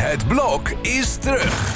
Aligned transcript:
Het 0.00 0.28
blok 0.28 0.68
is 0.68 1.16
terug. 1.16 1.74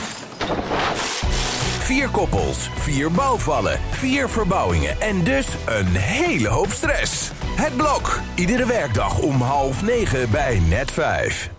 Vier 1.78 2.08
koppels, 2.08 2.68
vier 2.74 3.10
bouwvallen, 3.10 3.80
vier 3.90 4.28
verbouwingen 4.28 5.00
en 5.00 5.24
dus 5.24 5.46
een 5.66 5.86
hele 5.86 6.48
hoop 6.48 6.70
stress. 6.70 7.30
Het 7.44 7.76
blok, 7.76 8.20
iedere 8.34 8.66
werkdag 8.66 9.18
om 9.18 9.40
half 9.40 9.82
negen 9.82 10.30
bij 10.30 10.60
net 10.68 10.90
vijf. 10.90 11.50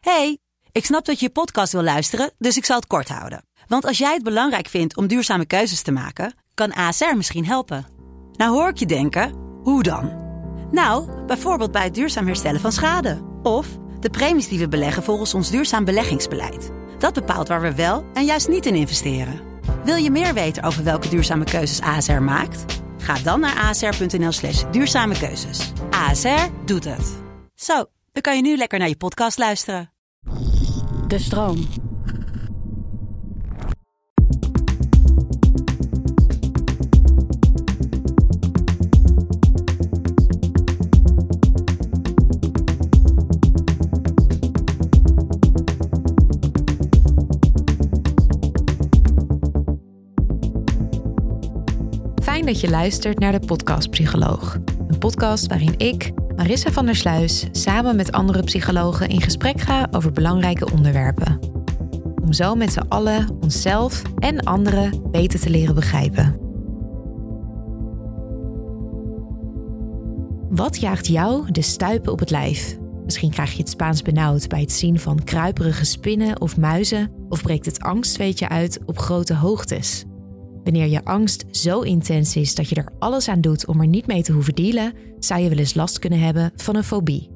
Hey, 0.00 0.38
ik 0.72 0.84
snap 0.84 1.04
dat 1.04 1.18
je 1.18 1.26
je 1.26 1.32
podcast 1.32 1.72
wil 1.72 1.82
luisteren, 1.82 2.30
dus 2.38 2.56
ik 2.56 2.64
zal 2.64 2.76
het 2.76 2.86
kort 2.86 3.08
houden. 3.08 3.42
Want 3.66 3.84
als 3.84 3.98
jij 3.98 4.14
het 4.14 4.22
belangrijk 4.22 4.68
vindt 4.68 4.96
om 4.96 5.06
duurzame 5.06 5.46
keuzes 5.46 5.82
te 5.82 5.92
maken, 5.92 6.34
kan 6.54 6.74
ASR 6.74 7.16
misschien 7.16 7.46
helpen. 7.46 7.86
Nou 8.32 8.52
hoor 8.52 8.68
ik 8.68 8.76
je 8.76 8.86
denken, 8.86 9.32
hoe 9.62 9.82
dan? 9.82 10.26
Nou, 10.70 11.24
bijvoorbeeld 11.26 11.72
bij 11.72 11.84
het 11.84 11.94
duurzaam 11.94 12.26
herstellen 12.26 12.60
van 12.60 12.72
schade. 12.72 13.22
Of 13.42 13.66
de 14.00 14.10
premies 14.10 14.48
die 14.48 14.58
we 14.58 14.68
beleggen 14.68 15.02
volgens 15.02 15.34
ons 15.34 15.50
duurzaam 15.50 15.84
beleggingsbeleid. 15.84 16.70
Dat 16.98 17.14
bepaalt 17.14 17.48
waar 17.48 17.60
we 17.60 17.74
wel 17.74 18.04
en 18.12 18.24
juist 18.24 18.48
niet 18.48 18.66
in 18.66 18.74
investeren. 18.74 19.40
Wil 19.84 19.96
je 19.96 20.10
meer 20.10 20.34
weten 20.34 20.62
over 20.62 20.84
welke 20.84 21.08
duurzame 21.08 21.44
keuzes 21.44 21.86
ASR 21.86 22.12
maakt? 22.12 22.82
Ga 22.98 23.14
dan 23.14 23.40
naar 23.40 23.58
asr.nl 23.58 24.32
slash 24.32 24.64
duurzame 24.70 25.18
keuzes. 25.18 25.72
ASR 25.90 26.46
doet 26.64 26.84
het. 26.84 27.16
Zo, 27.54 27.84
dan 28.12 28.22
kan 28.22 28.36
je 28.36 28.42
nu 28.42 28.56
lekker 28.56 28.78
naar 28.78 28.88
je 28.88 28.96
podcast 28.96 29.38
luisteren. 29.38 29.92
De 31.06 31.18
stroom. 31.18 31.87
Dat 52.48 52.60
je 52.60 52.70
luistert 52.70 53.18
naar 53.18 53.32
de 53.32 53.46
Podcast 53.46 53.90
Psycholoog. 53.90 54.58
Een 54.88 54.98
podcast 54.98 55.46
waarin 55.46 55.74
ik, 55.78 56.12
Marissa 56.36 56.70
van 56.70 56.86
der 56.86 56.96
Sluis, 56.96 57.46
samen 57.52 57.96
met 57.96 58.12
andere 58.12 58.42
psychologen 58.42 59.08
in 59.08 59.20
gesprek 59.20 59.60
ga 59.60 59.88
over 59.90 60.12
belangrijke 60.12 60.72
onderwerpen. 60.72 61.38
Om 62.22 62.32
zo 62.32 62.54
met 62.54 62.72
z'n 62.72 62.86
allen 62.88 63.38
onszelf 63.40 64.02
en 64.18 64.44
anderen 64.44 65.10
beter 65.10 65.40
te 65.40 65.50
leren 65.50 65.74
begrijpen. 65.74 66.36
Wat 70.50 70.80
jaagt 70.80 71.06
jou 71.06 71.50
de 71.50 71.62
stuipen 71.62 72.12
op 72.12 72.18
het 72.18 72.30
lijf? 72.30 72.78
Misschien 73.04 73.30
krijg 73.30 73.52
je 73.52 73.58
het 73.58 73.68
Spaans 73.68 74.02
benauwd 74.02 74.48
bij 74.48 74.60
het 74.60 74.72
zien 74.72 74.98
van 74.98 75.24
kruiperige 75.24 75.84
spinnen 75.84 76.40
of 76.40 76.56
muizen, 76.56 77.10
of 77.28 77.42
breekt 77.42 77.66
het 77.66 77.80
angstweetje 77.80 78.48
uit 78.48 78.80
op 78.84 78.98
grote 78.98 79.34
hoogtes. 79.34 80.04
Wanneer 80.68 80.88
je 80.88 81.04
angst 81.04 81.44
zo 81.50 81.80
intens 81.80 82.36
is 82.36 82.54
dat 82.54 82.68
je 82.68 82.74
er 82.74 82.92
alles 82.98 83.28
aan 83.28 83.40
doet 83.40 83.66
om 83.66 83.80
er 83.80 83.86
niet 83.86 84.06
mee 84.06 84.22
te 84.22 84.32
hoeven 84.32 84.54
dealen, 84.54 84.92
zou 85.18 85.40
je 85.40 85.48
wel 85.48 85.58
eens 85.58 85.74
last 85.74 85.98
kunnen 85.98 86.20
hebben 86.20 86.52
van 86.56 86.76
een 86.76 86.84
fobie. 86.84 87.30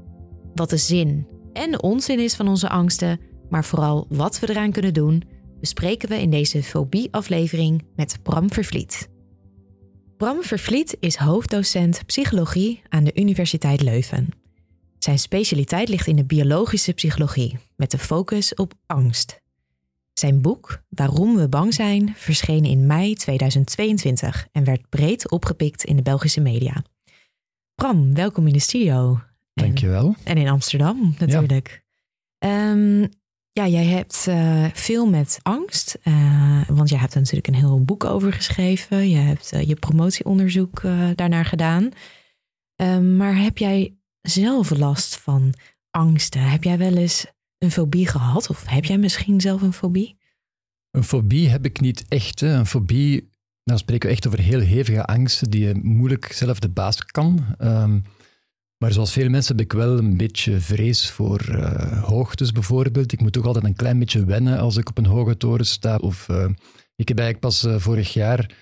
Wat 0.54 0.70
de 0.70 0.76
zin 0.76 1.26
en 1.52 1.82
onzin 1.82 2.18
is 2.18 2.34
van 2.34 2.48
onze 2.48 2.68
angsten, 2.68 3.20
maar 3.48 3.64
vooral 3.64 4.06
wat 4.08 4.38
we 4.38 4.50
eraan 4.50 4.72
kunnen 4.72 4.94
doen, 4.94 5.22
bespreken 5.60 6.08
we 6.08 6.20
in 6.20 6.30
deze 6.30 6.62
fobie-aflevering 6.62 7.82
met 7.96 8.18
Bram 8.22 8.52
Vervliet. 8.52 9.08
Bram 10.16 10.42
Vervliet 10.42 10.96
is 11.00 11.16
hoofddocent 11.16 12.06
psychologie 12.06 12.82
aan 12.88 13.04
de 13.04 13.14
Universiteit 13.14 13.82
Leuven. 13.82 14.28
Zijn 14.98 15.18
specialiteit 15.18 15.88
ligt 15.88 16.06
in 16.06 16.16
de 16.16 16.24
biologische 16.24 16.92
psychologie, 16.92 17.58
met 17.76 17.90
de 17.90 17.98
focus 17.98 18.54
op 18.54 18.72
angst. 18.86 19.41
Zijn 20.12 20.40
boek 20.40 20.82
Waarom 20.88 21.36
we 21.36 21.48
bang 21.48 21.74
zijn 21.74 22.14
verscheen 22.16 22.64
in 22.64 22.86
mei 22.86 23.14
2022 23.14 24.46
en 24.52 24.64
werd 24.64 24.88
breed 24.88 25.30
opgepikt 25.30 25.84
in 25.84 25.96
de 25.96 26.02
Belgische 26.02 26.40
media. 26.40 26.84
Bram, 27.74 28.14
welkom 28.14 28.46
in 28.46 28.52
de 28.52 28.58
studio. 28.58 29.12
En- 29.14 29.64
Dankjewel. 29.64 30.14
En 30.24 30.36
in 30.36 30.48
Amsterdam 30.48 31.14
natuurlijk. 31.18 31.84
Ehm, 32.38 33.00
ja, 33.52 33.66
jij 33.66 33.84
hebt 33.84 34.26
eh, 34.28 34.64
veel 34.72 35.06
met 35.06 35.38
angst, 35.42 35.98
eh, 36.02 36.68
want 36.68 36.88
jij 36.88 36.98
hebt 36.98 37.12
er 37.14 37.18
natuurlijk 37.20 37.46
een 37.46 37.54
heel 37.54 37.84
boek 37.84 38.04
over 38.04 38.32
geschreven. 38.32 39.08
Je 39.08 39.16
hebt 39.16 39.52
eh, 39.52 39.68
je 39.68 39.74
promotieonderzoek 39.74 40.80
daarnaar 41.14 41.44
gedaan. 41.44 41.88
Ehm, 42.76 43.16
maar 43.16 43.36
heb 43.36 43.58
jij 43.58 43.96
zelf 44.20 44.70
last 44.70 45.16
van 45.16 45.54
angsten? 45.90 46.40
Heb 46.42 46.64
jij 46.64 46.78
wel 46.78 46.96
eens 46.96 47.26
een 47.62 47.70
fobie 47.70 48.06
gehad? 48.06 48.50
Of 48.50 48.64
heb 48.66 48.84
jij 48.84 48.98
misschien 48.98 49.40
zelf 49.40 49.62
een 49.62 49.72
fobie? 49.72 50.16
Een 50.90 51.04
fobie 51.04 51.48
heb 51.48 51.64
ik 51.64 51.80
niet 51.80 52.04
echt. 52.08 52.40
Een 52.40 52.66
fobie, 52.66 53.30
dan 53.64 53.78
spreken 53.78 54.08
we 54.08 54.14
echt 54.14 54.26
over 54.26 54.38
heel 54.38 54.60
hevige 54.60 55.04
angsten 55.04 55.50
die 55.50 55.64
je 55.66 55.74
moeilijk 55.82 56.32
zelf 56.32 56.58
de 56.58 56.68
baas 56.68 57.04
kan. 57.04 57.44
Ehm, 57.58 58.00
maar 58.78 58.92
zoals 58.92 59.12
veel 59.12 59.28
mensen 59.28 59.56
heb 59.56 59.64
ik 59.64 59.72
wel 59.72 59.98
een 59.98 60.16
beetje 60.16 60.60
vrees 60.60 61.10
voor 61.10 61.40
eh, 61.40 62.02
hoogtes 62.02 62.52
bijvoorbeeld. 62.52 63.12
Ik 63.12 63.20
moet 63.20 63.32
toch 63.32 63.46
altijd 63.46 63.64
een 63.64 63.76
klein 63.76 63.98
beetje 63.98 64.24
wennen 64.24 64.58
als 64.58 64.76
ik 64.76 64.88
op 64.88 64.98
een 64.98 65.06
hoge 65.06 65.36
toren 65.36 65.66
sta. 65.66 65.96
Of, 65.96 66.28
eh, 66.28 66.48
ik 66.96 67.08
heb 67.08 67.18
eigenlijk 67.18 67.40
pas 67.40 67.64
eh, 67.64 67.78
vorig 67.78 68.12
jaar 68.12 68.54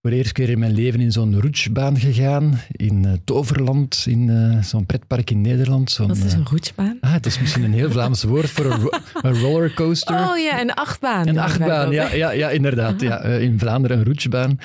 voor 0.00 0.10
de 0.10 0.16
eerste 0.16 0.32
keer 0.32 0.48
in 0.48 0.58
mijn 0.58 0.72
leven 0.72 1.00
in 1.00 1.12
zo'n 1.12 1.40
roetsbaan 1.40 1.98
gegaan. 1.98 2.58
In 2.70 3.04
eh, 3.04 3.12
Toverland, 3.24 4.04
in 4.08 4.30
eh, 4.30 4.62
zo'n 4.62 4.86
pretpark 4.86 5.30
in 5.30 5.40
Nederland. 5.40 5.96
Wat 5.96 6.16
is 6.16 6.32
eh, 6.32 6.38
een 6.38 6.46
roetsbaan? 6.46 6.98
Ah, 7.00 7.12
het 7.12 7.26
is 7.26 7.40
misschien 7.40 7.62
een 7.64 7.72
heel 7.72 7.90
Vlaams 7.96 8.22
woord 8.22 8.50
voor 8.50 8.64
een, 8.64 8.80
ro- 8.80 8.98
een 9.12 9.38
rollercoaster. 9.40 10.14
Oh 10.28 10.38
ja, 10.38 10.60
een 10.60 10.74
achtbaan. 10.74 11.28
Een 11.28 11.38
achtbaan, 11.38 11.90
ja, 11.90 12.12
ja, 12.12 12.30
ja 12.30 12.50
inderdaad. 12.50 13.00
Ja, 13.00 13.20
eh, 13.20 13.42
in 13.42 13.58
Vlaanderen 13.58 13.98
een 13.98 14.04
roetsbaan. 14.04 14.58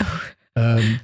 Ehm, 0.53 0.95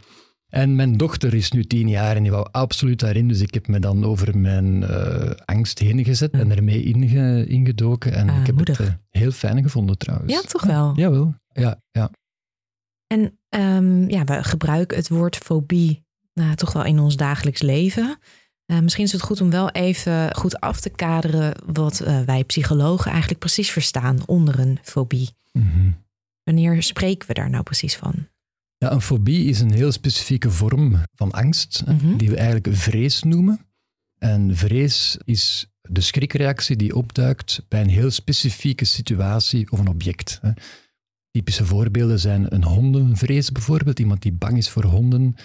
en 0.50 0.76
mijn 0.76 0.98
dochter 0.98 1.34
is 1.34 1.52
nu 1.52 1.64
tien 1.64 1.90
jaar 1.90 2.16
en 2.16 2.22
die 2.24 2.32
wou 2.32 2.48
absoluut 2.52 3.00
daarin. 3.00 3.28
Dus 3.28 3.42
ik 3.42 3.54
heb 3.54 3.68
me 3.68 3.80
dan 3.80 4.06
over 4.06 4.38
mijn 4.38 4.84
eh, 4.84 5.32
angst 5.46 5.80
heen 5.80 6.04
gezet 6.04 6.32
en 6.32 6.52
ermee 6.56 6.84
inge, 6.84 7.46
ingedoken. 7.46 8.14
En 8.14 8.30
Ah, 8.30 8.40
ik 8.40 8.46
heb 8.46 8.56
moedig. 8.56 8.78
het 8.78 8.88
eh, 8.88 8.94
heel 9.10 9.32
fijn 9.32 9.64
gevonden 9.64 9.98
trouwens. 9.98 10.34
Ja, 10.34 10.42
toch 10.42 10.64
wel. 10.64 10.94
Jawel. 10.96 11.36
Ja, 11.54 11.82
ja. 11.92 12.10
En 13.08 13.40
ehm, 13.52 14.10
ja, 14.10 14.24
we 14.24 14.44
gebruiken 14.44 14.98
het 14.98 15.10
woord 15.10 15.38
fobie 15.38 16.04
nou, 16.34 16.56
toch 16.56 16.74
wel 16.74 16.84
in 16.86 17.00
ons 17.00 17.16
dagelijks 17.16 17.62
leven. 17.62 18.18
Eh, 18.66 18.80
misschien 18.80 19.04
is 19.04 19.12
het 19.12 19.22
goed 19.22 19.42
om 19.42 19.50
wel 19.50 19.70
even 19.70 20.36
goed 20.36 20.60
af 20.60 20.80
te 20.80 20.90
kaderen 20.90 21.54
wat 21.66 22.00
eh, 22.00 22.22
wij 22.22 22.44
psychologen 22.44 23.10
eigenlijk 23.12 23.40
precies 23.40 23.72
verstaan 23.72 24.28
onder 24.28 24.60
een 24.60 24.80
fobie. 24.82 25.30
Mhm. 25.54 25.92
Wanneer 26.44 26.84
spreken 26.84 27.28
we 27.28 27.34
daar 27.34 27.50
nou 27.50 27.64
precies 27.64 27.96
van? 27.96 28.28
Ja, 28.78 28.92
een 28.92 29.02
fobie 29.02 29.46
is 29.50 29.60
een 29.60 29.72
heel 29.74 29.92
specifieke 29.92 30.52
vorm 30.52 30.96
van 31.16 31.32
angst, 31.32 31.84
Mhm. 31.86 32.18
die 32.18 32.30
we 32.30 32.36
eigenlijk 32.36 32.76
vrees 32.76 33.24
noemen. 33.24 33.60
En 34.18 34.56
vrees 34.56 35.18
is 35.26 35.66
de 35.82 36.02
schrikreactie 36.02 36.76
die 36.76 36.96
opduikt 36.96 37.66
bij 37.68 37.82
een 37.82 37.90
heel 37.90 38.12
specifieke 38.12 38.86
situatie 38.86 39.72
of 39.72 39.80
een 39.80 39.88
object. 39.88 40.40
Typische 41.32 41.66
voorbeelden 41.66 42.20
zijn 42.20 42.54
een 42.54 42.64
hondenvrees 42.64 43.52
bijvoorbeeld, 43.52 44.00
iemand 44.00 44.22
die 44.22 44.34
bang 44.34 44.58
is 44.58 44.70
voor 44.70 44.84
honden, 44.84 45.36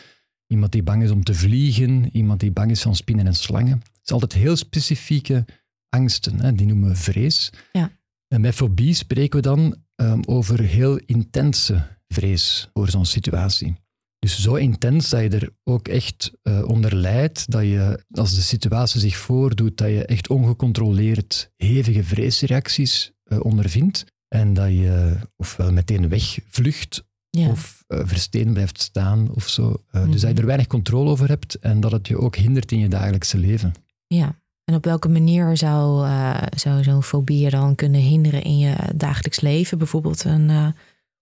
iemand 0.46 0.72
die 0.72 0.82
bang 0.82 1.02
is 1.02 1.10
om 1.10 1.24
te 1.24 1.34
vliegen, 1.34 2.16
iemand 2.16 2.40
die 2.40 2.50
bang 2.50 2.70
is 2.70 2.82
van 2.82 2.96
spinnen 2.96 3.26
en 3.26 3.34
slangen. 3.34 3.78
Het 3.78 4.00
zijn 4.02 4.20
altijd 4.20 4.42
heel 4.42 4.56
specifieke 4.56 5.44
angsten, 5.88 6.40
hè, 6.40 6.52
die 6.52 6.66
noemen 6.66 6.88
we 6.88 6.96
vrees. 6.96 7.52
Ja. 7.72 7.90
En 8.28 8.42
bij 8.42 8.52
fobie 8.52 8.94
spreken 8.94 9.36
we 9.36 9.42
dan 9.42 9.76
ehm, 9.94 10.20
over 10.24 10.60
heel 10.60 10.96
intense 10.96 11.86
vrees 12.08 12.70
voor 12.72 12.90
zo'n 12.90 13.06
situatie. 13.06 13.76
Dus 14.18 14.40
zo 14.40 14.54
intens 14.54 15.08
dat 15.10 15.20
je 15.20 15.28
er 15.28 15.50
ook 15.64 15.88
echt 15.88 16.32
eh, 16.42 16.64
onder 16.68 16.94
lijdt, 16.94 17.50
dat 17.50 17.62
je, 17.62 18.04
als 18.10 18.34
de 18.34 18.40
situatie 18.40 19.00
zich 19.00 19.16
voordoet, 19.16 19.78
dat 19.78 19.88
je 19.88 20.06
echt 20.06 20.28
ongecontroleerd 20.28 21.50
hevige 21.56 22.04
vreesreacties 22.04 23.12
eh, 23.24 23.44
ondervindt. 23.44 24.04
En 24.28 24.54
dat 24.54 24.68
je 24.68 25.16
ofwel 25.36 25.72
meteen 25.72 26.08
wegvlucht, 26.08 27.04
Ja. 27.30 27.48
of 27.48 27.84
versteen 27.88 28.52
blijft 28.52 28.80
staan 28.80 29.30
of 29.34 29.48
zo. 29.48 29.82
Eh, 29.90 30.02
Dus 30.02 30.10
dat 30.12 30.20
Mhm. 30.22 30.28
je 30.34 30.40
er 30.40 30.46
weinig 30.46 30.66
controle 30.66 31.10
over 31.10 31.28
hebt 31.28 31.54
en 31.54 31.80
dat 31.80 31.92
het 31.92 32.08
je 32.08 32.18
ook 32.18 32.36
hindert 32.36 32.72
in 32.72 32.78
je 32.78 32.88
dagelijkse 32.88 33.38
leven. 33.38 33.74
ja. 34.06 34.38
En 34.64 34.74
op 34.74 34.84
welke 34.84 35.08
manier 35.08 35.56
zou, 35.56 36.06
eh, 36.06 36.42
zou 36.56 36.82
zo'n 36.82 37.02
fobie 37.02 37.38
je 37.44 37.50
dan 37.50 37.74
kunnen 37.74 38.00
hinderen 38.00 38.42
in 38.42 38.58
je 38.58 38.74
dagelijks 38.96 39.40
leven? 39.40 39.78
Bijvoorbeeld 39.78 40.24
een 40.24 40.74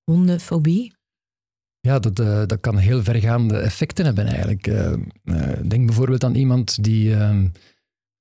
hondenfobie? 0.04 0.92
Ja, 1.80 1.98
dat, 1.98 2.16
dat 2.48 2.60
kan 2.60 2.76
heel 2.76 3.02
vergaande 3.02 3.56
effecten 3.58 4.04
hebben 4.04 4.26
eigenlijk. 4.26 4.64
Denk 5.68 5.86
bijvoorbeeld 5.86 6.24
aan 6.24 6.34
iemand 6.34 6.84
die 6.84 7.14
eh, 7.14 7.38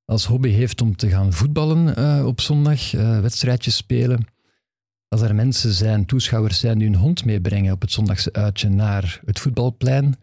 als 0.06 0.26
hobby 0.26 0.50
heeft 0.50 0.82
om 0.82 0.96
te 0.96 1.10
gaan 1.10 1.34
voetballen 1.34 2.26
op 2.26 2.42
zondag, 2.42 2.92
wedstrijdjes 2.92 3.76
spelen. 3.76 4.28
Als 5.14 5.22
er 5.22 5.36
mensen 5.36 5.74
zijn, 5.74 6.06
toeschouwers 6.06 6.60
zijn 6.60 6.78
die 6.78 6.88
hun 6.88 6.98
hond 6.98 7.26
meebrengen 7.26 7.74
op 7.74 7.82
het 7.82 7.92
zondagse 7.92 8.34
uitje 8.34 8.70
naar 8.70 9.22
het 9.26 9.40
voetbalplein, 9.40 10.16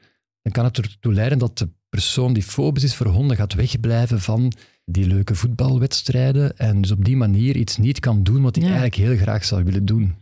dan 0.43 0.53
kan 0.53 0.65
het 0.65 0.79
ertoe 0.79 1.13
leiden 1.13 1.39
dat 1.39 1.59
de 1.59 1.69
persoon 1.89 2.33
die 2.33 2.43
fobisch 2.43 2.85
is 2.85 2.95
voor 2.95 3.07
honden 3.07 3.37
gaat 3.37 3.55
wegblijven 3.55 4.21
van 4.21 4.53
die 4.85 5.07
leuke 5.07 5.35
voetbalwedstrijden 5.35 6.57
en 6.57 6.81
dus 6.81 6.91
op 6.91 7.05
die 7.05 7.17
manier 7.17 7.57
iets 7.57 7.77
niet 7.77 8.01
kan 8.01 8.23
doen 8.23 8.43
wat 8.43 8.55
hij 8.55 8.65
Ja. 8.65 8.71
eigenlijk 8.71 9.09
heel 9.09 9.17
graag 9.17 9.45
zou 9.45 9.65
willen 9.65 9.85
doen. 9.85 10.15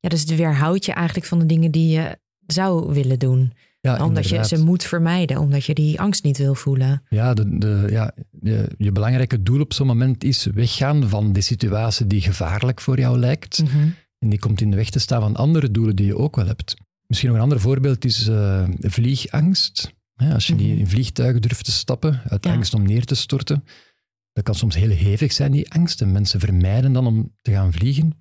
Ja, 0.00 0.08
dus 0.08 0.20
het 0.20 0.36
weerhoudt 0.36 0.84
je 0.84 0.92
eigenlijk 0.92 1.26
van 1.26 1.38
de 1.38 1.46
dingen 1.46 1.70
die 1.70 1.88
je 1.88 2.18
zou 2.46 2.92
willen 2.92 3.18
doen. 3.18 3.52
Ja, 3.80 4.04
omdat 4.04 4.28
je 4.28 4.44
ze 4.46 4.58
moet 4.64 4.84
vermijden, 4.84 5.38
omdat 5.38 5.64
je 5.64 5.74
die 5.74 6.00
angst 6.00 6.24
niet 6.24 6.38
wil 6.38 6.54
voelen. 6.54 7.02
Ja, 7.08 7.34
de, 7.34 7.58
de, 7.58 7.86
ja 7.90 8.12
de- 8.30 8.74
je 8.78 8.92
belangrijke 8.92 9.42
doel 9.42 9.60
op 9.60 9.72
zo'n 9.72 9.86
moment 9.86 10.24
is 10.24 10.44
weggaan 10.44 11.08
van 11.08 11.32
die 11.32 11.42
situatie 11.42 12.06
die 12.06 12.20
gevaarlijk 12.20 12.80
voor 12.80 12.98
jou 12.98 13.18
lijkt. 13.18 13.62
Mhm. 13.62 13.88
En 14.18 14.28
die 14.28 14.38
komt 14.38 14.60
in 14.60 14.70
de 14.70 14.76
weg 14.76 14.90
te 14.90 14.98
staan 14.98 15.20
van 15.20 15.36
andere 15.36 15.70
doelen 15.70 15.96
die 15.96 16.06
je 16.06 16.16
ook 16.16 16.36
wel 16.36 16.46
hebt. 16.46 16.74
Misschien 17.06 17.28
nog 17.28 17.38
een 17.38 17.44
ander 17.44 17.60
voorbeeld 17.60 18.04
is 18.04 18.28
eh, 18.28 18.64
vliegangst. 18.80 19.92
Hè, 20.14 20.34
als 20.34 20.46
je 20.46 20.54
niet 20.54 20.68
Mhm. 20.70 20.78
in 20.78 20.86
vliegtuigen 20.88 21.42
durft 21.42 21.64
te 21.64 21.70
stappen, 21.70 22.20
uit 22.28 22.44
Ja. 22.44 22.52
angst 22.52 22.74
om 22.74 22.82
neer 22.82 23.04
te 23.04 23.14
storten. 23.14 23.64
Dat 24.32 24.44
kan 24.44 24.54
soms 24.54 24.74
heel 24.74 24.88
hevig 24.90 25.32
zijn, 25.32 25.52
die 25.52 25.72
angst. 25.72 26.00
En 26.00 26.12
mensen 26.12 26.40
vermijden 26.40 26.92
dan 26.92 27.06
om 27.06 27.32
te 27.42 27.50
gaan 27.50 27.72
vliegen. 27.72 28.12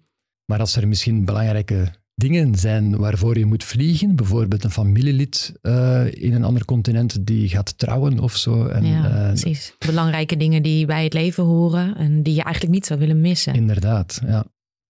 Maar 0.45 0.59
als 0.59 0.75
er 0.75 0.87
misschien 0.87 1.25
belangrijke 1.25 1.93
dingen 2.17 2.55
zijn 2.55 2.97
waarvoor 2.97 3.37
je 3.37 3.45
moet 3.45 3.63
vliegen, 3.63 4.15
bijvoorbeeld 4.15 4.63
een 4.63 4.71
familielid 4.71 5.53
eh, 5.61 6.13
in 6.13 6.33
een 6.33 6.43
ander 6.43 6.65
continent 6.65 7.25
die 7.25 7.49
gaat 7.49 7.77
trouwen 7.77 8.19
of 8.19 8.35
zo. 8.35 8.65
En, 8.65 8.85
ja, 8.85 9.09
eh, 9.09 9.27
precies. 9.27 9.75
Belangrijke 9.85 10.37
dingen 10.37 10.63
die 10.63 10.85
bij 10.85 11.03
het 11.03 11.13
leven 11.13 11.43
horen 11.43 11.95
en 11.95 12.23
die 12.23 12.33
je 12.35 12.43
eigenlijk 12.43 12.73
niet 12.73 12.85
zou 12.85 12.99
willen 12.99 13.21
missen. 13.21 13.53
Inderdaad, 13.53 14.19
ja. 14.25 14.45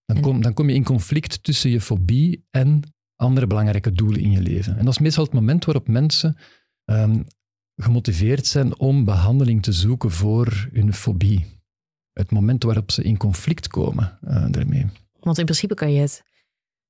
Dan, 0.05 0.15
En- 0.15 0.21
kom, 0.21 0.41
dan 0.41 0.53
kom 0.53 0.69
je 0.69 0.75
in 0.75 0.83
conflict 0.83 1.43
tussen 1.43 1.69
je 1.69 1.81
fobie 1.81 2.45
en 2.51 2.81
andere 3.15 3.47
belangrijke 3.47 3.91
doelen 3.91 4.21
in 4.21 4.31
je 4.31 4.41
leven. 4.41 4.77
En 4.77 4.85
dat 4.85 4.93
is 4.93 4.99
meestal 4.99 5.23
het 5.23 5.33
moment 5.33 5.65
waarop 5.65 5.87
mensen 5.87 6.37
ehm, 6.85 7.21
gemotiveerd 7.75 8.45
zijn 8.47 8.79
om 8.79 9.03
behandeling 9.05 9.63
te 9.63 9.71
zoeken 9.71 10.11
voor 10.11 10.69
hun 10.73 10.93
fobie. 10.93 11.45
Het 12.13 12.31
moment 12.31 12.63
waarop 12.63 12.91
ze 12.91 13.03
in 13.03 13.17
conflict 13.17 13.67
komen 13.67 14.17
eh, 14.21 14.45
daarmee. 14.49 14.85
Want 15.19 15.37
in 15.37 15.45
principe 15.45 15.73
kan 15.73 15.93
je 15.93 15.99
het 15.99 16.23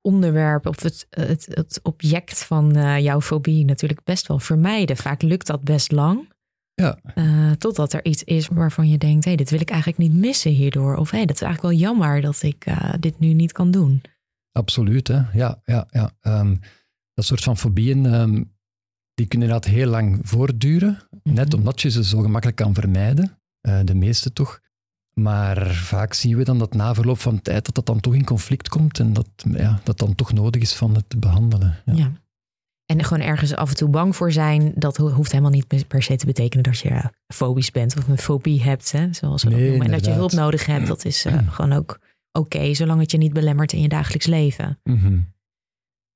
onderwerp 0.08 0.66
of 0.66 0.82
het, 0.82 1.08
het, 1.10 1.48
het 1.50 1.80
object 1.84 2.44
van 2.44 2.76
eh, 2.76 3.00
jouw 3.00 3.22
fobie 3.22 3.66
natuurlijk 3.66 4.04
best 4.04 4.28
wel 4.28 4.40
vermijden. 4.40 4.98
Vaak 4.98 5.22
lukt 5.22 5.48
dat 5.48 5.64
best 5.64 5.92
lang. 5.92 6.30
Ja. 6.74 7.00
Eh, 7.16 7.52
totdat 7.52 7.94
er 7.94 8.06
iets 8.06 8.24
is 8.24 8.48
waarvan 8.48 8.90
je 8.90 8.98
denkt, 8.98 9.26
hé, 9.26 9.36
dit 9.36 9.50
wil 9.50 9.60
ik 9.62 9.70
eigenlijk 9.70 10.00
niet 10.00 10.14
missen 10.14 10.52
hierdoor. 10.52 10.96
Of 10.96 11.12
hé, 11.12 11.26
dat 11.26 11.36
is 11.36 11.42
eigenlijk 11.42 11.74
wel 11.74 11.88
jammer 11.90 12.22
dat 12.22 12.42
ik 12.44 12.66
eh, 12.66 12.94
dit 13.00 13.20
nu 13.20 13.34
niet 13.34 13.52
kan 13.52 13.72
doen. 13.72 14.02
Absoluut, 14.52 15.08
hè. 15.08 15.22
Ja, 15.34 15.62
ja, 15.64 15.88
ja. 15.90 16.12
Ehm, 16.22 16.56
dat 17.14 17.26
soort 17.26 17.44
van 17.44 17.58
fobieën, 17.58 18.06
ehm, 18.06 18.44
die 19.14 19.28
kunnen 19.28 19.48
inderdaad 19.48 19.66
heel 19.66 19.88
lang 19.90 20.20
voortduren. 20.24 20.98
Net 21.24 21.48
Mhm. 21.48 21.58
omdat 21.58 21.82
je 21.82 21.90
ze 21.90 22.04
zo 22.04 22.22
gemakkelijk 22.22 22.58
kan 22.58 22.74
vermijden. 22.74 23.40
De 23.84 23.96
meeste 23.96 24.34
toch. 24.34 24.60
Maar 25.20 25.68
vaak 25.74 26.14
zien 26.14 26.38
we 26.38 26.44
dan 26.44 26.60
dat 26.60 26.74
na 26.74 26.94
verloop 26.94 27.20
van 27.20 27.42
tijd 27.42 27.66
dat 27.66 27.76
dat 27.76 27.86
dan 27.86 28.00
toch 28.00 28.14
in 28.16 28.24
conflict 28.26 28.70
komt 28.70 29.00
en 29.00 29.14
dat 29.14 29.28
ja, 29.52 29.80
dat 29.84 29.98
dan 29.98 30.16
toch 30.16 30.34
nodig 30.34 30.62
is 30.62 30.74
van 30.76 30.96
het 30.96 31.10
te 31.10 31.18
behandelen. 31.18 31.78
Ja. 31.86 31.94
Ja. 31.94 32.12
En 32.86 33.04
gewoon 33.04 33.24
ergens 33.24 33.56
af 33.56 33.70
en 33.70 33.76
toe 33.76 33.90
bang 33.90 34.16
voor 34.16 34.32
zijn, 34.32 34.72
dat 34.76 34.98
ho- 34.98 35.10
hoeft 35.10 35.32
helemaal 35.32 35.52
niet 35.52 35.88
per 35.88 36.04
se 36.04 36.16
te 36.16 36.26
betekenen 36.26 36.64
dat 36.64 36.80
je 36.80 36.90
eh, 36.90 37.06
fobisch 37.34 37.72
bent 37.72 37.98
of 37.98 38.08
een 38.08 38.18
fobie 38.18 38.64
hebt, 38.64 38.92
hè, 38.92 39.14
zoals 39.14 39.44
we 39.44 39.50
dat 39.50 39.60
Nee, 39.60 39.68
noemen. 39.70 39.86
En 39.86 39.92
dat 39.92 40.06
je 40.06 40.12
hulp 40.12 40.32
nodig 40.32 40.66
hebt, 40.66 40.88
dat 40.88 41.06
is 41.06 41.26
eh, 41.26 41.52
gewoon 41.52 41.74
ook 41.74 42.00
oké, 42.32 42.74
zolang 42.74 43.00
het 43.00 43.12
je 43.12 43.18
niet 43.18 43.34
belemmert 43.34 43.74
in 43.74 43.82
je 43.82 43.88
dagelijks 43.88 44.26
leven. 44.26 44.80
Mhm. 44.84 45.20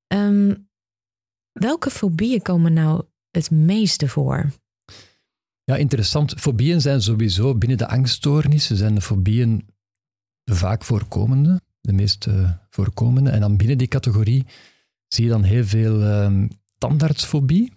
Ehm, 0.08 0.54
welke 1.52 1.90
fobieën 1.90 2.42
komen 2.42 2.74
nou 2.74 3.04
het 3.32 3.52
meeste 3.52 4.08
voor? 4.08 4.50
Ja, 5.64 5.76
interessant. 5.76 6.34
Fobieën 6.38 6.82
zijn 6.82 7.02
sowieso 7.02 7.56
binnen 7.56 7.78
de 7.78 7.88
angststoornissen, 7.88 8.78
zijn 8.78 8.96
de 8.96 9.02
fobieën 9.02 9.66
de 10.44 10.56
vaak 10.56 10.84
voorkomende, 10.84 11.62
de 11.82 11.94
meest 11.94 12.28
eh, 12.28 12.52
voorkomende. 12.70 13.30
En 13.30 13.40
dan 13.40 13.58
binnen 13.58 13.78
die 13.78 13.88
categorie 13.88 14.46
zie 15.08 15.24
je 15.24 15.30
dan 15.30 15.44
heel 15.44 15.66
veel 15.66 16.02
ehm 16.04 16.48
tandartsfobie. 16.78 17.72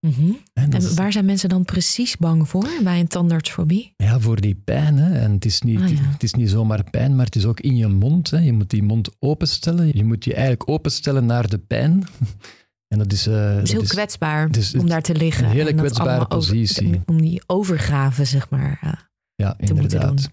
Mhm. 0.00 0.30
En 0.52 0.70
dat 0.70 0.82
En 0.82 0.88
is- 0.88 0.94
waar 0.94 1.12
zijn 1.12 1.24
mensen 1.24 1.48
dan 1.48 1.64
precies 1.64 2.16
bang 2.16 2.48
voor 2.48 2.68
bij 2.82 3.00
een 3.00 3.06
tandartsfobie? 3.08 3.92
Ja, 3.96 4.20
voor 4.20 4.40
die 4.40 4.54
pijn. 4.54 4.96
Hè. 4.96 5.18
En 5.18 5.32
het 5.32 5.44
is, 5.44 5.60
niet, 5.62 5.80
Ah, 5.80 5.88
ja. 5.88 5.96
het 6.02 6.22
is 6.22 6.34
niet 6.34 6.50
zomaar 6.50 6.90
pijn, 6.90 7.16
maar 7.16 7.24
het 7.24 7.36
is 7.36 7.44
ook 7.44 7.60
in 7.60 7.76
je 7.76 7.86
mond. 7.88 8.30
Hè. 8.30 8.38
Je 8.38 8.52
moet 8.52 8.70
die 8.70 8.82
mond 8.82 9.10
openstellen. 9.18 9.90
Je 9.96 10.04
moet 10.04 10.24
je 10.24 10.32
eigenlijk 10.34 10.68
openstellen 10.70 11.26
naar 11.26 11.48
de 11.48 11.58
pijn. 11.58 12.02
En 12.88 12.98
dat 12.98 13.12
is... 13.12 13.26
eh, 13.26 13.54
Het 13.54 13.62
is 13.62 13.72
heel 13.72 13.82
kwetsbaar 13.82 14.48
is- 14.56 14.74
om 14.74 14.88
daar 14.88 15.02
te 15.02 15.14
liggen. 15.14 15.44
een 15.44 15.50
hele 15.50 15.70
en 15.70 15.76
dat 15.76 15.84
kwetsbare 15.84 16.14
over- 16.16 16.26
positie. 16.26 17.00
om 17.06 17.20
die 17.22 17.42
overgave, 17.46 18.24
zeg 18.24 18.50
maar. 18.50 18.78
eh, 18.82 18.92
Ja, 19.34 19.50
te 19.52 19.56
moeten 19.74 19.76
inderdaad. 19.82 20.16
doen. 20.22 20.32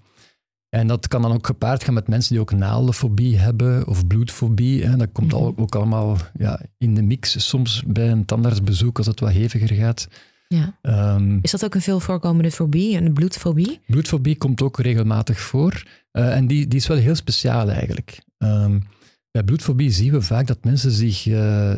En 0.69 0.87
dat 0.87 1.07
kan 1.07 1.21
dan 1.21 1.31
ook 1.33 1.45
gepaard 1.45 1.83
gaan 1.83 1.93
met 1.93 2.07
mensen 2.07 2.31
die 2.31 2.41
ook 2.41 2.51
naaldenfobie 2.51 3.37
hebben 3.37 3.87
of 3.87 4.07
bloedfobie. 4.07 4.85
Hè. 4.85 4.97
Dat 4.97 5.09
komt 5.11 5.31
Mhm. 5.31 5.41
ook 5.55 5.75
allemaal 5.75 6.17
ja, 6.37 6.61
in 6.77 6.93
de 6.95 7.01
mix 7.01 7.47
soms 7.49 7.83
bij 7.87 8.11
een 8.11 8.25
tandartsbezoek 8.25 8.97
als 8.97 9.07
het 9.07 9.19
wat 9.19 9.31
heviger 9.31 9.75
gaat. 9.75 10.07
ja. 10.47 10.77
Ehm, 10.81 11.39
Is 11.41 11.51
dat 11.51 11.65
ook 11.65 11.75
een 11.75 11.81
veel 11.81 11.99
voorkomende 11.99 12.51
fobie, 12.51 12.97
een 12.97 13.13
bloedfobie? 13.13 13.79
Bloedfobie 13.87 14.37
komt 14.37 14.61
ook 14.61 14.79
regelmatig 14.79 15.39
voor. 15.39 15.83
Eh, 16.11 16.35
en 16.35 16.47
die, 16.47 16.67
die 16.67 16.79
is 16.79 16.87
wel 16.87 16.97
heel 16.97 17.15
speciaal 17.15 17.69
eigenlijk. 17.69 18.19
Ehm, 18.37 18.79
bij 19.33 19.43
bloedfobie 19.43 19.91
zien 19.91 20.11
we 20.11 20.21
vaak 20.21 20.47
dat 20.47 20.63
mensen 20.63 20.91
zich 20.91 21.27
eh 21.27 21.71
eh, 21.71 21.77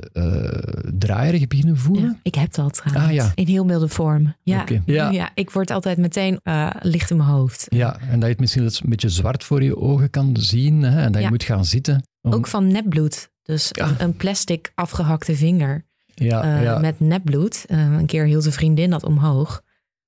draaierig 0.98 1.48
beginnen 1.48 1.78
voelen. 1.78 2.04
Ja, 2.06 2.20
ik 2.24 2.36
heb 2.36 2.54
dat 2.54 2.74
trouwens. 2.74 3.06
Ah, 3.08 3.14
ja. 3.14 3.32
In 3.36 3.48
heel 3.48 3.66
milde 3.66 3.88
vorm. 3.88 4.36
Ja. 4.44 4.66
Ja. 4.86 5.10
Ja. 5.10 5.30
ik 5.34 5.50
word 5.52 5.72
altijd 5.72 5.98
meteen 5.98 6.40
eh, 6.44 6.70
licht 6.80 7.10
in 7.10 7.18
mijn 7.18 7.30
hoofd. 7.30 7.66
Ja, 7.70 8.00
en 8.00 8.14
dat 8.14 8.22
je 8.22 8.28
het 8.30 8.40
misschien 8.40 8.64
een 8.64 8.90
beetje 8.90 9.10
zwart 9.10 9.44
voor 9.44 9.64
je 9.64 9.78
ogen 9.78 10.10
kan 10.10 10.36
zien. 10.40 10.82
Hè, 10.82 11.02
en 11.02 11.12
dat 11.12 11.22
je 11.22 11.30
moet 11.30 11.44
gaan 11.44 11.66
zitten. 11.66 12.04
om- 12.22 12.34
Ook 12.34 12.48
van 12.48 12.68
nepbloed. 12.68 13.30
Dus 13.42 13.70
Ja. 13.72 13.88
een, 13.90 13.96
een 13.98 14.16
plastic 14.16 14.72
afgehakte 14.76 15.36
vinger 15.36 15.86
ja, 16.14 16.60
ja. 16.62 16.80
met 16.80 17.00
nepbloed. 17.00 17.66
Eh, 17.68 17.80
een 17.94 18.06
keer 18.06 18.26
hield 18.26 18.46
een 18.46 18.52
vriendin 18.52 18.90
dat 18.90 19.04
omhoog. 19.04 19.62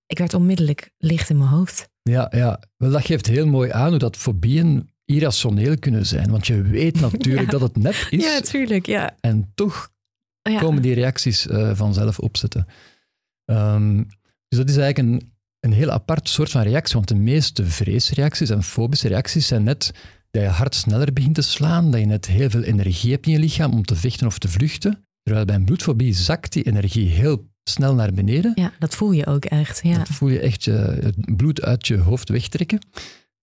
Ik 0.06 0.18
werd 0.18 0.34
onmiddellijk 0.34 0.92
licht 0.98 1.30
in 1.30 1.38
mijn 1.38 1.50
hoofd. 1.50 1.90
Ja, 2.02 2.32
ja. 2.36 2.60
Wel, 2.78 2.92
dat 2.92 3.06
geeft 3.06 3.28
heel 3.28 3.48
mooi 3.48 3.72
aan 3.72 3.90
hoe 3.90 3.98
dat 4.00 4.18
fobieën 4.18 4.90
irrationeel 5.12 5.78
kunnen 5.80 6.06
zijn. 6.06 6.30
Want 6.32 6.48
je 6.48 6.62
weet 6.62 7.00
natuurlijk 7.12 7.46
Ja. 7.46 7.52
dat 7.52 7.62
het 7.62 7.78
nep 7.78 8.08
is. 8.10 8.24
Ja, 8.24 8.40
tuurlijk. 8.42 8.86
Ja. 8.86 9.16
en 9.20 9.52
toch 9.56 9.90
Ja. 10.42 10.60
komen 10.60 10.82
die 10.82 10.94
reacties 10.94 11.48
eh, 11.48 11.72
vanzelf 11.76 12.20
opzetten. 12.20 12.68
Ehm, 13.46 13.96
dus 14.48 14.60
dat 14.60 14.70
is 14.70 14.78
eigenlijk 14.78 14.98
een, 15.24 15.32
een 15.60 15.72
heel 15.74 15.92
apart 15.92 16.30
soort 16.30 16.50
van 16.52 16.62
reactie, 16.62 16.96
want 16.96 17.08
de 17.08 17.16
meeste 17.16 17.66
vreesreacties 17.66 18.50
en 18.50 18.64
fobische 18.64 19.08
reacties 19.08 19.48
zijn 19.48 19.64
net 19.64 19.92
dat 20.32 20.42
je 20.42 20.48
hart 20.50 20.76
sneller 20.76 21.14
begint 21.14 21.36
te 21.36 21.42
slaan, 21.42 21.92
dat 21.92 22.00
je 22.00 22.06
net 22.06 22.26
heel 22.26 22.50
veel 22.50 22.64
energie 22.64 23.12
hebt 23.12 23.26
in 23.26 23.32
je 23.32 23.40
lichaam 23.40 23.72
om 23.74 23.84
te 23.86 23.96
vechten 23.96 24.28
of 24.28 24.38
te 24.40 24.48
vluchten. 24.48 25.06
Terwijl 25.24 25.46
bij 25.46 25.56
een 25.56 25.66
bloedfobie 25.66 26.14
zakt 26.14 26.54
die 26.54 26.64
energie 26.64 27.08
heel 27.10 27.50
snel 27.64 27.94
naar 27.96 28.14
beneden. 28.14 28.52
ja, 28.56 28.74
dat 28.80 28.96
voel 28.96 29.12
je 29.12 29.26
ook 29.26 29.46
echt. 29.46 29.80
Ja. 29.84 29.98
Dat 29.98 30.08
voel 30.08 30.30
je 30.30 30.40
echt 30.40 30.64
je, 30.64 30.72
het 31.02 31.36
bloed 31.36 31.62
uit 31.62 31.88
je 31.88 31.98
hoofd 31.98 32.30
wegtrekken. 32.30 32.80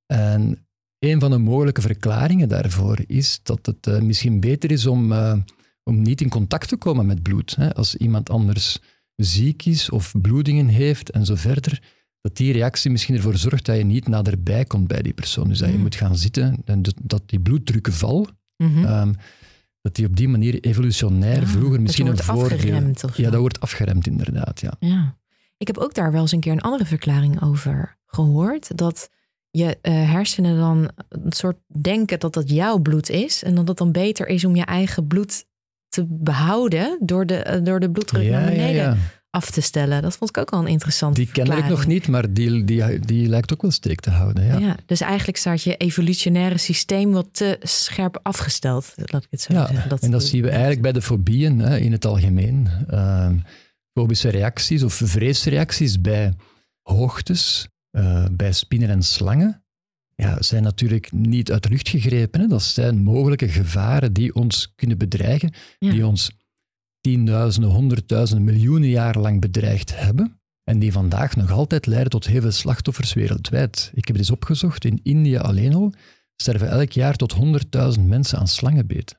En 0.06 0.66
een 0.98 1.20
van 1.20 1.30
de 1.30 1.38
mogelijke 1.38 1.80
verklaringen 1.80 2.48
daarvoor 2.48 2.98
is 3.06 3.40
dat 3.42 3.66
het 3.66 3.86
eh, 3.86 4.00
misschien 4.00 4.40
beter 4.40 4.70
is 4.70 4.86
om, 4.86 5.12
eh, 5.12 5.36
om 5.82 6.02
niet 6.02 6.20
in 6.20 6.28
contact 6.28 6.68
te 6.68 6.76
komen 6.76 7.06
met 7.06 7.22
bloed. 7.22 7.56
Hè. 7.56 7.74
Als 7.74 7.96
iemand 7.96 8.30
anders 8.30 8.78
ziek 9.16 9.64
is 9.66 9.90
of 9.90 10.14
bloedingen 10.22 10.68
heeft 10.68 11.10
en 11.10 11.24
zo 11.26 11.34
verder, 11.34 11.82
dat 12.20 12.36
die 12.36 12.52
reactie 12.52 12.90
misschien 12.90 13.14
ervoor 13.14 13.36
zorgt 13.36 13.64
dat 13.66 13.76
je 13.76 13.84
niet 13.84 14.08
naderbij 14.08 14.64
komt 14.64 14.86
bij 14.88 15.02
die 15.02 15.12
persoon. 15.14 15.48
Dus 15.48 15.58
dat 15.58 15.68
je 15.68 15.74
Mm. 15.74 15.80
moet 15.80 15.94
gaan 15.94 16.16
zitten 16.16 16.56
en 16.64 16.82
dat- 17.02 17.22
die 17.28 17.40
bloeddrukkenval, 17.40 18.26
Mhm. 18.56 18.84
ehm, 18.84 19.12
dat 19.80 19.94
die 19.94 20.06
op 20.06 20.16
die 20.16 20.28
manier 20.28 20.60
evolutionair 20.60 21.46
vroeger 21.46 21.80
misschien 21.80 22.06
een 22.06 22.12
wordt 22.12 22.24
voordeel... 22.24 22.92
Ja, 23.16 23.30
dat 23.30 23.40
wordt 23.40 23.60
afgeremd 23.60 24.06
inderdaad, 24.06 24.60
ja. 24.60 24.72
Ja. 24.78 25.16
Ik 25.56 25.66
heb 25.66 25.78
ook 25.78 25.94
daar 25.94 26.12
wel 26.12 26.20
eens 26.20 26.32
een 26.32 26.40
keer 26.40 26.52
een 26.52 26.60
andere 26.60 26.84
verklaring 26.86 27.42
over 27.42 27.98
gehoord. 28.06 28.76
Dat 28.76 29.10
je 29.56 29.78
eh, 29.82 30.10
hersenen 30.10 30.56
dan 30.56 30.90
een 31.08 31.32
soort 31.32 31.56
denken 31.80 32.20
dat 32.20 32.34
dat 32.34 32.50
jouw 32.50 32.78
bloed 32.78 33.10
is. 33.10 33.42
En 33.42 33.54
dat 33.54 33.68
het 33.68 33.76
dan 33.76 33.92
beter 33.92 34.26
is 34.26 34.44
om 34.44 34.56
je 34.56 34.64
eigen 34.64 35.06
bloed 35.06 35.44
te 35.88 36.04
behouden 36.08 36.98
door 37.00 37.26
de, 37.26 37.36
eh, 37.36 37.64
door 37.64 37.80
de 37.80 37.90
bloeddruk 37.90 38.30
naar 38.30 38.44
beneden 38.44 38.98
af 39.30 39.50
te 39.50 39.60
stellen. 39.60 40.02
Dat 40.02 40.16
vond 40.16 40.30
ik 40.30 40.38
ook 40.38 40.50
wel 40.50 40.60
een 40.60 40.66
interessante 40.66 41.20
Die 41.20 41.32
ken 41.32 41.58
ik 41.58 41.68
nog 41.68 41.86
niet, 41.86 42.08
maar 42.08 42.32
die, 42.32 42.64
die, 42.64 43.00
die 43.00 43.28
lijkt 43.28 43.52
ook 43.52 43.62
wel 43.62 43.70
steek 43.70 44.00
te 44.00 44.10
houden. 44.10 44.44
Ja. 44.44 44.58
Ja. 44.58 44.76
dus 44.86 45.00
eigenlijk 45.00 45.38
staat 45.38 45.62
je 45.62 45.76
evolutionaire 45.76 46.58
systeem 46.58 47.12
wat 47.12 47.28
te 47.32 47.56
scherp 47.60 48.20
afgesteld. 48.22 48.92
Laat 48.96 49.24
ik 49.24 49.30
het 49.30 49.40
zo 49.40 49.52
Ja, 49.52 49.66
zeggen. 49.66 49.98
en 50.00 50.10
dat 50.10 50.24
zien 50.24 50.42
we 50.42 50.48
eigenlijk 50.48 50.82
bij 50.82 50.92
de 50.92 51.02
fobieën 51.02 51.58
hè, 51.58 51.78
in 51.78 51.92
het 51.92 52.04
algemeen. 52.04 52.68
Ehm, 52.88 53.38
fobische 53.92 54.28
reacties 54.28 54.82
of 54.82 54.94
vreesreacties 54.94 56.00
bij 56.00 56.32
hoogtes, 56.82 57.68
eh, 57.94 58.24
bij 58.32 58.52
spinnen 58.52 58.88
en 58.88 59.02
slangen, 59.02 59.64
ja, 60.14 60.42
zijn 60.42 60.62
natuurlijk 60.62 61.12
niet 61.12 61.52
uit 61.52 61.62
de 61.62 61.68
lucht 61.68 61.88
gegrepen. 61.88 62.40
Hè. 62.40 62.46
Dat 62.46 62.62
zijn 62.62 63.02
mogelijke 63.02 63.48
gevaren 63.48 64.12
die 64.12 64.34
ons 64.34 64.72
kunnen 64.76 64.98
bedreigen, 64.98 65.52
Ja. 65.78 65.90
die 65.90 66.06
ons 66.06 66.30
tienduizenden, 67.00 67.70
honderdduizenden, 67.70 68.44
miljoenen 68.44 68.88
jaren 68.88 69.20
lang 69.22 69.40
bedreigd 69.40 69.98
hebben. 69.98 70.40
En 70.64 70.78
die 70.78 70.92
vandaag 70.92 71.36
nog 71.36 71.50
altijd 71.50 71.86
leiden 71.86 72.10
tot 72.10 72.26
heel 72.26 72.40
veel 72.40 72.50
slachtoffers 72.50 73.12
wereldwijd. 73.12 73.90
Ik 73.94 74.06
heb 74.06 74.16
het 74.16 74.18
eens 74.18 74.30
opgezocht. 74.30 74.84
In 74.84 75.00
India 75.02 75.40
alleen 75.40 75.74
al 75.74 75.92
sterven 76.36 76.68
elk 76.68 76.90
jaar 76.92 77.16
tot 77.16 77.32
100.000 77.96 78.06
mensen 78.06 78.38
aan 78.38 78.48
slangenbeet. 78.48 79.16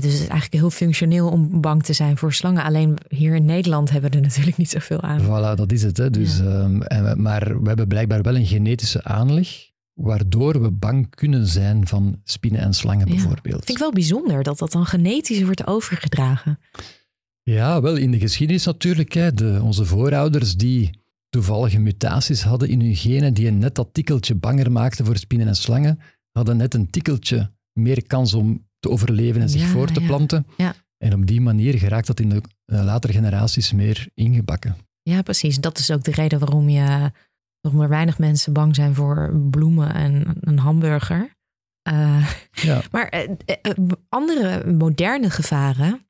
Dus 0.00 0.12
het 0.12 0.22
is 0.22 0.28
eigenlijk 0.28 0.52
heel 0.52 0.70
functioneel 0.70 1.28
om 1.28 1.60
bang 1.60 1.82
te 1.82 1.92
zijn 1.92 2.16
voor 2.16 2.32
slangen. 2.32 2.62
Alleen 2.62 2.98
hier 3.08 3.34
in 3.34 3.44
Nederland 3.44 3.90
hebben 3.90 4.10
we 4.10 4.16
er 4.16 4.22
natuurlijk 4.22 4.56
niet 4.56 4.70
zoveel 4.70 5.00
aan. 5.00 5.20
Voilà, 5.20 5.56
dat 5.56 5.72
is 5.72 5.82
het. 5.82 5.96
Hè. 5.96 6.10
Dus, 6.10 6.40
ehm, 6.40 6.82
en, 6.82 7.22
maar 7.22 7.60
we 7.62 7.68
hebben 7.68 7.88
blijkbaar 7.88 8.22
wel 8.22 8.36
een 8.36 8.46
genetische 8.46 9.04
aanleg 9.04 9.48
waardoor 9.92 10.62
we 10.62 10.70
bang 10.70 11.10
kunnen 11.14 11.46
zijn 11.46 11.86
van 11.86 12.20
spinnen 12.24 12.60
en 12.60 12.74
slangen 12.74 13.08
bijvoorbeeld. 13.08 13.64
Vind 13.64 13.68
ik 13.68 13.78
wel 13.78 13.92
bijzonder 13.92 14.42
dat 14.42 14.58
dat 14.58 14.72
dan 14.72 14.86
genetisch 14.86 15.42
wordt 15.42 15.66
overgedragen. 15.66 16.58
Ja, 17.42 17.80
wel 17.80 17.96
in 17.96 18.10
de 18.10 18.18
geschiedenis 18.18 18.64
natuurlijk. 18.64 19.12
Hè, 19.12 19.32
de, 19.32 19.60
onze 19.62 19.84
voorouders 19.84 20.56
die 20.56 20.90
toevallige 21.28 21.78
mutaties 21.78 22.42
hadden 22.42 22.68
in 22.68 22.80
hun 22.80 22.96
genen, 22.96 23.34
die 23.34 23.50
net 23.50 23.74
dat 23.74 23.88
tikkeltje 23.92 24.34
banger 24.34 24.72
maakten 24.72 25.04
voor 25.04 25.16
spinnen 25.16 25.48
en 25.48 25.56
slangen, 25.56 25.98
hadden 26.32 26.56
net 26.56 26.74
een 26.74 26.90
tikkeltje 26.90 27.52
meer 27.72 28.06
kans 28.06 28.34
om 28.34 28.65
te 28.86 28.92
overleven 28.92 29.40
en 29.40 29.48
zich 29.48 29.60
Ja, 29.60 29.66
voor 29.66 29.86
te 29.92 30.00
ja. 30.00 30.06
planten. 30.06 30.46
Ja. 30.56 30.74
En 30.98 31.14
op 31.14 31.26
die 31.26 31.40
manier 31.40 31.74
geraakt 31.78 32.06
dat 32.06 32.20
in 32.20 32.28
de 32.28 32.40
eh, 32.64 32.84
latere 32.84 33.12
generaties 33.12 33.72
meer 33.72 34.08
ingebakken. 34.14 34.76
Ja, 35.02 35.22
precies. 35.22 35.60
Dat 35.60 35.78
is 35.78 35.90
ook 35.90 36.04
de 36.04 36.10
reden 36.10 36.38
waarom 36.38 36.68
je 36.68 37.10
nog 37.60 37.72
maar 37.72 37.88
weinig 37.88 38.18
mensen 38.18 38.52
bang 38.52 38.74
zijn 38.74 38.94
voor 38.94 39.40
bloemen 39.50 39.94
en 39.94 40.36
een 40.40 40.58
hamburger. 40.58 41.34
Eh, 41.82 42.30
Ja. 42.52 42.82
maar 42.92 43.08
eh, 43.08 43.28
andere 44.08 44.72
moderne 44.72 45.30
gevaren, 45.30 46.05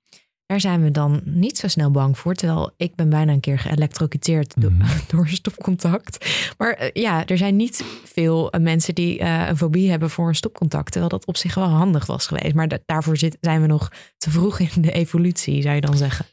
daar 0.47 0.61
zijn 0.61 0.83
we 0.83 0.91
dan 0.91 1.21
niet 1.25 1.59
zo 1.59 1.69
snel 1.69 1.91
bang 1.91 2.19
voor. 2.19 2.35
Terwijl 2.35 2.71
ik 2.77 2.95
ben 2.95 3.09
bijna 3.09 3.33
een 3.33 3.41
keer 3.41 3.59
geëlektrocuteerd 3.59 4.55
do- 4.61 4.71
Mhm. 4.71 4.89
door 5.11 5.29
stopcontact. 5.29 6.27
Maar 6.59 6.73
eh, 6.73 6.89
ja, 7.03 7.27
er 7.27 7.39
zijn 7.39 7.57
niet 7.57 7.85
veel 8.05 8.51
eh, 8.51 8.61
mensen 8.61 8.95
die 8.95 9.19
eh, 9.19 9.49
een 9.49 9.57
fobie 9.57 9.91
hebben 9.91 10.11
voor 10.11 10.29
een 10.29 10.35
stopcontact. 10.35 10.91
Terwijl 10.93 11.11
dat 11.11 11.27
op 11.27 11.37
zich 11.37 11.55
wel 11.55 11.65
handig 11.69 12.07
was 12.07 12.27
geweest. 12.27 12.55
Maar 12.55 12.69
da- 12.69 12.79
daarvoor 12.87 13.17
zit, 13.17 13.37
zijn 13.41 13.61
we 13.61 13.67
nog 13.67 13.91
te 14.17 14.31
vroeg 14.31 14.59
in 14.59 14.83
de 14.83 14.93
evolutie, 14.93 15.63
zou 15.63 15.75
je 15.75 15.81
dan 15.81 15.97
zeggen. 15.97 16.25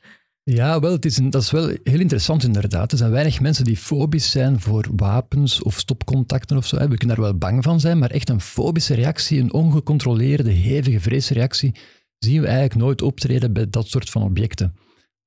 Ja, 0.45 0.79
wel, 0.79 0.91
het 0.91 1.05
is 1.05 1.17
een, 1.17 1.29
dat 1.29 1.41
is 1.41 1.51
wel 1.51 1.67
heel 1.83 1.99
interessant 1.99 2.43
inderdaad. 2.43 2.91
Er 2.91 2.97
zijn 2.97 3.11
weinig 3.11 3.39
mensen 3.41 3.63
die 3.65 3.77
fobisch 3.77 4.31
zijn 4.31 4.59
voor 4.59 4.87
wapens 4.95 5.61
of 5.61 5.79
stopcontacten 5.79 6.57
of 6.57 6.65
zo. 6.65 6.77
We 6.77 6.97
kunnen 6.97 7.07
daar 7.15 7.25
wel 7.25 7.37
bang 7.37 7.63
van 7.63 7.79
zijn, 7.79 7.97
maar 7.99 8.09
echt 8.11 8.29
een 8.29 8.41
fobische 8.41 8.93
reactie, 8.93 9.39
een 9.41 9.53
ongecontroleerde, 9.53 10.49
hevige 10.51 10.99
vreesreactie, 10.99 11.75
zien 12.23 12.41
we 12.41 12.47
eigenlijk 12.47 12.75
nooit 12.75 13.01
optreden 13.01 13.53
bij 13.53 13.69
dat 13.69 13.87
soort 13.87 14.09
van 14.09 14.23
objecten. 14.23 14.75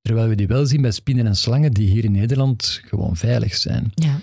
Terwijl 0.00 0.28
we 0.28 0.34
die 0.34 0.46
wel 0.46 0.66
zien 0.66 0.82
bij 0.82 0.90
spinnen 0.90 1.26
en 1.26 1.36
slangen 1.36 1.72
die 1.72 1.90
hier 1.90 2.04
in 2.04 2.12
Nederland 2.12 2.80
gewoon 2.84 3.16
veilig 3.16 3.54
zijn. 3.54 3.90
Ja. 3.94 4.20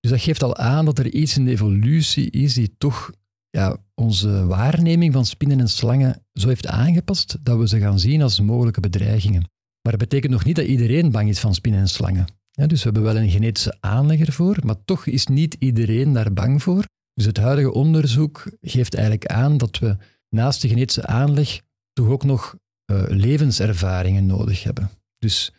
Dus 0.00 0.10
dat 0.10 0.20
geeft 0.20 0.42
al 0.42 0.56
aan 0.56 0.84
dat 0.84 0.98
er 0.98 1.12
iets 1.12 1.36
in 1.36 1.44
de 1.44 1.50
evolutie 1.50 2.30
is 2.30 2.54
die 2.54 2.74
toch 2.78 3.10
ja, 3.50 3.76
onze 3.94 4.46
waarneming 4.46 5.12
van 5.12 5.26
spinnen 5.26 5.60
en 5.60 5.68
slangen 5.68 6.22
zo 6.32 6.48
heeft 6.48 6.66
aangepast 6.66 7.38
dat 7.42 7.58
we 7.58 7.68
ze 7.68 7.78
gaan 7.78 7.98
zien 7.98 8.22
als 8.22 8.40
mogelijke 8.40 8.80
bedreigingen. 8.80 9.50
Maar 9.82 9.92
dat 9.92 10.08
betekent 10.08 10.32
nog 10.32 10.44
niet 10.44 10.56
dat 10.56 10.66
iedereen 10.66 11.10
bang 11.10 11.28
is 11.28 11.38
van 11.38 11.54
spinnen 11.54 11.80
en 11.80 11.88
slangen. 11.88 12.26
Ja, 12.50 12.66
dus 12.66 12.78
we 12.78 12.84
hebben 12.84 13.02
wel 13.02 13.16
een 13.16 13.30
genetische 13.30 13.76
aanleg 13.80 14.20
ervoor, 14.20 14.58
maar 14.62 14.84
toch 14.84 15.06
is 15.06 15.26
niet 15.26 15.56
iedereen 15.58 16.12
daar 16.12 16.32
bang 16.32 16.62
voor. 16.62 16.84
Dus 17.14 17.24
het 17.24 17.36
huidige 17.36 17.72
onderzoek 17.72 18.44
geeft 18.60 18.94
eigenlijk 18.94 19.26
aan 19.26 19.56
dat 19.56 19.78
we 19.78 19.96
naast 20.28 20.62
de 20.62 20.68
genetische 20.68 21.06
aanleg 21.06 21.60
toch 21.96 22.08
ook 22.08 22.24
nog 22.24 22.56
eh, 22.84 23.02
levenservaringen 23.08 24.26
nodig 24.26 24.62
hebben. 24.62 24.90
Dus 25.18 25.52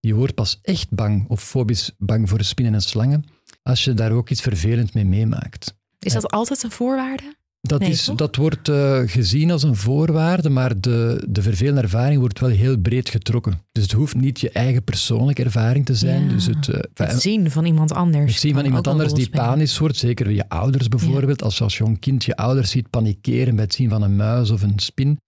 je 0.00 0.14
wordt 0.14 0.34
pas 0.34 0.58
echt 0.62 0.90
bang 0.90 1.28
of 1.28 1.42
fobisch 1.42 1.94
bang 1.98 2.28
voor 2.28 2.42
spinnen 2.42 2.74
en 2.74 2.82
slangen 2.82 3.24
als 3.62 3.84
je 3.84 3.94
daar 3.94 4.12
ook 4.12 4.30
iets 4.30 4.40
vervelend 4.40 4.94
mee 4.94 5.04
meemaakt. 5.04 5.74
Is 5.98 6.12
dat 6.12 6.30
altijd 6.30 6.62
een 6.62 6.70
voorwaarde? 6.70 7.34
Dat, 7.60 7.80
Nee, 7.80 7.90
is, 7.90 8.10
dat 8.16 8.36
wordt 8.36 8.68
eh, 8.68 9.00
gezien 9.06 9.50
als 9.50 9.62
een 9.62 9.76
voorwaarde, 9.76 10.48
maar 10.48 10.80
de, 10.80 11.24
de 11.28 11.42
vervelende 11.42 11.80
ervaring 11.80 12.20
wordt 12.20 12.40
wel 12.40 12.50
heel 12.50 12.78
breed 12.78 13.08
getrokken. 13.08 13.60
Dus 13.72 13.82
het 13.82 13.92
hoeft 13.92 14.14
niet 14.14 14.40
je 14.40 14.50
eigen 14.50 14.84
persoonlijke 14.84 15.44
ervaring 15.44 15.86
te 15.86 15.94
zijn. 15.94 16.22
Ja. 16.24 16.28
Dus 16.32 16.46
het, 16.46 16.68
eh, 16.68 16.80
Het 16.94 17.22
zien 17.22 17.50
van 17.50 17.64
iemand 17.64 17.92
anders. 17.92 18.32
het 18.32 18.40
zien 18.40 18.54
van 18.54 18.64
iemand 18.64 18.86
anders 18.86 19.12
die 19.12 19.30
panisch 19.30 19.78
wordt, 19.78 19.96
zeker 19.96 20.30
je 20.30 20.48
ouders 20.48 20.88
bijvoorbeeld. 20.88 21.42
Als 21.42 21.58
je 21.58 21.64
als 21.64 21.76
jong 21.76 21.98
kind 21.98 22.24
je 22.24 22.36
ouders 22.36 22.70
ziet 22.70 22.90
panikeren 22.90 23.54
bij 23.54 23.64
het 23.64 23.74
zien 23.74 23.88
van 23.88 24.02
een 24.02 24.16
muis 24.16 24.50
of 24.50 24.62
een 24.62 24.78
spin, 24.78 25.18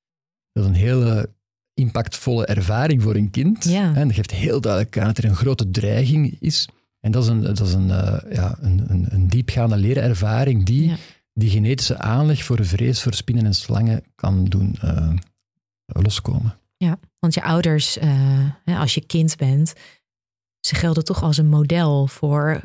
dat 0.62 0.70
is 0.70 0.76
een 0.80 0.86
hele 0.86 1.30
impactvolle 1.74 2.46
ervaring 2.46 3.02
voor 3.02 3.14
een 3.14 3.30
kind. 3.30 3.64
Ja. 3.64 3.94
En 3.94 4.06
dat 4.06 4.16
geeft 4.16 4.30
heel 4.30 4.60
duidelijk 4.60 4.98
aan 4.98 5.06
dat 5.06 5.18
er 5.18 5.24
een 5.24 5.36
grote 5.36 5.70
dreiging 5.70 6.36
is. 6.40 6.68
En 7.00 7.10
dat 7.12 7.22
is 7.22 7.28
een, 7.28 7.42
dat 7.42 7.60
is 7.60 7.72
een, 7.72 7.90
eh, 7.90 8.34
ja, 8.34 8.58
een, 8.60 8.84
een, 8.88 9.06
een 9.10 9.28
diepgaande 9.28 9.76
leerervaring 9.76 10.64
die 10.64 10.88
Ja. 10.88 10.96
die 11.32 11.50
genetische 11.50 11.98
aanleg 11.98 12.44
voor 12.44 12.64
vrees 12.64 13.02
voor 13.02 13.14
spinnen 13.14 13.46
en 13.46 13.54
slangen 13.54 14.02
kan 14.14 14.44
doen 14.44 14.76
eh, 14.80 15.12
loskomen. 15.86 16.58
Ja, 16.76 16.98
want 17.18 17.34
je 17.34 17.42
ouders, 17.42 17.98
eh, 17.98 18.80
als 18.80 18.94
je 18.94 19.06
kind 19.06 19.36
bent, 19.36 19.72
ze 20.60 20.74
gelden 20.74 21.04
toch 21.04 21.22
als 21.22 21.36
een 21.36 21.48
model 21.48 22.06
voor 22.06 22.60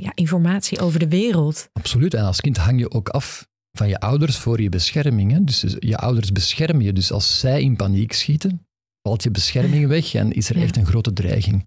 ja, 0.00 0.12
informatie 0.14 0.80
over 0.80 0.98
de 0.98 1.08
wereld. 1.08 1.68
Absoluut. 1.72 2.14
En 2.14 2.24
als 2.24 2.40
kind 2.40 2.56
hang 2.56 2.78
je 2.78 2.90
ook 2.90 3.08
af 3.08 3.48
van 3.78 3.88
je 3.88 4.00
ouders 4.00 4.36
voor 4.36 4.60
je 4.60 4.68
bescherming. 4.68 5.32
Hè? 5.32 5.44
Dus 5.44 5.64
je 5.78 5.96
ouders 5.96 6.32
beschermen 6.32 6.84
je. 6.84 6.92
Dus 6.92 7.12
als 7.12 7.38
zij 7.40 7.62
in 7.62 7.76
paniek 7.76 8.12
schieten, 8.12 8.66
valt 9.02 9.22
je 9.22 9.30
bescherming 9.30 9.86
weg 9.86 10.14
en 10.14 10.32
is 10.32 10.48
er 10.50 10.56
Ja. 10.56 10.62
echt 10.62 10.76
een 10.76 10.86
grote 10.86 11.12
dreiging. 11.12 11.66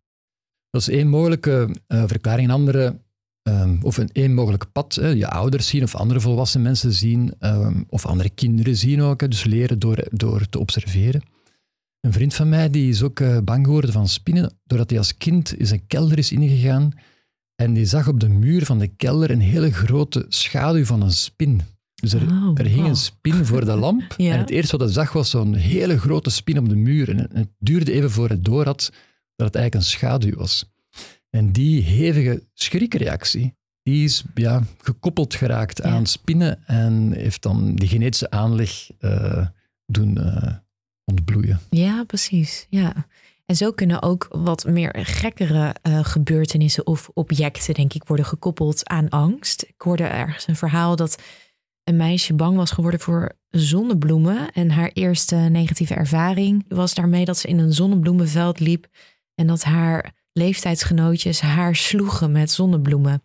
Dat 0.70 0.82
is 0.82 0.90
één 0.90 1.08
mogelijke 1.08 1.76
eh, 1.88 2.04
verklaring. 2.08 2.48
Een 2.48 2.54
andere, 2.56 3.00
ehm, 3.42 3.78
of 3.82 3.98
een 3.98 4.10
één 4.12 4.34
mogelijk 4.34 4.72
pad, 4.72 4.96
hè? 4.96 5.08
je 5.08 5.28
ouders 5.28 5.68
zien 5.68 5.84
of 5.84 5.96
andere 5.96 6.20
volwassen 6.20 6.62
mensen 6.62 6.92
zien, 6.94 7.34
ehm, 7.40 7.84
of 7.90 8.06
andere 8.06 8.30
kinderen 8.30 8.76
zien 8.76 9.02
ook. 9.02 9.22
hè. 9.22 9.28
Dus 9.28 9.44
leren 9.44 9.80
door, 9.80 10.08
door 10.12 10.50
te 10.50 10.60
observeren. 10.60 11.22
Een 12.00 12.14
vriend 12.14 12.34
van 12.34 12.50
mij 12.50 12.70
die 12.70 12.90
is 12.90 13.04
ook 13.04 13.20
eh, 13.20 13.38
bang 13.44 13.66
geworden 13.66 13.92
van 13.92 14.08
spinnen, 14.08 14.54
doordat 14.66 14.90
hij 14.90 15.00
als 15.00 15.18
kind 15.18 15.54
in 15.54 15.68
een 15.72 15.88
kelder 15.88 16.18
is 16.18 16.32
ingegaan 16.32 16.92
en 17.56 17.74
die 17.74 17.86
zag 17.86 18.08
op 18.08 18.20
de 18.20 18.30
muur 18.30 18.66
van 18.66 18.80
de 18.80 18.88
kelder 18.88 19.32
een 19.32 19.40
hele 19.42 19.72
grote 19.72 20.26
schaduw 20.30 20.86
van 20.86 21.02
een 21.02 21.12
spin. 21.12 21.62
Dus 22.02 22.14
er, 22.14 22.22
Oh, 22.22 22.52
er 22.60 22.66
hing 22.66 22.76
wow. 22.80 22.88
een 22.88 22.96
spin 22.96 23.46
voor 23.46 23.66
de 23.66 23.76
lamp 23.76 24.14
Ja. 24.18 24.34
en 24.34 24.40
het 24.40 24.50
eerste 24.50 24.78
wat 24.78 24.86
hij 24.86 24.94
zag 24.96 25.14
was 25.14 25.30
zo'n 25.30 25.54
hele 25.54 26.00
grote 26.00 26.30
spin 26.30 26.58
op 26.58 26.70
de 26.70 26.76
muur. 26.76 27.10
En 27.10 27.30
het, 27.34 27.48
duurde 27.60 27.92
even 27.92 28.12
voor 28.12 28.30
het 28.30 28.46
door 28.46 28.66
had 28.66 28.92
dat 29.36 29.48
het 29.48 29.56
eigenlijk 29.56 29.76
een 29.76 29.92
schaduw 29.92 30.36
was. 30.36 30.66
En 31.30 31.52
die 31.52 31.82
hevige 31.84 32.44
schrikreactie, 32.54 33.56
die 33.84 34.04
is 34.04 34.24
ja, 34.34 34.64
gekoppeld 34.82 35.36
geraakt 35.36 35.78
Ja. 35.78 35.84
aan 35.84 36.06
spinnen 36.06 36.68
en 36.68 37.12
heeft 37.12 37.42
dan 37.42 37.76
die 37.76 37.88
genetische 37.88 38.30
aanleg 38.30 38.90
eh, 39.00 39.46
doen 39.86 40.18
eh, 40.18 40.54
ontbloeien. 41.06 41.60
Ja, 41.70 42.04
precies. 42.04 42.66
Ja. 42.70 42.94
En 43.46 43.56
zo 43.58 43.72
kunnen 43.72 44.02
ook 44.02 44.28
wat 44.32 44.66
meer 44.66 44.96
gekkere 45.02 45.76
eh, 45.82 46.00
gebeurtenissen 46.04 46.88
of 46.88 47.10
objecten, 47.14 47.74
denk 47.74 47.94
ik, 47.94 48.04
worden 48.04 48.26
gekoppeld 48.26 48.88
aan 48.88 49.10
angst. 49.10 49.62
Ik 49.68 49.82
hoorde 49.82 50.04
ergens 50.04 50.48
een 50.48 50.56
verhaal 50.56 50.96
dat 50.96 51.22
een 51.84 51.96
meisje 51.96 52.34
bang 52.34 52.56
was 52.56 52.72
geworden 52.72 53.00
voor 53.00 53.32
zonnebloemen. 53.50 54.52
En 54.52 54.72
haar 54.72 54.92
eerste 54.94 55.36
negatieve 55.36 55.94
ervaring 55.94 56.66
was 56.68 56.94
daarmee 56.94 57.26
dat 57.26 57.38
ze 57.38 57.48
in 57.48 57.60
een 57.60 57.74
zonnebloemenveld 57.74 58.60
liep 58.60 58.88
en 59.36 59.48
dat 59.48 59.64
haar 59.64 60.14
leeftijdsgenootjes 60.34 61.42
haar 61.42 61.76
sloegen 61.76 62.32
met 62.32 62.52
zonnebloemen. 62.52 63.24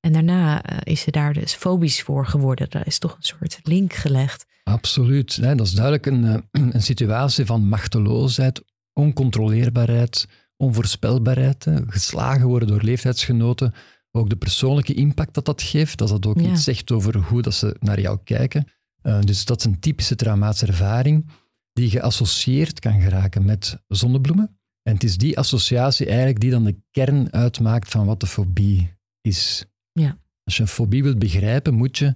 En 0.00 0.12
daarna 0.12 0.62
eh, 0.62 0.76
is 0.82 1.00
ze 1.00 1.10
daar 1.10 1.32
dus 1.32 1.54
fobisch 1.54 2.02
voor 2.02 2.26
geworden. 2.26 2.70
Daar 2.70 2.86
is 2.86 2.98
toch 2.98 3.16
een 3.16 3.22
soort 3.22 3.58
link 3.62 3.92
gelegd. 3.92 4.46
Absoluut. 4.62 5.36
hè. 5.36 5.54
Dat 5.54 5.66
is 5.66 5.72
duidelijk 5.72 6.06
een, 6.06 6.24
eh, 6.24 6.62
een 6.72 6.82
situatie 6.82 7.46
van 7.46 7.68
machteloosheid, 7.68 8.62
oncontroleerbaarheid, 8.92 10.26
onvoorspelbaarheid. 10.56 11.66
Geslagen 11.86 12.46
worden 12.46 12.68
door 12.68 12.82
leeftijdsgenoten. 12.82 13.74
Ook 14.10 14.28
de 14.28 14.36
persoonlijke 14.36 14.94
impact 14.94 15.34
dat 15.34 15.44
dat 15.44 15.62
geeft, 15.62 15.98
dat 15.98 16.08
dat 16.08 16.26
ook 16.26 16.40
Ja. 16.40 16.50
iets 16.50 16.64
zegt 16.64 16.90
over 16.90 17.16
hoe 17.16 17.42
dat 17.42 17.54
ze 17.54 17.76
naar 17.80 18.00
jou 18.00 18.18
kijken. 18.24 18.66
Eh, 19.02 19.20
dus 19.20 19.44
dat 19.44 19.58
is 19.58 19.64
een 19.64 19.80
typische 19.80 20.16
traumatische 20.16 20.66
ervaring 20.66 21.26
die 21.72 21.90
geassocieerd 21.90 22.80
kan 22.80 23.00
geraken 23.00 23.44
met 23.44 23.82
zonnebloemen. 23.88 24.58
En 24.82 24.94
het 24.94 25.04
is 25.04 25.16
die 25.16 25.38
associatie 25.38 26.06
eigenlijk 26.06 26.40
die 26.40 26.50
dan 26.50 26.64
de 26.64 26.76
kern 26.90 27.32
uitmaakt 27.32 27.88
van 27.88 28.06
wat 28.06 28.20
de 28.20 28.26
fobie 28.26 28.94
is. 29.20 29.64
Ja. 29.92 30.18
Als 30.44 30.56
je 30.56 30.62
een 30.62 30.68
fobie 30.68 31.02
wilt 31.02 31.18
begrijpen, 31.18 31.74
moet 31.74 31.98
je 31.98 32.14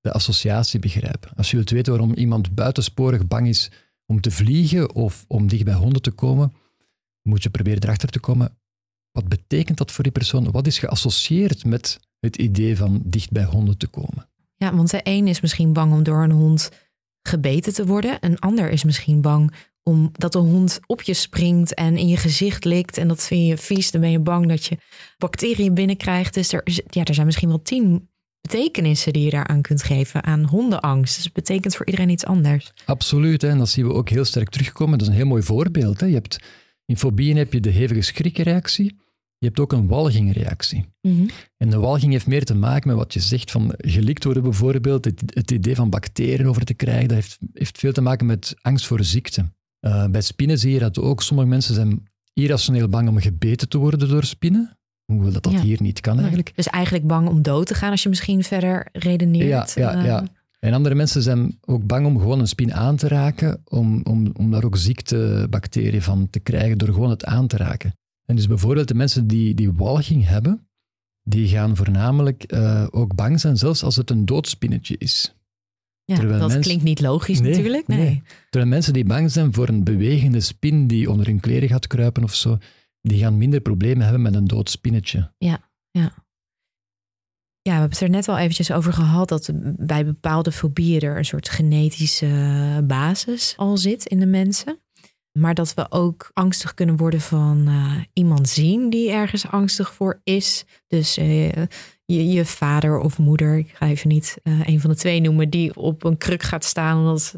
de 0.00 0.12
associatie 0.12 0.80
begrijpen. 0.80 1.30
Als 1.36 1.50
je 1.50 1.56
wilt 1.56 1.70
weten 1.70 1.92
waarom 1.92 2.14
iemand 2.14 2.54
buitensporig 2.54 3.26
bang 3.26 3.48
is 3.48 3.70
om 4.06 4.20
te 4.20 4.30
vliegen 4.30 4.94
of 4.94 5.24
om 5.28 5.48
dicht 5.48 5.64
bij 5.64 5.74
honden 5.74 6.02
te 6.02 6.10
komen, 6.10 6.52
moet 7.22 7.42
je 7.42 7.50
proberen 7.50 7.82
erachter 7.82 8.08
te 8.08 8.20
komen, 8.20 8.56
wat 9.12 9.28
betekent 9.28 9.78
dat 9.78 9.90
voor 9.90 10.02
die 10.02 10.12
persoon? 10.12 10.50
Wat 10.50 10.66
is 10.66 10.78
geassocieerd 10.78 11.64
met 11.64 12.00
het 12.20 12.36
idee 12.36 12.76
van 12.76 13.02
dicht 13.04 13.30
bij 13.30 13.44
honden 13.44 13.78
te 13.78 13.86
komen? 13.86 14.28
Ja, 14.56 14.74
want 14.74 14.90
de 14.90 15.00
een 15.02 15.28
is 15.28 15.40
misschien 15.40 15.72
bang 15.72 15.92
om 15.92 16.02
door 16.02 16.22
een 16.22 16.30
hond 16.30 16.70
gebeten 17.22 17.72
te 17.72 17.86
worden. 17.86 18.16
Een 18.20 18.38
ander 18.38 18.70
is 18.70 18.84
misschien 18.84 19.20
bang 19.20 19.52
omdat 19.82 20.32
de 20.32 20.38
hond 20.38 20.80
op 20.86 21.02
je 21.02 21.14
springt 21.14 21.74
en 21.74 21.96
in 21.96 22.08
je 22.08 22.16
gezicht 22.16 22.64
likt. 22.64 22.98
En 22.98 23.08
dat 23.08 23.22
vind 23.22 23.48
je 23.48 23.56
vies. 23.56 23.90
Dan 23.90 24.00
ben 24.00 24.10
je 24.10 24.18
bang 24.18 24.48
dat 24.48 24.64
je 24.64 24.78
bacteriën 25.18 25.74
binnenkrijgt. 25.74 26.34
Dus 26.34 26.52
er, 26.52 26.62
ja, 26.88 27.04
er 27.04 27.14
zijn 27.14 27.26
misschien 27.26 27.48
wel 27.48 27.62
tien 27.62 28.08
betekenissen 28.40 29.12
die 29.12 29.24
je 29.24 29.30
daaraan 29.30 29.62
kunt 29.62 29.82
geven 29.82 30.24
aan 30.24 30.44
hondenangst. 30.44 31.14
Dus 31.14 31.24
het 31.24 31.32
betekent 31.32 31.76
voor 31.76 31.86
iedereen 31.86 32.08
iets 32.08 32.24
anders. 32.24 32.72
Absoluut, 32.84 33.42
hè? 33.42 33.48
en 33.48 33.58
dat 33.58 33.68
zien 33.68 33.86
we 33.86 33.92
ook 33.92 34.08
heel 34.08 34.24
sterk 34.24 34.48
terugkomen. 34.48 34.98
Dat 34.98 35.06
is 35.06 35.12
een 35.12 35.18
heel 35.18 35.28
mooi 35.28 35.42
voorbeeld. 35.42 36.00
Hè? 36.00 36.06
Je 36.06 36.14
hebt, 36.14 36.38
in 36.86 36.96
fobieën 36.96 37.36
heb 37.36 37.52
je 37.52 37.60
de 37.60 37.70
hevige 37.70 38.02
schrikreactie. 38.02 38.96
Je 39.42 39.48
hebt 39.48 39.60
ook 39.60 39.72
een 39.72 39.86
walgingreactie. 39.88 40.84
Mhm. 41.00 41.28
En 41.56 41.70
de 41.70 41.78
walging 41.78 42.12
heeft 42.12 42.26
meer 42.26 42.44
te 42.44 42.54
maken 42.54 42.88
met 42.88 42.96
wat 42.96 43.12
je 43.12 43.20
zegt 43.20 43.50
van 43.50 43.74
gelikt 43.76 44.24
worden 44.24 44.42
bijvoorbeeld. 44.42 45.04
Het, 45.04 45.22
het 45.26 45.50
idee 45.50 45.74
van 45.74 45.90
bacteriën 45.90 46.46
over 46.48 46.64
te 46.64 46.74
krijgen, 46.74 47.08
dat 47.08 47.16
heeft, 47.16 47.38
heeft 47.52 47.78
veel 47.78 47.92
te 47.92 48.00
maken 48.00 48.26
met 48.26 48.54
angst 48.60 48.86
voor 48.86 49.04
ziekte. 49.04 49.44
Uh, 49.80 50.06
bij 50.06 50.20
spinnen 50.20 50.58
zie 50.58 50.72
je 50.72 50.78
dat 50.78 50.98
ook. 50.98 51.22
Sommige 51.22 51.48
mensen 51.48 51.74
zijn 51.74 52.02
irrationeel 52.32 52.88
bang 52.88 53.08
om 53.08 53.18
gebeten 53.18 53.68
te 53.68 53.78
worden 53.78 54.08
door 54.08 54.24
spinnen. 54.24 54.78
Hoewel 55.04 55.32
dat, 55.32 55.42
dat 55.42 55.52
Ja. 55.52 55.60
hier 55.60 55.82
niet 55.82 56.00
kan 56.00 56.18
eigenlijk. 56.18 56.52
Dus 56.54 56.66
eigenlijk 56.66 57.06
bang 57.06 57.28
om 57.28 57.42
dood 57.42 57.66
te 57.66 57.74
gaan 57.74 57.90
als 57.90 58.02
je 58.02 58.08
misschien 58.08 58.42
verder 58.44 58.88
redeneert. 58.92 59.72
Ja, 59.74 59.92
ja, 59.92 59.98
Eh, 59.98 60.04
ja. 60.04 60.26
En 60.58 60.72
andere 60.72 60.94
mensen 60.94 61.22
zijn 61.22 61.58
ook 61.60 61.86
bang 61.86 62.06
om 62.06 62.18
gewoon 62.18 62.40
een 62.40 62.48
spin 62.48 62.74
aan 62.74 62.96
te 62.96 63.08
raken, 63.08 63.62
om, 63.64 64.00
om, 64.04 64.30
om 64.36 64.50
daar 64.50 64.64
ook 64.64 64.76
ziektebacteriën 64.76 66.02
van 66.02 66.30
te 66.30 66.40
krijgen 66.40 66.78
door 66.78 66.88
gewoon 66.88 67.10
het 67.10 67.24
aan 67.24 67.46
te 67.46 67.56
raken. 67.56 67.94
En 68.24 68.36
dus 68.36 68.46
bijvoorbeeld 68.46 68.88
de 68.88 68.94
mensen 68.94 69.26
die, 69.26 69.54
die 69.54 69.72
walging 69.72 70.26
hebben, 70.26 70.68
die 71.22 71.48
gaan 71.48 71.76
voornamelijk 71.76 72.42
eh, 72.42 72.86
ook 72.90 73.14
bang 73.14 73.40
zijn, 73.40 73.56
zelfs 73.56 73.82
als 73.82 73.96
het 73.96 74.10
een 74.10 74.24
doodspinnetje 74.26 74.96
is. 74.98 75.34
ja, 76.04 76.14
terwijl 76.14 76.38
dat 76.38 76.46
mensen- 76.48 76.64
klinkt 76.64 76.84
niet 76.84 77.00
logisch 77.00 77.40
Nee, 77.40 77.50
natuurlijk. 77.50 77.86
Nee. 77.86 77.98
nee. 77.98 78.22
Terwijl 78.50 78.72
mensen 78.72 78.92
die 78.92 79.04
bang 79.04 79.30
zijn 79.30 79.52
voor 79.54 79.68
een 79.68 79.84
bewegende 79.84 80.40
spin 80.40 80.86
die 80.86 81.10
onder 81.10 81.26
hun 81.26 81.40
kleren 81.40 81.68
gaat 81.68 81.86
kruipen 81.86 82.22
of 82.22 82.34
zo, 82.34 82.58
die 83.00 83.18
gaan 83.18 83.38
minder 83.38 83.60
problemen 83.60 84.02
hebben 84.04 84.22
met 84.22 84.34
een 84.34 84.46
dood 84.46 84.70
spinnetje. 84.70 85.32
Ja, 85.38 85.60
we 87.72 87.78
hebben 87.78 87.90
het 87.90 88.00
er 88.00 88.10
net 88.10 88.28
al 88.28 88.38
eventjes 88.38 88.70
over 88.72 88.92
gehad 88.92 89.28
dat 89.28 89.50
bij 89.76 90.04
bepaalde 90.04 90.52
fobieën 90.52 91.00
er 91.00 91.16
een 91.16 91.24
soort 91.24 91.48
genetische 91.48 92.84
basis 92.86 93.54
al 93.56 93.76
zit 93.76 94.06
in 94.06 94.18
de 94.18 94.26
mensen. 94.26 94.78
Maar 95.38 95.54
dat 95.54 95.74
we 95.74 95.86
ook 95.90 96.30
angstig 96.32 96.74
kunnen 96.74 96.96
worden 96.96 97.20
van 97.20 97.64
eh, 97.66 97.96
iemand 98.12 98.48
zien 98.48 98.90
die 98.90 99.10
ergens 99.10 99.46
angstig 99.46 99.94
voor 99.94 100.20
is. 100.24 100.64
Dus 100.86 101.16
eh, 101.16 101.52
je, 102.04 102.28
je 102.28 102.44
vader 102.44 102.98
of 102.98 103.18
moeder, 103.18 103.56
ik 103.56 103.70
ga 103.74 103.86
even 103.86 104.08
niet 104.08 104.38
eh, 104.42 104.66
een 104.66 104.80
van 104.80 104.90
de 104.90 104.96
twee 104.96 105.20
noemen, 105.20 105.50
die 105.50 105.76
op 105.76 106.04
een 106.04 106.16
kruk 106.16 106.42
gaat 106.42 106.64
staan 106.64 106.98
omdat 106.98 107.34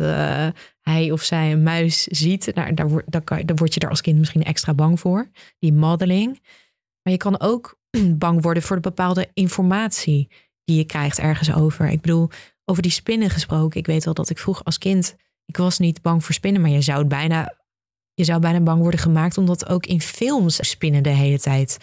hij 0.80 1.10
of 1.10 1.22
zij 1.22 1.52
een 1.52 1.62
muis 1.62 2.02
ziet. 2.02 2.50
Nou, 2.54 2.74
daar, 2.74 2.88
daar, 3.06 3.22
kan, 3.22 3.42
daar 3.46 3.56
word 3.56 3.74
je 3.74 3.80
er 3.80 3.88
als 3.88 4.00
kind 4.00 4.18
misschien 4.18 4.44
extra 4.44 4.74
bang 4.74 5.00
voor. 5.00 5.30
Die 5.58 5.72
modeling. 5.72 6.42
Maar 7.02 7.12
je 7.12 7.18
kan 7.18 7.40
ook 7.40 7.78
bang 8.24 8.42
worden 8.42 8.62
voor 8.62 8.76
de 8.76 8.82
bepaalde 8.82 9.28
informatie 9.34 10.28
die 10.64 10.76
je 10.76 10.84
krijgt 10.84 11.18
ergens 11.18 11.54
over. 11.54 11.90
Ik 11.90 12.00
bedoel, 12.00 12.28
over 12.64 12.82
die 12.82 12.90
spinnen 12.90 13.30
gesproken. 13.30 13.80
Ik 13.80 13.86
weet 13.86 14.04
wel 14.04 14.14
dat 14.14 14.30
ik 14.30 14.38
vroeg 14.38 14.64
als 14.64 14.78
kind, 14.78 15.16
ik 15.44 15.56
was 15.56 15.78
niet 15.78 16.02
bang 16.02 16.24
voor 16.24 16.34
spinnen, 16.34 16.60
maar 16.60 16.70
je 16.70 16.80
zou 16.80 16.98
het 16.98 17.08
bijna, 17.08 17.54
je 18.14 18.24
zou 18.24 18.40
bijna 18.40 18.60
bang 18.60 18.80
worden 18.80 19.00
gemaakt, 19.00 19.38
omdat 19.38 19.68
ook 19.68 19.86
in 19.86 20.00
films 20.00 20.68
spinnen 20.68 21.02
de 21.02 21.08
hele 21.08 21.38
tijd 21.40 21.78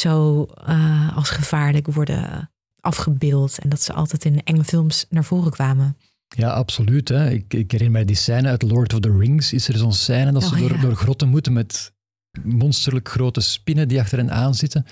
zo 0.00 0.44
eh, 0.44 1.16
als 1.16 1.30
gevaarlijk 1.30 1.86
worden 1.86 2.50
afgebeeld. 2.80 3.58
En 3.58 3.68
dat 3.68 3.82
ze 3.82 3.92
altijd 3.92 4.24
in 4.24 4.42
enge 4.44 4.64
films 4.64 5.06
naar 5.08 5.24
voren 5.24 5.50
kwamen. 5.50 5.96
Ja, 6.36 6.50
absoluut. 6.50 7.08
Hè. 7.08 7.30
Ik, 7.30 7.54
ik 7.54 7.70
herinner 7.70 7.96
mij 7.96 8.04
die 8.04 8.16
scène 8.16 8.48
uit 8.48 8.62
Lord 8.62 8.94
of 8.94 9.00
the 9.00 9.16
Rings. 9.18 9.52
Is 9.52 9.68
er 9.68 9.76
zo'n 9.76 9.92
scène 9.92 10.32
dat 10.32 10.42
ze 10.42 10.54
Oh, 10.54 10.60
door, 10.60 10.72
ja. 10.72 10.80
door 10.80 10.94
grotten 10.94 11.28
moeten 11.28 11.52
met 11.52 11.92
monsterlijk 12.42 13.08
grote 13.08 13.40
spinnen 13.40 13.88
die 13.88 14.00
achter 14.00 14.18
hen 14.18 14.30
aanzitten. 14.30 14.86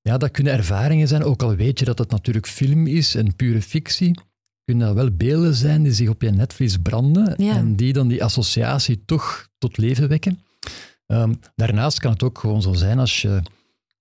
Ja, 0.00 0.16
dat 0.16 0.30
kunnen 0.30 0.52
ervaringen 0.52 1.08
zijn, 1.08 1.24
ook 1.24 1.42
al 1.42 1.54
weet 1.54 1.78
je 1.78 1.84
dat 1.84 1.98
het 1.98 2.10
natuurlijk 2.10 2.46
film 2.46 2.86
is 2.86 3.14
en 3.14 3.36
pure 3.36 3.62
fictie. 3.62 4.18
Kunnen 4.66 4.86
dat 4.86 4.96
wel 4.96 5.10
beelden 5.10 5.54
zijn 5.54 5.82
die 5.82 5.92
zich 5.92 6.08
op 6.08 6.22
je 6.22 6.30
netvlies 6.30 6.76
branden 6.76 7.34
Ja. 7.44 7.56
en 7.56 7.76
die 7.76 7.92
dan 7.92 8.08
die 8.08 8.24
associatie 8.24 9.02
toch 9.04 9.48
tot 9.58 9.76
leven 9.76 10.08
wekken. 10.08 10.38
Ehm, 11.06 11.32
daarnaast 11.54 12.00
kan 12.00 12.12
het 12.12 12.22
ook 12.22 12.38
gewoon 12.38 12.62
zo 12.62 12.72
zijn 12.72 12.98
als 12.98 13.22
je 13.22 13.42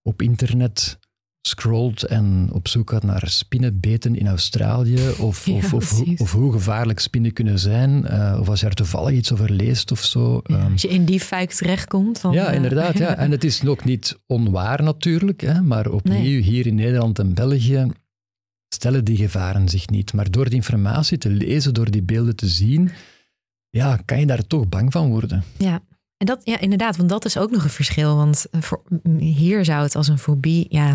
op 0.02 0.22
internet 0.22 0.98
scrolt 1.42 2.04
en 2.04 2.50
op 2.54 2.68
zoek 2.68 2.90
gaat 2.90 3.04
naar 3.04 3.28
spinnenbeten 3.30 4.16
in 4.16 4.28
Australië, 4.28 5.00
of, 5.20 5.46
Ja, 5.46 5.54
of, 5.54 5.74
of, 5.74 6.02
of 6.18 6.32
hoe 6.32 6.52
gevaarlijk 6.52 7.00
spinnen 7.00 7.34
kunnen 7.34 7.60
zijn, 7.60 8.06
eh, 8.06 8.38
of 8.40 8.50
als 8.50 8.60
je 8.60 8.66
er 8.66 8.74
toevallig 8.74 9.14
iets 9.14 9.34
over 9.34 9.52
leest 9.52 9.92
of 9.92 10.04
zo. 10.04 10.42
Ja, 10.44 10.58
ehm, 10.58 10.72
als 10.72 10.82
je 10.82 10.88
in 10.88 11.06
die 11.06 11.20
fuik 11.20 11.52
terechtkomt. 11.52 12.22
Dan, 12.22 12.34
ja, 12.34 12.48
eh, 12.48 12.56
inderdaad. 12.56 12.98
Ja. 12.98 13.16
En 13.26 13.32
het 13.32 13.44
is 13.44 13.66
ook 13.66 13.84
niet 13.84 14.18
onwaar 14.28 14.84
natuurlijk, 14.84 15.42
hè, 15.42 15.62
maar 15.62 15.88
opnieuw 15.92 16.20
Nee. 16.20 16.38
hier 16.42 16.68
in 16.68 16.76
Nederland 16.76 17.20
en 17.20 17.34
België 17.34 17.88
stellen 18.76 19.06
die 19.06 19.18
gevaren 19.18 19.70
zich 19.70 19.88
niet. 19.90 20.14
Maar 20.14 20.32
door 20.32 20.46
die 20.46 20.54
informatie 20.56 21.18
te 21.18 21.30
lezen, 21.30 21.74
door 21.74 21.92
die 21.92 22.04
beelden 22.04 22.36
te 22.36 22.48
zien, 22.48 22.92
ja, 23.70 24.00
kan 24.06 24.20
je 24.20 24.26
daar 24.26 24.48
toch 24.48 24.70
bang 24.70 24.92
van 24.92 25.10
worden. 25.10 25.44
Ja. 25.58 25.82
En 26.18 26.26
dat, 26.26 26.42
ja, 26.44 26.60
inderdaad, 26.60 26.98
want 26.98 27.10
dat 27.10 27.26
is 27.26 27.38
ook 27.38 27.52
nog 27.52 27.64
een 27.64 27.70
verschil. 27.70 28.16
Want 28.16 28.46
eh, 28.52 28.62
voor, 28.62 28.82
m- 29.04 29.18
hier 29.18 29.66
zou 29.66 29.84
het 29.84 29.96
als 29.96 30.08
een 30.08 30.18
fobie, 30.20 30.66
ja, 30.70 30.90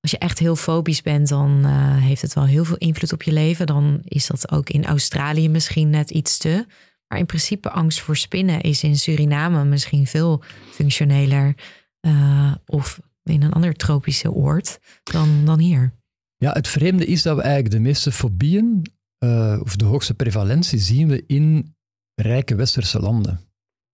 als 0.00 0.10
je 0.10 0.18
echt 0.18 0.38
heel 0.38 0.56
fobisch 0.56 1.02
bent, 1.02 1.28
dan 1.28 1.60
eh, 1.64 1.96
heeft 1.96 2.22
het 2.22 2.32
wel 2.34 2.44
heel 2.46 2.64
veel 2.64 2.76
invloed 2.76 3.12
op 3.12 3.22
je 3.22 3.32
leven. 3.32 3.66
Dan 3.66 4.00
is 4.04 4.26
dat 4.26 4.50
ook 4.50 4.68
in 4.70 4.84
Australië 4.84 5.48
misschien 5.48 5.90
net 5.90 6.10
iets 6.10 6.38
te. 6.38 6.66
Maar 7.08 7.18
in 7.18 7.26
principe 7.26 7.70
angst 7.70 8.00
voor 8.00 8.16
spinnen 8.16 8.60
is 8.60 8.82
in 8.82 8.96
Suriname 8.98 9.64
misschien 9.64 10.06
veel 10.06 10.42
functioneler. 10.70 11.54
eh, 12.00 12.52
of 12.66 13.00
in 13.22 13.42
een 13.42 13.52
ander 13.52 13.74
tropische 13.74 14.32
oord 14.32 14.78
dan, 15.02 15.44
dan 15.44 15.58
hier. 15.58 15.92
Ja, 16.42 16.52
het 16.52 16.68
vreemde 16.68 17.06
is 17.06 17.22
dat 17.22 17.36
we 17.36 17.42
eigenlijk 17.42 17.74
de 17.74 17.80
meeste 17.80 18.12
fobieën, 18.12 18.86
eh, 19.18 19.60
of 19.62 19.76
de 19.76 19.84
hoogste 19.84 20.14
prevalentie, 20.14 20.78
zien 20.78 21.08
we 21.08 21.24
in 21.26 21.74
rijke 22.14 22.54
westerse 22.54 23.00
landen. 23.00 23.40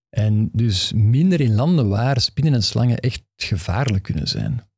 En 0.08 0.48
dus 0.52 0.92
minder 0.92 1.40
in 1.40 1.54
landen 1.54 1.88
waar 1.88 2.20
spinnen 2.20 2.54
en 2.54 2.62
slangen 2.62 2.98
echt 2.98 3.22
gevaarlijk 3.36 4.02
kunnen 4.02 4.28
zijn. 4.28 4.68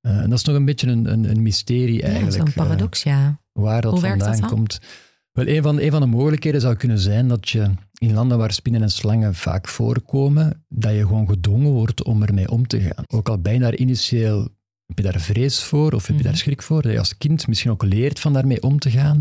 Eh, 0.00 0.18
en 0.18 0.30
dat 0.30 0.38
is 0.38 0.44
nog 0.44 0.56
een 0.56 0.64
beetje 0.64 0.86
een, 0.86 1.12
een, 1.12 1.30
een 1.30 1.42
mysterie 1.42 2.00
Ja, 2.00 2.02
eigenlijk. 2.02 2.36
zo'n 2.36 2.46
eh, 2.46 2.54
paradox, 2.54 3.02
ja. 3.02 3.40
waar 3.52 3.80
dat 3.80 3.92
Hoe 3.92 4.00
werkt 4.00 4.18
dat 4.18 4.28
vandaan 4.28 4.50
komt. 4.50 4.80
Wel, 5.32 5.46
een 5.46 5.62
van, 5.62 5.80
een 5.80 5.90
van 5.90 6.00
de 6.00 6.06
mogelijkheden 6.06 6.60
zou 6.60 6.74
kunnen 6.74 6.98
zijn 6.98 7.28
dat 7.28 7.48
je 7.48 7.70
in 7.98 8.14
landen 8.14 8.38
waar 8.38 8.52
spinnen 8.52 8.82
en 8.82 8.90
slangen 8.90 9.34
vaak 9.34 9.68
voorkomen, 9.68 10.64
dat 10.68 10.92
je 10.92 11.06
gewoon 11.06 11.28
gedwongen 11.28 11.70
wordt 11.70 12.04
om 12.04 12.22
ermee 12.22 12.50
om 12.50 12.66
te 12.66 12.80
gaan. 12.80 13.04
Ook 13.06 13.28
al 13.28 13.38
ben 13.38 13.52
je 13.52 13.58
daar 13.58 13.76
initieel, 13.76 14.48
heb 14.88 14.96
je 14.98 15.02
daar 15.12 15.20
vrees 15.20 15.62
voor 15.62 15.92
of 15.92 16.06
heb 16.06 16.16
je 16.16 16.22
daar 16.22 16.32
Mhm. 16.32 16.40
schrik 16.40 16.62
voor, 16.62 16.82
dat 16.82 16.92
je 16.92 16.98
als 16.98 17.16
kind 17.16 17.46
misschien 17.46 17.70
ook 17.70 17.82
leert 17.82 18.20
van 18.20 18.32
daarmee 18.32 18.62
om 18.62 18.78
te 18.78 18.90
gaan. 18.90 19.20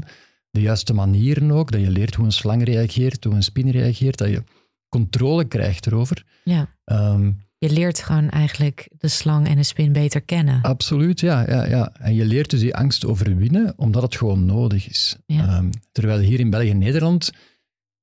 De 0.50 0.62
juiste 0.62 0.94
manieren 0.94 1.52
ook, 1.52 1.72
dat 1.72 1.82
je 1.82 1.90
leert 1.90 2.16
hoe 2.16 2.26
een 2.26 2.32
slang 2.32 2.64
reageert, 2.64 3.24
hoe 3.24 3.34
een 3.34 3.44
spin 3.44 3.70
reageert, 3.70 4.18
dat 4.18 4.30
je 4.30 4.44
controle 4.90 5.46
krijgt 5.46 5.86
erover. 5.88 6.26
ja. 6.44 6.76
Ehm, 6.84 7.32
Je 7.60 7.70
leert 7.70 8.00
gewoon 8.04 8.30
eigenlijk 8.30 8.90
de 8.98 9.08
slang 9.08 9.48
en 9.48 9.56
de 9.56 9.64
spin 9.64 9.92
beter 9.94 10.22
kennen. 10.22 10.62
Absoluut, 10.62 11.20
ja, 11.20 11.48
ja, 11.50 11.66
ja. 11.66 11.94
En 12.00 12.16
je 12.16 12.26
leert 12.26 12.50
dus 12.50 12.60
die 12.60 12.76
angst 12.76 13.06
overwinnen, 13.06 13.74
omdat 13.78 14.02
het 14.02 14.16
gewoon 14.16 14.46
nodig 14.46 14.90
is. 14.90 15.18
Ja. 15.26 15.48
Ehm, 15.48 15.70
terwijl 15.92 16.20
hier 16.20 16.40
in 16.40 16.50
België 16.50 16.70
en 16.70 16.78
Nederland 16.78 17.32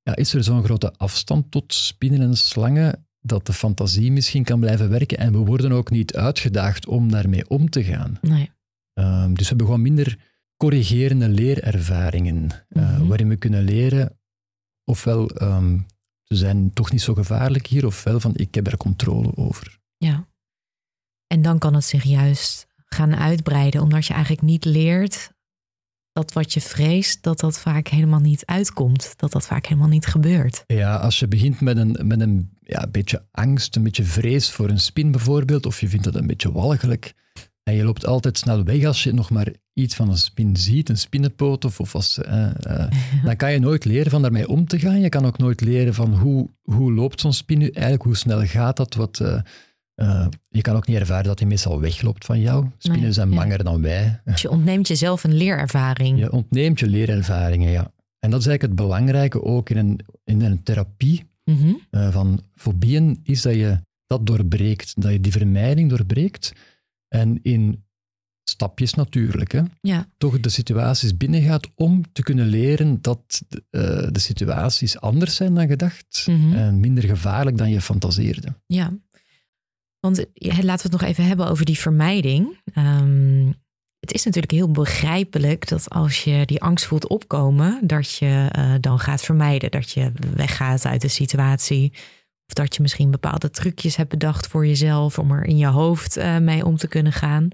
ja, 0.02 0.16
is 0.16 0.34
er 0.34 0.44
zo'n 0.44 0.64
grote 0.64 0.92
afstand 0.96 1.50
tot 1.50 1.74
spinnen 1.74 2.20
en 2.20 2.36
slangen, 2.36 3.06
dat 3.26 3.46
de 3.46 3.52
fantasie 3.52 4.12
misschien 4.12 4.44
kan 4.44 4.60
blijven 4.60 4.88
werken. 4.90 5.18
En 5.18 5.32
we 5.32 5.38
worden 5.38 5.72
ook 5.72 5.90
niet 5.90 6.14
uitgedaagd 6.16 6.86
om 6.86 7.10
daarmee 7.10 7.48
om 7.48 7.70
te 7.70 7.84
gaan. 7.84 8.18
Nee. 8.22 8.50
Ehm, 8.92 9.28
dus 9.28 9.42
we 9.42 9.48
hebben 9.48 9.66
gewoon 9.66 9.82
minder 9.82 10.18
corrigerende 10.56 11.28
leerervaringen, 11.28 12.50
eh, 12.68 12.98
Mhm. 12.98 13.06
waarin 13.06 13.28
we 13.28 13.36
kunnen 13.36 13.64
leren, 13.64 14.18
ofwel 14.84 15.28
ehm, 15.28 15.78
ze 16.22 16.36
zijn 16.36 16.72
toch 16.72 16.90
niet 16.92 17.02
zo 17.02 17.14
gevaarlijk 17.14 17.66
hier, 17.66 17.86
ofwel 17.86 18.20
van 18.20 18.32
ik 18.34 18.54
heb 18.54 18.66
er 18.66 18.76
controle 18.76 19.36
over. 19.36 19.78
Ja. 19.96 20.28
En 21.26 21.42
dan 21.42 21.58
kan 21.58 21.74
het 21.74 21.84
zich 21.84 22.02
juist 22.02 22.66
gaan 22.86 23.16
uitbreiden, 23.16 23.82
omdat 23.82 24.06
je 24.06 24.12
eigenlijk 24.12 24.42
niet 24.42 24.64
leert 24.64 25.32
dat 26.14 26.32
wat 26.32 26.52
je 26.52 26.60
vreest, 26.60 27.22
dat 27.22 27.40
dat 27.40 27.58
vaak 27.58 27.88
helemaal 27.88 28.20
niet 28.20 28.46
uitkomt. 28.46 29.14
Dat 29.16 29.32
dat 29.32 29.46
vaak 29.46 29.66
helemaal 29.66 29.88
niet 29.88 30.06
gebeurt. 30.06 30.64
Ja, 30.66 30.96
als 30.96 31.18
je 31.18 31.28
begint 31.28 31.60
met 31.60 31.76
een, 31.76 31.96
met 32.02 32.20
een 32.20 32.50
ja, 32.60 32.86
beetje 32.90 33.24
angst, 33.30 33.76
een 33.76 33.82
beetje 33.82 34.04
vrees 34.04 34.50
voor 34.50 34.68
een 34.68 34.80
spin 34.80 35.10
bijvoorbeeld, 35.10 35.66
of 35.66 35.80
je 35.80 35.88
vindt 35.88 36.04
dat 36.04 36.14
een 36.14 36.26
beetje 36.26 36.52
walgelijk, 36.52 37.14
en 37.62 37.74
je 37.74 37.84
loopt 37.84 38.06
altijd 38.06 38.38
snel 38.38 38.64
weg 38.64 38.84
als 38.84 39.02
je 39.02 39.12
nog 39.12 39.30
maar 39.30 39.52
iets 39.72 39.94
van 39.94 40.08
een 40.08 40.18
spin 40.18 40.56
ziet, 40.56 40.88
een 40.88 40.98
spinnenpoot, 40.98 41.64
of, 41.64 41.80
of 41.80 41.94
als, 41.94 42.18
eh, 42.18 42.50
eh, 42.64 42.90
dan 43.24 43.36
kan 43.36 43.52
je 43.52 43.58
nooit 43.58 43.84
leren 43.84 44.10
van 44.10 44.22
daarmee 44.22 44.48
om 44.48 44.66
te 44.66 44.78
gaan. 44.78 45.00
Je 45.00 45.08
kan 45.08 45.26
ook 45.26 45.38
nooit 45.38 45.60
leren 45.60 45.94
van 45.94 46.14
hoe, 46.14 46.50
hoe 46.62 46.92
loopt 46.92 47.20
zo'n 47.20 47.32
spin 47.32 47.58
nu 47.58 47.68
eigenlijk, 47.68 48.04
hoe 48.04 48.16
snel 48.16 48.46
gaat 48.46 48.76
dat, 48.76 48.94
wat... 48.94 49.20
eh, 49.20 49.40
eh, 49.94 50.26
je 50.48 50.60
kan 50.60 50.76
ook 50.76 50.86
niet 50.86 50.96
ervaren 50.96 51.24
dat 51.24 51.38
hij 51.38 51.48
meestal 51.48 51.80
wegloopt 51.80 52.24
van 52.24 52.40
jou. 52.40 52.66
Spinnen 52.78 53.02
Nee, 53.02 53.12
zijn 53.12 53.30
ja. 53.30 53.36
banger 53.36 53.64
dan 53.64 53.82
wij. 53.82 54.20
Dus 54.24 54.42
je 54.42 54.50
ontneemt 54.50 54.88
jezelf 54.88 55.24
een 55.24 55.34
leerervaring. 55.34 56.18
Je 56.18 56.32
ontneemt 56.32 56.80
je 56.80 56.86
leerervaringen, 56.88 57.70
ja. 57.70 57.92
En 58.18 58.30
dat 58.30 58.40
is 58.40 58.46
eigenlijk 58.46 58.62
het 58.62 58.88
belangrijke 58.88 59.42
ook 59.44 59.70
in 59.70 59.76
een, 59.76 60.00
in 60.24 60.42
een 60.42 60.62
therapie. 60.62 61.24
Mhm. 61.44 61.72
eh, 61.90 62.12
van 62.12 62.40
fobieën 62.54 63.20
is 63.22 63.42
dat 63.42 63.54
je 63.54 63.80
dat 64.06 64.26
doorbreekt, 64.26 65.02
dat 65.02 65.12
je 65.12 65.20
die 65.20 65.32
vermijding 65.32 65.88
doorbreekt 65.90 66.52
en 67.08 67.38
in 67.42 67.84
stapjes 68.50 68.94
natuurlijk, 68.94 69.52
hè, 69.52 69.60
Ja, 69.80 70.06
toch 70.18 70.40
de 70.40 70.48
situaties 70.48 71.16
binnengaat 71.16 71.68
om 71.74 72.02
te 72.12 72.22
kunnen 72.22 72.46
leren 72.46 72.98
dat 73.02 73.42
eh, 73.70 73.80
de 74.12 74.18
situaties 74.20 75.00
anders 75.00 75.34
zijn 75.34 75.54
dan 75.54 75.66
gedacht 75.68 76.26
Mhm. 76.28 76.52
en 76.52 76.80
minder 76.80 77.04
gevaarlijk 77.04 77.56
dan 77.58 77.70
je 77.70 77.80
fantaseerde. 77.80 78.48
ja. 78.66 78.92
Want 80.04 80.26
laten 80.40 80.64
we 80.64 80.82
het 80.82 80.90
nog 80.90 81.02
even 81.02 81.24
hebben 81.24 81.48
over 81.48 81.64
die 81.64 81.78
vermijding. 81.78 82.60
Ehm, 82.74 83.52
het 84.00 84.12
is 84.12 84.24
natuurlijk 84.24 84.52
heel 84.52 84.70
begrijpelijk 84.70 85.68
dat 85.68 85.90
als 85.90 86.24
je 86.24 86.46
die 86.46 86.62
angst 86.62 86.86
voelt 86.86 87.08
opkomen, 87.08 87.86
dat 87.86 88.12
je 88.12 88.48
eh, 88.50 88.74
dan 88.80 88.98
gaat 88.98 89.22
vermijden. 89.22 89.70
Dat 89.70 89.90
je 89.90 90.12
weggaat 90.34 90.84
uit 90.84 91.00
de 91.00 91.08
situatie. 91.08 91.92
Of 92.46 92.54
dat 92.54 92.74
je 92.74 92.82
misschien 92.82 93.10
bepaalde 93.10 93.50
trucjes 93.50 93.96
hebt 93.96 94.08
bedacht 94.08 94.46
voor 94.46 94.66
jezelf 94.66 95.18
om 95.18 95.30
er 95.30 95.44
in 95.44 95.56
je 95.56 95.66
hoofd 95.66 96.16
eh, 96.16 96.38
mee 96.38 96.64
om 96.64 96.76
te 96.76 96.88
kunnen 96.88 97.12
gaan. 97.12 97.48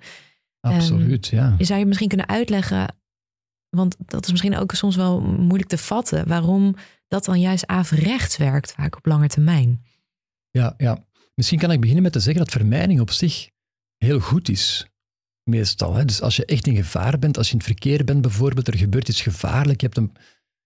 Absoluut, 0.60 1.26
ja. 1.26 1.56
Zou 1.58 1.78
je 1.78 1.86
misschien 1.86 2.08
kunnen 2.08 2.28
uitleggen, 2.28 2.96
want 3.68 3.96
dat 3.98 4.24
is 4.24 4.30
misschien 4.30 4.56
ook 4.56 4.72
soms 4.72 4.96
wel 4.96 5.20
moeilijk 5.20 5.68
te 5.68 5.78
vatten, 5.78 6.28
waarom 6.28 6.74
dat 7.08 7.24
dan 7.24 7.40
juist 7.40 7.66
averechts 7.66 8.36
werkt, 8.36 8.72
vaak 8.72 8.96
op 8.96 9.06
lange 9.06 9.28
termijn? 9.28 9.84
Ja, 10.50 10.74
ja. 10.76 11.04
Misschien 11.34 11.58
kan 11.58 11.70
ik 11.70 11.80
beginnen 11.80 12.02
met 12.04 12.12
te 12.12 12.20
zeggen 12.20 12.44
dat 12.44 12.52
vermijding 12.52 13.00
op 13.00 13.10
zich 13.10 13.48
heel 13.96 14.20
goed 14.20 14.48
is. 14.48 14.86
Meestal. 15.44 15.94
Hè. 15.94 16.04
Dus 16.04 16.20
als 16.22 16.36
je 16.36 16.44
echt 16.44 16.66
in 16.66 16.76
gevaar 16.76 17.18
bent, 17.18 17.36
als 17.36 17.46
je 17.46 17.52
in 17.52 17.58
het 17.58 17.66
verkeer 17.66 18.04
bent 18.04 18.20
bijvoorbeeld, 18.20 18.68
er 18.68 18.76
gebeurt 18.76 19.08
iets 19.08 19.22
gevaarlijk, 19.22 19.80
je, 19.80 19.86
hebt 19.86 19.98
een, 19.98 20.12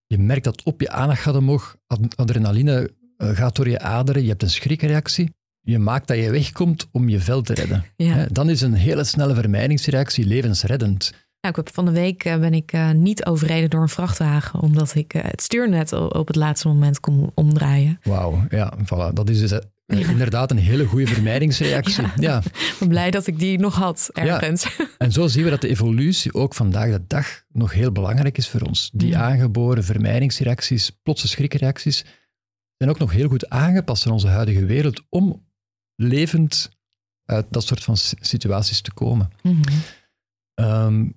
je 0.06 0.18
merkt 0.18 0.44
dat 0.44 0.62
op 0.62 0.80
je 0.80 0.90
aandacht 0.90 1.20
gaat 1.20 1.36
omhoog, 1.36 1.76
ad- 1.86 2.16
adrenaline 2.16 2.90
eh, 3.16 3.28
gaat 3.28 3.56
door 3.56 3.68
je 3.68 3.78
aderen, 3.80 4.22
je 4.22 4.28
hebt 4.28 4.42
een 4.42 4.50
schrikreactie, 4.50 5.34
je 5.60 5.78
maakt 5.78 6.08
dat 6.08 6.16
je 6.16 6.30
wegkomt 6.30 6.86
om 6.92 7.08
je 7.08 7.20
vel 7.20 7.42
te 7.42 7.54
redden. 7.54 7.84
Ja. 7.96 8.14
Hè. 8.14 8.26
Dan 8.26 8.50
is 8.50 8.60
een 8.60 8.74
hele 8.74 9.04
snelle 9.04 9.34
vermijdingsreactie 9.34 10.26
levensreddend. 10.26 11.10
Nou, 11.40 11.56
ik 11.58 11.64
heb 11.64 11.74
van 11.74 11.84
de 11.84 11.90
week 11.90 12.24
eh, 12.24 12.38
ben 12.38 12.54
ik 12.54 12.72
eh, 12.72 12.90
niet 12.90 13.24
overreden 13.24 13.70
door 13.70 13.82
een 13.82 13.88
vrachtwagen, 13.88 14.60
omdat 14.60 14.94
ik 14.94 15.12
het 15.12 15.42
stuurnet 15.42 15.94
o- 15.94 16.06
op 16.06 16.26
het 16.26 16.36
laatste 16.36 16.68
moment 16.68 17.00
kon 17.00 17.30
omdraaien. 17.34 17.98
Wauw, 18.02 18.44
ja, 18.50 18.72
voilà. 18.84 19.12
Dat 19.12 19.30
is 19.30 19.38
dus 19.40 19.60
inderdaad 19.86 20.50
een 20.50 20.58
hele 20.58 20.84
goede 20.84 21.06
vermijdingsreactie. 21.06 22.02
Ja. 22.02 22.12
ja. 22.16 22.42
Ik 22.44 22.76
ben 22.78 22.88
blij 22.88 23.10
dat 23.10 23.26
ik 23.26 23.38
die 23.38 23.58
nog 23.58 23.74
had 23.74 24.10
ergens. 24.12 24.76
En 24.98 25.12
zo 25.12 25.26
zien 25.26 25.44
we 25.44 25.50
dat 25.50 25.60
de 25.60 25.68
evolutie 25.68 26.34
ook 26.34 26.54
vandaag 26.54 26.90
de 26.90 27.04
dag 27.06 27.42
nog 27.52 27.72
heel 27.72 27.92
belangrijk 27.92 28.38
is 28.38 28.48
voor 28.48 28.60
ons. 28.60 28.90
Die 28.94 29.08
Ja. 29.08 29.20
aangeboren 29.20 29.84
vermijdingsreacties, 29.84 30.90
plotse 30.90 31.28
schrikreacties, 31.28 32.04
zijn 32.76 32.90
ook 32.90 32.98
nog 32.98 33.12
heel 33.12 33.28
goed 33.28 33.48
aangepast 33.48 34.06
aan 34.06 34.12
onze 34.12 34.28
huidige 34.28 34.64
wereld 34.64 35.02
om 35.08 35.46
levend 35.96 36.70
uit 37.24 37.46
dat 37.50 37.64
soort 37.64 37.84
van 37.84 37.96
situaties 38.20 38.80
te 38.80 38.92
komen. 38.92 39.30
Mhm. 39.42 39.62
Ehm, 40.54 41.08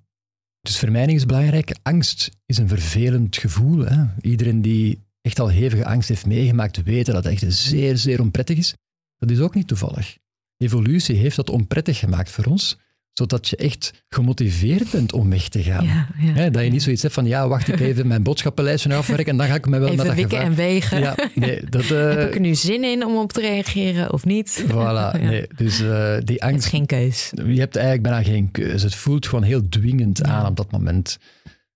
dus 0.62 0.78
vermijding 0.78 1.18
is 1.18 1.26
belangrijk. 1.26 1.76
Angst 1.84 2.30
is 2.46 2.58
een 2.58 2.68
vervelend 2.68 3.38
gevoel. 3.38 3.86
Hè? 3.86 4.06
Iedereen 4.22 4.62
die 4.62 5.07
echt 5.28 5.40
al 5.40 5.50
hevige 5.50 5.86
angst 5.86 6.10
heeft 6.10 6.26
meegemaakt, 6.26 6.84
weet 6.84 7.06
dat 7.06 7.16
het 7.16 7.26
echt 7.26 7.44
zeer, 7.48 7.98
zeer 7.98 8.22
onprettig 8.22 8.58
is. 8.58 8.74
Dat 9.18 9.32
is 9.32 9.40
ook 9.40 9.56
niet 9.56 9.68
toevallig. 9.68 10.18
Evolutie 10.58 11.16
heeft 11.16 11.36
dat 11.36 11.50
onprettig 11.50 12.00
gemaakt 12.00 12.32
voor 12.32 12.46
ons, 12.46 12.78
zodat 13.12 13.48
je 13.48 13.56
echt 13.56 14.04
gemotiveerd 14.10 14.92
bent 14.92 15.14
om 15.14 15.30
weg 15.30 15.48
te 15.50 15.64
gaan. 15.64 15.86
Ja, 15.86 16.08
ja. 16.20 16.34
Hè, 16.34 16.52
dat 16.52 16.64
je 16.64 16.70
niet 16.70 16.84
zoiets 16.84 17.02
hebt 17.02 17.14
van, 17.14 17.26
ja, 17.26 17.48
wacht, 17.48 17.68
ik 17.68 17.80
even 17.80 18.08
mijn 18.08 18.24
boodschappenlijstje 18.24 18.96
afwerken 18.96 19.32
en 19.32 19.38
dan 19.38 19.48
ga 19.48 19.56
ik 19.56 19.66
me 19.68 19.80
wel 19.80 19.90
Even 19.92 20.06
dat 20.06 20.16
wikken 20.16 20.38
gevaar... 20.38 20.52
en 20.52 20.56
wegen. 20.56 21.00
Ja, 21.00 21.16
nee, 21.36 21.64
dat... 21.70 21.84
eh, 21.84 21.90
Heb 21.90 22.28
ik 22.28 22.34
er 22.36 22.40
nu 22.40 22.56
zin 22.56 22.84
in 22.84 23.06
om 23.06 23.18
op 23.18 23.34
te 23.34 23.42
reageren 23.42 24.14
of 24.14 24.26
niet? 24.26 24.66
Voilà, 24.68 25.20
nee. 25.22 25.48
Dus 25.56 25.80
eh, 25.82 26.18
die 26.24 26.36
Het 26.36 26.40
angst... 26.40 26.66
is 26.66 26.70
geen 26.70 26.86
keus. 26.86 27.32
Je 27.36 27.60
hebt 27.60 27.76
eigenlijk 27.76 28.08
bijna 28.08 28.24
geen 28.24 28.52
keuze. 28.52 28.86
Het 28.86 28.96
voelt 28.96 29.28
gewoon 29.28 29.44
heel 29.44 29.70
dwingend 29.70 30.24
aan 30.24 30.46
op 30.46 30.56
dat 30.56 30.72
moment. 30.72 31.18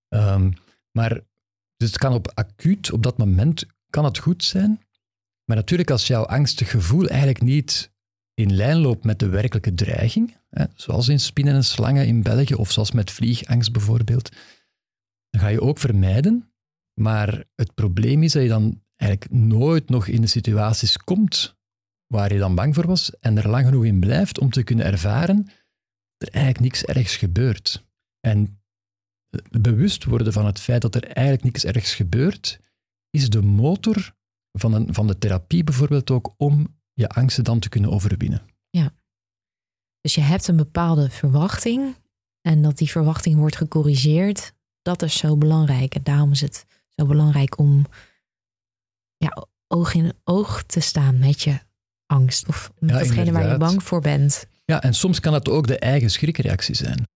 Ehm, 0.09 0.51
maar 0.91 1.19
dus 1.81 1.89
het 1.89 1.99
kan 1.99 2.13
op 2.13 2.31
acuut, 2.33 2.91
op 2.91 3.03
dat 3.03 3.17
moment, 3.17 3.65
kan 3.89 4.05
het 4.05 4.17
goed 4.17 4.43
zijn. 4.43 4.81
Maar 5.45 5.57
natuurlijk, 5.57 5.91
als 5.91 6.07
jouw 6.07 6.23
angstig 6.23 6.69
gevoel 6.69 7.07
eigenlijk 7.07 7.41
niet 7.41 7.91
in 8.33 8.55
lijn 8.55 8.77
loopt 8.77 9.03
met 9.03 9.19
de 9.19 9.29
werkelijke 9.29 9.73
dreiging, 9.73 10.37
hè, 10.49 10.65
zoals 10.75 11.07
in 11.07 11.19
spinnen 11.19 11.53
en 11.53 11.63
slangen 11.63 12.07
in 12.07 12.23
België, 12.23 12.53
of 12.53 12.71
zoals 12.71 12.91
met 12.91 13.11
vliegangst 13.11 13.71
bijvoorbeeld, 13.71 14.29
dan 15.29 15.41
ga 15.41 15.47
je 15.47 15.61
ook 15.61 15.77
vermijden. 15.77 16.53
Maar 16.93 17.43
het 17.55 17.73
probleem 17.73 18.23
is 18.23 18.31
dat 18.31 18.43
je 18.43 18.49
dan 18.49 18.83
eigenlijk 18.95 19.31
nooit 19.31 19.89
nog 19.89 20.07
in 20.07 20.21
de 20.21 20.27
situaties 20.27 20.97
komt 20.97 21.55
waar 22.07 22.33
je 22.33 22.39
dan 22.39 22.55
bang 22.55 22.75
voor 22.75 22.87
was 22.87 23.19
en 23.19 23.37
er 23.37 23.49
lang 23.49 23.65
genoeg 23.65 23.85
in 23.85 23.99
blijft 23.99 24.39
om 24.39 24.49
te 24.49 24.63
kunnen 24.63 24.85
ervaren 24.85 25.43
dat 26.17 26.27
er 26.27 26.33
eigenlijk 26.33 26.63
niks 26.63 26.83
ergs 26.83 27.15
gebeurt. 27.15 27.85
En 28.19 28.60
bewust 29.61 30.03
worden 30.03 30.33
van 30.33 30.45
het 30.45 30.59
feit 30.59 30.81
dat 30.81 30.95
er 30.95 31.03
eigenlijk 31.03 31.43
niks 31.43 31.65
ergs 31.65 31.95
gebeurt, 31.95 32.59
is 33.09 33.29
de 33.29 33.41
motor 33.41 34.13
van, 34.51 34.73
een, 34.73 34.93
van 34.93 35.07
de 35.07 35.17
therapie 35.17 35.63
bijvoorbeeld 35.63 36.11
ook 36.11 36.33
om 36.37 36.79
je 36.93 37.09
angsten 37.09 37.43
dan 37.43 37.59
te 37.59 37.69
kunnen 37.69 37.91
overwinnen. 37.91 38.41
Dus 40.01 40.15
je 40.15 40.21
hebt 40.21 40.47
een 40.47 40.55
bepaalde 40.55 41.09
verwachting 41.09 41.95
en 42.41 42.61
dat 42.61 42.77
die 42.77 42.89
verwachting 42.89 43.35
wordt 43.35 43.55
gecorrigeerd, 43.55 44.53
dat 44.81 45.01
is 45.01 45.17
zo 45.17 45.37
belangrijk. 45.37 45.95
En 45.95 46.03
daarom 46.03 46.31
is 46.31 46.41
het 46.41 46.65
zo 46.89 47.05
belangrijk 47.05 47.57
om 47.57 47.85
ja, 49.17 49.47
oog 49.67 49.93
in 49.93 50.13
oog 50.23 50.63
te 50.63 50.79
staan 50.79 51.19
met 51.19 51.41
je 51.41 51.59
angst 52.05 52.47
of 52.47 52.71
met 52.79 52.89
Ja, 52.89 52.97
datgene 52.97 53.31
waar 53.31 53.51
je 53.51 53.57
bang 53.57 53.83
voor 53.83 54.01
bent. 54.01 54.45
Ja, 54.65 54.81
en 54.81 54.93
soms 54.93 55.19
kan 55.19 55.33
het 55.33 55.49
ook 55.49 55.67
de 55.67 55.79
eigen 55.79 56.09
schrikreactie 56.09 56.75
zijn. 56.75 57.07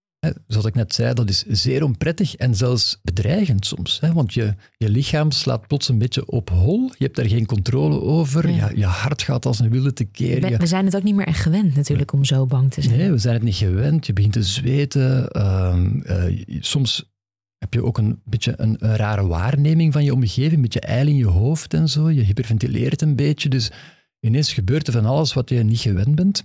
Zoals 0.46 0.66
ik 0.66 0.74
net 0.74 0.94
zei, 0.94 1.14
dat 1.14 1.28
is 1.28 1.42
zeer 1.42 1.82
onprettig 1.84 2.34
en 2.36 2.54
zelfs 2.54 2.98
bedreigend 3.02 3.66
soms. 3.66 4.00
Hè, 4.00 4.12
want 4.12 4.34
je, 4.34 4.54
je 4.76 4.88
lichaam 4.90 5.30
slaat 5.30 5.66
plots 5.66 5.88
een 5.88 5.98
beetje 5.98 6.26
op 6.26 6.50
hol. 6.50 6.88
Je 6.98 7.04
hebt 7.04 7.16
daar 7.16 7.28
geen 7.28 7.46
controle 7.46 8.00
over. 8.00 8.50
Ja. 8.50 8.68
Je, 8.70 8.76
je 8.76 8.84
hart 8.84 9.22
gaat 9.22 9.46
als 9.46 9.58
een 9.58 9.70
wilde 9.70 9.92
tekeer. 9.92 10.50
Je- 10.50 10.56
we 10.56 10.66
zijn 10.66 10.84
het 10.84 10.96
ook 10.96 11.02
niet 11.02 11.14
meer 11.14 11.26
echt 11.26 11.40
gewend 11.40 11.74
natuurlijk 11.74 12.12
om 12.12 12.24
zo 12.24 12.46
bang 12.46 12.72
te 12.72 12.82
zijn. 12.82 12.98
Nee, 12.98 13.10
we 13.10 13.18
zijn 13.18 13.34
het 13.34 13.42
niet 13.42 13.54
gewend. 13.54 14.06
Je 14.06 14.12
begint 14.12 14.32
te 14.32 14.42
zweten. 14.42 15.28
Ehm, 15.30 16.00
eh, 16.00 16.42
soms 16.60 17.14
heb 17.58 17.74
je 17.74 17.84
ook 17.84 17.98
een 17.98 18.20
beetje 18.24 18.54
een, 18.56 18.76
een 18.78 18.96
rare 18.96 19.26
waarneming 19.26 19.92
van 19.92 20.04
je 20.04 20.12
omgeving, 20.14 20.52
een 20.54 20.60
beetje 20.62 20.80
eil 20.80 21.06
in 21.06 21.16
je 21.16 21.26
hoofd 21.26 21.74
en 21.74 21.88
zo. 21.88 22.10
Je 22.10 22.22
hyperventileert 22.22 23.02
een 23.02 23.16
beetje. 23.16 23.48
Dus 23.48 23.70
ineens 24.20 24.52
gebeurt 24.52 24.86
er 24.86 24.92
van 24.92 25.04
alles 25.06 25.32
wat 25.32 25.48
je 25.48 25.62
niet 25.62 25.80
gewend 25.80 26.14
bent. 26.14 26.44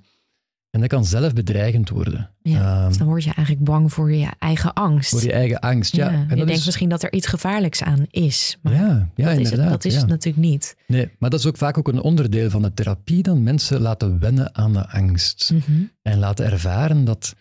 En 0.71 0.79
dat 0.79 0.89
kan 0.89 1.05
zelf 1.05 1.33
bedreigend 1.33 1.89
worden. 1.89 2.29
Ja, 2.41 2.79
Ehm, 2.79 2.87
dus 2.87 2.97
dan 2.97 3.07
word 3.07 3.23
je 3.23 3.33
eigenlijk 3.33 3.65
bang 3.65 3.93
voor 3.93 4.11
je 4.11 4.29
eigen 4.39 4.73
angst. 4.73 5.09
voor 5.09 5.23
je 5.23 5.31
eigen 5.31 5.59
angst. 5.59 5.95
Ja, 5.95 6.11
Ja, 6.11 6.17
en 6.17 6.29
je 6.29 6.35
denkt 6.35 6.51
is, 6.51 6.65
misschien 6.65 6.89
dat 6.89 7.03
er 7.03 7.13
iets 7.13 7.27
gevaarlijks 7.27 7.83
aan 7.83 8.05
is. 8.09 8.57
Maar 8.61 8.73
ja, 8.73 9.09
ja 9.15 9.29
dat 9.29 9.37
is, 9.37 9.51
inderdaad. 9.51 9.59
het, 9.59 9.69
dat 9.69 9.85
is 9.85 9.93
ja. 9.93 9.99
het 9.99 10.09
natuurlijk 10.09 10.45
niet. 10.45 10.75
Nee, 10.87 11.09
maar 11.19 11.29
dat 11.29 11.39
is 11.39 11.45
ook 11.45 11.57
vaak 11.57 11.77
ook 11.77 11.87
een 11.87 12.01
onderdeel 12.01 12.49
van 12.49 12.61
de 12.61 12.73
therapie, 12.73 13.23
dan 13.23 13.43
mensen 13.43 13.81
laten 13.81 14.19
wennen 14.19 14.55
aan 14.55 14.73
de 14.73 14.89
angst. 14.89 15.51
Mhm. 15.53 15.83
En 16.01 16.19
laten 16.19 16.45
ervaren 16.45 17.05
dat 17.05 17.35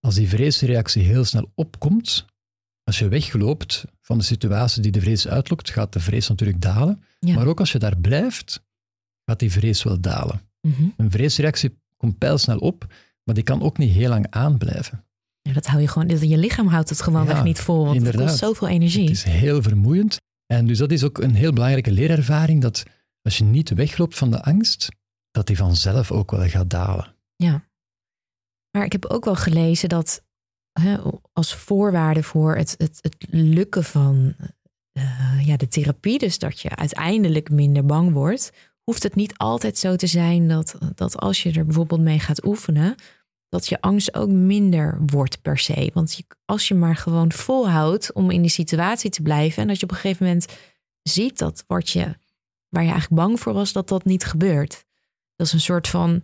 als 0.00 0.14
die 0.14 0.28
vreesreactie 0.28 1.02
heel 1.02 1.24
snel 1.24 1.50
opkomt, 1.54 2.24
als 2.82 2.98
je 2.98 3.08
wegloopt 3.08 3.84
van 4.00 4.18
de 4.18 4.24
situatie 4.24 4.82
die 4.82 4.92
de 4.92 5.00
vrees 5.00 5.28
uitlokt, 5.28 5.70
gaat 5.70 5.92
de 5.92 6.00
vrees 6.00 6.28
natuurlijk 6.28 6.60
dalen. 6.60 7.02
Ja. 7.20 7.34
Maar 7.34 7.46
ook 7.46 7.60
als 7.60 7.72
je 7.72 7.78
daar 7.78 7.96
blijft, 7.98 8.64
gaat 9.24 9.38
die 9.38 9.52
vrees 9.52 9.82
wel 9.82 10.00
dalen. 10.00 10.40
Mhm. 10.60 10.82
Een 10.96 11.10
vreesreactie 11.10 11.82
komt 12.04 12.18
pijlsnel 12.18 12.58
op, 12.58 12.86
maar 13.22 13.34
die 13.34 13.44
kan 13.44 13.62
ook 13.62 13.78
niet 13.78 13.92
heel 13.92 14.08
lang 14.08 14.26
aanblijven. 14.30 15.04
Ja, 15.40 15.52
dat 15.52 15.66
hou 15.66 15.80
je 15.80 15.88
gewoon. 15.88 16.08
Je 16.08 16.38
lichaam 16.38 16.66
houdt 16.66 16.88
het 16.88 17.02
gewoon 17.02 17.24
Ja, 17.24 17.32
weg 17.34 17.44
niet 17.44 17.60
vol. 17.60 17.84
Want 17.84 18.06
het 18.06 18.16
kost 18.16 18.38
zoveel 18.38 18.68
energie. 18.68 19.02
Het 19.02 19.10
is 19.10 19.22
heel 19.22 19.62
vermoeiend. 19.62 20.16
En 20.46 20.66
dus 20.66 20.78
dat 20.78 20.90
is 20.90 21.04
ook 21.04 21.18
een 21.18 21.34
heel 21.34 21.52
belangrijke 21.52 21.90
leerervaring, 21.90 22.62
dat 22.62 22.82
als 23.22 23.38
je 23.38 23.44
niet 23.44 23.70
wegloopt 23.70 24.18
van 24.18 24.30
de 24.30 24.42
angst, 24.42 24.88
dat 25.30 25.46
die 25.46 25.56
vanzelf 25.56 26.12
ook 26.12 26.30
wel 26.30 26.48
gaat 26.48 26.70
dalen. 26.70 27.14
Maar 28.70 28.84
ik 28.84 28.92
heb 28.92 29.04
ook 29.04 29.24
wel 29.24 29.34
gelezen 29.34 29.88
dat 29.88 30.24
hè, 30.80 30.96
als 31.32 31.54
voorwaarde 31.54 32.22
voor 32.22 32.56
het, 32.56 32.74
het, 32.78 32.98
het 33.00 33.16
lukken 33.28 33.84
van 33.84 34.34
eh, 34.92 35.46
ja, 35.46 35.56
de 35.56 35.68
therapie, 35.68 36.18
dus 36.18 36.38
dat 36.38 36.60
je 36.60 36.76
uiteindelijk 36.76 37.50
minder 37.50 37.86
bang 37.86 38.12
wordt, 38.12 38.52
hoeft 38.84 39.02
het 39.02 39.14
niet 39.14 39.36
altijd 39.36 39.78
zo 39.78 39.96
te 39.96 40.06
zijn 40.06 40.48
dat, 40.48 40.78
dat 40.94 41.16
als 41.18 41.42
je 41.42 41.52
er 41.52 41.64
bijvoorbeeld 41.64 42.00
mee 42.00 42.18
gaat 42.18 42.46
oefenen, 42.46 42.94
dat 43.48 43.68
je 43.68 43.80
angst 43.80 44.14
ook 44.14 44.30
minder 44.30 44.98
wordt 45.06 45.42
per 45.42 45.58
se. 45.58 45.90
Want 45.94 46.16
je, 46.16 46.24
als 46.44 46.68
je 46.68 46.74
maar 46.74 46.96
gewoon 46.96 47.32
volhoudt 47.32 48.12
om 48.12 48.30
in 48.30 48.40
die 48.40 48.50
situatie 48.50 49.10
te 49.10 49.22
blijven 49.22 49.62
en 49.62 49.68
dat 49.68 49.78
je 49.78 49.84
op 49.84 49.90
een 49.90 49.96
gegeven 49.96 50.26
moment 50.26 50.46
ziet 51.02 51.38
dat 51.38 51.64
wat 51.66 51.90
je, 51.90 52.16
waar 52.68 52.82
je 52.82 52.90
eigenlijk 52.90 53.22
bang 53.22 53.40
voor 53.40 53.52
was, 53.52 53.72
dat 53.72 53.88
dat 53.88 54.04
niet 54.04 54.24
gebeurt. 54.24 54.84
Dat 55.36 55.46
is 55.46 55.52
een 55.52 55.60
soort 55.60 55.88
van 55.88 56.22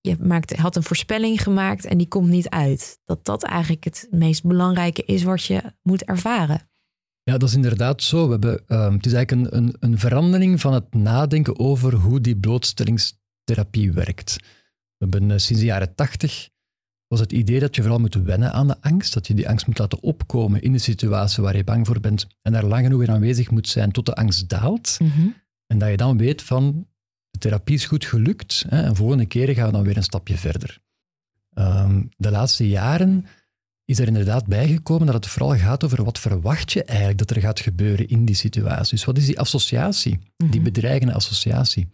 je 0.00 0.16
maakt, 0.20 0.56
had 0.56 0.76
een 0.76 0.82
voorspelling 0.82 1.42
gemaakt 1.42 1.84
en 1.84 1.98
die 1.98 2.08
komt 2.08 2.28
niet 2.28 2.48
uit. 2.48 3.00
Dat 3.04 3.24
dat 3.24 3.42
eigenlijk 3.42 3.84
het 3.84 4.06
meest 4.10 4.44
belangrijke 4.44 5.02
is 5.04 5.22
wat 5.22 5.44
je 5.44 5.62
moet 5.82 6.04
ervaren. 6.04 6.70
Ja, 7.30 7.38
dat 7.38 7.48
is 7.48 7.54
inderdaad 7.54 8.02
zo. 8.02 8.24
We 8.24 8.30
hebben, 8.30 8.62
ehm, 8.66 8.92
het 8.92 9.06
is 9.06 9.12
eigenlijk 9.12 9.52
een, 9.52 9.58
een, 9.58 9.76
een, 9.80 9.98
verandering 9.98 10.60
van 10.60 10.72
het 10.72 10.94
nadenken 10.94 11.58
over 11.58 11.94
hoe 11.94 12.20
die 12.20 12.36
blootstellingstherapie 12.36 13.92
werkt. 13.92 14.36
We 14.96 15.06
hebben 15.08 15.22
uh, 15.22 15.36
sinds 15.36 15.60
de 15.60 15.64
jaren 15.64 15.94
tachtig 15.94 16.48
was 17.06 17.20
het 17.20 17.32
idee 17.32 17.60
dat 17.60 17.76
je 17.76 17.82
vooral 17.82 18.00
moet 18.00 18.14
wennen 18.14 18.52
aan 18.52 18.66
de 18.66 18.80
angst, 18.80 19.14
dat 19.14 19.26
je 19.26 19.34
die 19.34 19.48
angst 19.48 19.66
moet 19.66 19.78
laten 19.78 20.02
opkomen 20.02 20.62
in 20.62 20.72
de 20.72 20.78
situatie 20.78 21.42
waar 21.42 21.56
je 21.56 21.64
bang 21.64 21.86
voor 21.86 22.00
bent 22.00 22.26
en 22.42 22.52
daar 22.52 22.64
lang 22.64 22.84
genoeg 22.84 23.02
in 23.02 23.10
aanwezig 23.10 23.50
moet 23.50 23.68
zijn 23.68 23.92
tot 23.92 24.06
de 24.06 24.14
angst 24.14 24.48
daalt. 24.48 24.96
Mhm. 25.00 25.28
En 25.66 25.78
dat 25.78 25.90
je 25.90 25.96
dan 25.96 26.18
weet 26.18 26.42
van, 26.42 26.86
de 27.30 27.38
therapie 27.38 27.74
is 27.74 27.86
goed 27.86 28.04
gelukt 28.04 28.64
hè, 28.68 28.82
en 28.82 28.96
volgende 28.96 29.26
keer 29.26 29.54
gaan 29.54 29.66
we 29.66 29.72
dan 29.72 29.84
weer 29.84 29.96
een 29.96 30.02
stapje 30.02 30.36
verder. 30.36 30.78
Ehm, 31.54 32.02
de 32.16 32.30
laatste 32.30 32.68
jaren 32.68 33.26
is 33.86 33.98
er 33.98 34.06
inderdaad 34.06 34.46
bijgekomen 34.46 35.06
dat 35.06 35.14
het 35.14 35.26
vooral 35.26 35.56
gaat 35.56 35.84
over 35.84 36.04
wat 36.04 36.18
verwacht 36.18 36.72
je 36.72 36.84
eigenlijk 36.84 37.18
dat 37.18 37.30
er 37.30 37.40
gaat 37.40 37.60
gebeuren 37.60 38.08
in 38.08 38.24
die 38.24 38.34
situatie. 38.34 38.96
Dus 38.96 39.04
wat 39.04 39.16
is 39.18 39.26
die 39.26 39.40
associatie, 39.40 40.18
die 40.36 40.48
Mhm. 40.60 40.62
bedreigende 40.62 41.14
associatie? 41.14 41.88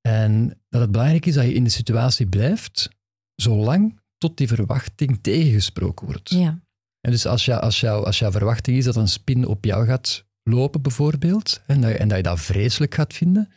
En 0.00 0.58
dat 0.68 0.80
het 0.80 0.90
belangrijk 0.90 1.26
is 1.26 1.34
dat 1.34 1.44
je 1.44 1.54
in 1.54 1.64
de 1.64 1.70
situatie 1.70 2.26
blijft, 2.26 2.88
zolang 3.34 4.00
tot 4.18 4.36
die 4.36 4.48
verwachting 4.48 5.18
tegengesproken 5.20 6.06
wordt. 6.06 6.30
Ja. 6.30 6.60
En 7.00 7.10
dus 7.10 7.26
als, 7.26 7.44
jou, 7.44 7.60
als, 7.60 7.80
jou, 7.80 8.04
als 8.04 8.18
jouw 8.18 8.30
verwachting 8.30 8.76
is 8.76 8.84
dat 8.84 8.96
een 8.96 9.08
spin 9.08 9.46
op 9.46 9.64
jou 9.64 9.86
gaat 9.86 10.24
lopen, 10.42 10.82
bijvoorbeeld, 10.82 11.60
en 11.66 11.80
dat, 11.80 11.90
je, 11.90 11.96
en 11.96 12.08
dat 12.08 12.16
je 12.16 12.22
dat 12.22 12.40
vreselijk 12.40 12.94
gaat 12.94 13.14
vinden, 13.14 13.50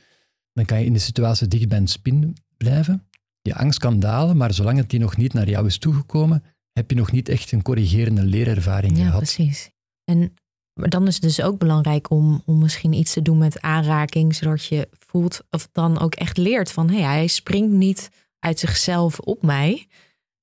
dan 0.53 0.65
kan 0.65 0.79
je 0.79 0.85
in 0.85 0.93
de 0.93 0.99
situatie 0.99 1.47
dicht 1.47 1.67
bij 1.67 1.77
een 1.77 1.87
spin 1.87 2.37
blijven. 2.57 3.07
Je 3.41 3.55
angst 3.55 3.79
kan 3.79 3.99
dalen, 3.99 4.37
maar 4.37 4.53
zolang 4.53 4.77
het 4.77 4.89
die 4.89 4.99
nog 4.99 5.17
niet 5.17 5.33
naar 5.33 5.49
jou 5.49 5.65
is 5.65 5.77
toegekomen, 5.77 6.43
heb 6.73 6.89
je 6.89 6.95
nog 6.95 7.11
niet 7.11 7.29
echt 7.29 7.51
een 7.51 7.61
corrigerende 7.61 8.23
leerervaring 8.23 8.97
Ja, 8.97 9.03
gehad. 9.03 9.17
precies. 9.17 9.71
En 10.03 10.33
maar 10.73 10.89
dan 10.89 11.07
is 11.07 11.13
het 11.13 11.23
dus 11.23 11.41
ook 11.41 11.57
belangrijk 11.57 12.09
om, 12.09 12.41
om 12.45 12.59
misschien 12.59 12.93
iets 12.93 13.13
te 13.13 13.21
doen 13.21 13.37
met 13.37 13.61
aanraking, 13.61 14.35
zodat 14.35 14.65
je 14.65 14.87
voelt 14.91 15.41
of 15.49 15.69
dan 15.71 15.99
ook 15.99 16.15
echt 16.15 16.37
leert 16.37 16.71
van 16.71 16.89
hé, 16.89 17.01
hij 17.01 17.27
springt 17.27 17.71
niet 17.71 18.09
uit 18.39 18.59
zichzelf 18.59 19.19
op 19.19 19.41
mij. 19.41 19.87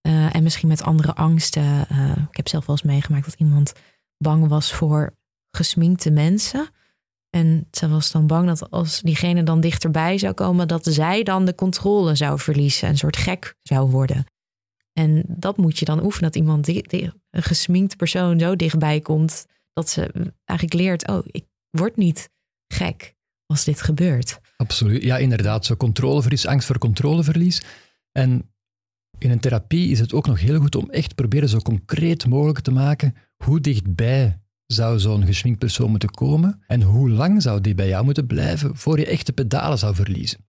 Eh, 0.01 0.35
en 0.35 0.43
misschien 0.43 0.69
met 0.69 0.83
andere 0.83 1.14
angsten. 1.14 1.88
Eh, 1.88 2.17
ik 2.31 2.37
heb 2.37 2.49
zelf 2.49 2.67
wel 2.67 2.77
eens 2.77 2.85
meegemaakt 2.85 3.25
dat 3.25 3.35
iemand 3.41 3.73
bang 4.19 4.49
was 4.49 4.73
voor 4.73 5.14
gesminkte 5.51 6.11
mensen. 6.11 6.69
En 7.31 7.67
ze 7.71 7.88
was 7.88 8.11
dan 8.11 8.27
bang 8.27 8.47
dat 8.47 8.71
als 8.71 9.01
diegene 9.01 9.43
dan 9.43 9.61
dichterbij 9.61 10.19
zou 10.19 10.33
komen, 10.35 10.69
dat 10.69 10.85
zij 10.87 11.23
dan 11.23 11.45
de 11.45 11.55
controle 11.55 12.14
zou 12.14 12.38
verliezen. 12.38 12.88
Een 12.88 12.99
soort 12.99 13.17
gek 13.17 13.55
zou 13.62 13.91
worden. 13.91 14.27
En 14.99 15.25
dat 15.27 15.57
moet 15.57 15.79
je 15.79 15.85
dan 15.85 16.05
oefenen, 16.05 16.31
dat 16.33 16.41
iemand, 16.43 16.65
di- 16.65 16.81
di- 16.81 17.11
een 17.31 17.43
gesminkt 17.43 17.97
persoon 17.97 18.39
zo 18.39 18.57
dichtbij 18.57 19.01
komt, 19.01 19.47
dat 19.73 19.89
ze 19.91 20.33
eigenlijk 20.45 20.81
leert, 20.81 21.09
oh, 21.09 21.19
ik 21.27 21.45
word 21.71 21.97
niet 21.97 22.31
gek 22.73 23.15
als 23.47 23.65
dit 23.65 23.83
gebeurt. 23.83 24.41
Absoluut. 24.57 25.03
Ja, 25.03 25.17
inderdaad. 25.19 25.65
Zo 25.65 25.77
controleverlies, 25.77 26.47
angst 26.47 26.67
voor 26.67 26.79
controleverlies. 26.79 27.63
En 28.13 28.51
in 29.19 29.31
een 29.31 29.41
therapie 29.41 29.91
is 29.91 29.99
het 30.01 30.13
ook 30.13 30.27
nog 30.27 30.41
heel 30.41 30.61
goed 30.61 30.75
om 30.75 30.91
echt 30.91 31.15
proberen 31.15 31.49
zo 31.49 31.59
concreet 31.59 32.27
mogelijk 32.27 32.61
te 32.61 32.71
maken 32.71 33.15
hoe 33.45 33.61
dichtbij 33.61 34.41
zou 34.67 34.99
zo'n 34.99 35.27
geschminkt 35.27 35.59
persoon 35.59 35.91
moeten 35.91 36.11
komen 36.11 36.63
en 36.67 36.83
hoe 36.83 37.11
lang 37.11 37.43
zou 37.43 37.61
die 37.61 37.75
bij 37.75 37.89
jou 37.89 38.05
moeten 38.05 38.27
blijven 38.27 38.77
voor 38.77 38.99
je 38.99 39.07
echt 39.07 39.27
de 39.27 39.33
pedalen 39.33 39.79
zou 39.79 39.95
verliezen. 39.95 40.48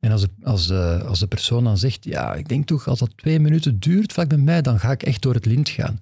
En 0.00 0.12
als 0.12 0.20
de, 0.20 0.30
als, 0.42 0.66
de, 0.66 1.04
als 1.06 1.18
de 1.18 1.26
persoon 1.26 1.64
dan 1.64 1.78
zegt, 1.78 2.04
ja, 2.04 2.34
ik 2.34 2.48
denk 2.48 2.66
toch 2.66 2.88
als 2.88 2.98
dat 2.98 3.16
twee 3.16 3.40
minuten 3.40 3.78
duurt 3.78 4.12
vlak 4.12 4.28
bij 4.28 4.38
mij, 4.38 4.62
dan 4.62 4.80
ga 4.80 4.90
ik 4.90 5.02
echt 5.02 5.22
door 5.22 5.34
het 5.34 5.46
lint 5.46 5.68
gaan. 5.68 6.00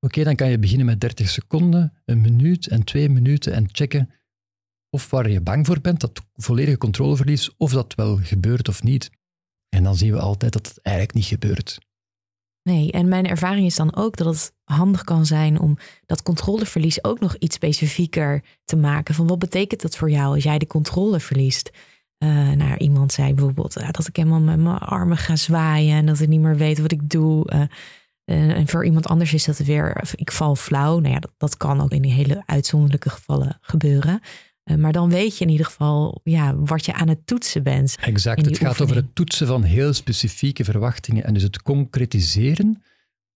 Oké, 0.00 0.24
dan 0.24 0.34
kan 0.34 0.50
je 0.50 0.58
beginnen 0.58 0.86
met 0.86 1.00
30 1.00 1.28
seconden, 1.28 1.92
een 2.04 2.20
minuut 2.20 2.68
en 2.68 2.84
twee 2.84 3.08
minuten 3.08 3.52
en 3.52 3.68
checken 3.72 4.10
of 4.90 5.10
waar 5.10 5.30
je 5.30 5.40
bang 5.40 5.66
voor 5.66 5.80
bent, 5.80 6.00
dat 6.00 6.22
volledige 6.34 6.78
controleverlies, 6.78 7.50
of 7.56 7.72
dat 7.72 7.94
wel 7.94 8.16
gebeurt 8.16 8.68
of 8.68 8.82
niet. 8.82 9.10
En 9.68 9.82
dan 9.82 9.96
zien 9.96 10.12
we 10.12 10.18
altijd 10.18 10.52
dat 10.52 10.66
het 10.66 10.80
eigenlijk 10.82 11.16
niet 11.16 11.24
gebeurt. 11.24 11.78
Nee, 12.62 12.92
en 12.92 13.08
mijn 13.08 13.26
ervaring 13.26 13.66
is 13.66 13.76
dan 13.76 13.96
ook 13.96 14.16
dat 14.16 14.26
het 14.26 14.52
handig 14.64 15.04
kan 15.04 15.26
zijn 15.26 15.60
om 15.60 15.78
dat 16.06 16.22
controleverlies 16.22 17.04
ook 17.04 17.20
nog 17.20 17.36
iets 17.36 17.54
specifieker 17.54 18.44
te 18.64 18.76
maken. 18.76 19.14
Van 19.14 19.26
wat 19.26 19.38
betekent 19.38 19.80
dat 19.80 19.96
voor 19.96 20.10
jou 20.10 20.34
als 20.34 20.42
jij 20.42 20.58
de 20.58 20.66
controle 20.66 21.20
verliest? 21.20 21.70
Eh 22.18 22.50
nou, 22.50 22.76
iemand 22.76 23.12
zei 23.12 23.34
bijvoorbeeld 23.34 23.76
eh, 23.76 23.90
dat 23.90 24.06
ik 24.08 24.16
helemaal 24.16 24.40
met 24.40 24.58
mijn 24.58 24.78
armen 24.78 25.16
ga 25.16 25.36
zwaaien 25.36 25.96
en 25.96 26.06
dat 26.06 26.20
ik 26.20 26.28
niet 26.28 26.40
meer 26.40 26.56
weet 26.56 26.78
wat 26.78 26.92
ik 26.92 27.10
doe. 27.10 27.48
Eh, 27.48 27.60
eh, 28.24 28.56
en 28.56 28.68
voor 28.68 28.84
iemand 28.84 29.08
anders 29.08 29.34
is 29.34 29.44
dat 29.44 29.58
weer, 29.58 29.98
of 30.02 30.14
ik 30.14 30.32
val 30.32 30.56
flauw. 30.56 30.98
Nou 30.98 31.14
ja, 31.14 31.20
dat, 31.20 31.32
dat 31.36 31.56
kan 31.56 31.80
ook 31.80 31.90
in 31.90 32.02
die 32.02 32.12
hele 32.12 32.42
uitzonderlijke 32.46 33.10
gevallen 33.10 33.58
gebeuren. 33.60 34.20
Maar 34.78 34.92
dan 34.92 35.08
weet 35.08 35.38
je 35.38 35.44
in 35.44 35.50
ieder 35.50 35.66
geval 35.66 36.20
ja, 36.22 36.56
wat 36.56 36.84
je 36.84 36.92
aan 36.92 37.08
het 37.08 37.26
toetsen 37.26 37.62
bent. 37.62 37.96
Exact. 38.00 38.44
Het 38.44 38.58
gaat 38.58 38.80
over 38.80 38.96
het 38.96 39.14
toetsen 39.14 39.46
van 39.46 39.62
heel 39.62 39.92
specifieke 39.92 40.64
verwachtingen. 40.64 41.24
En 41.24 41.34
dus 41.34 41.42
het 41.42 41.62
concretiseren 41.62 42.82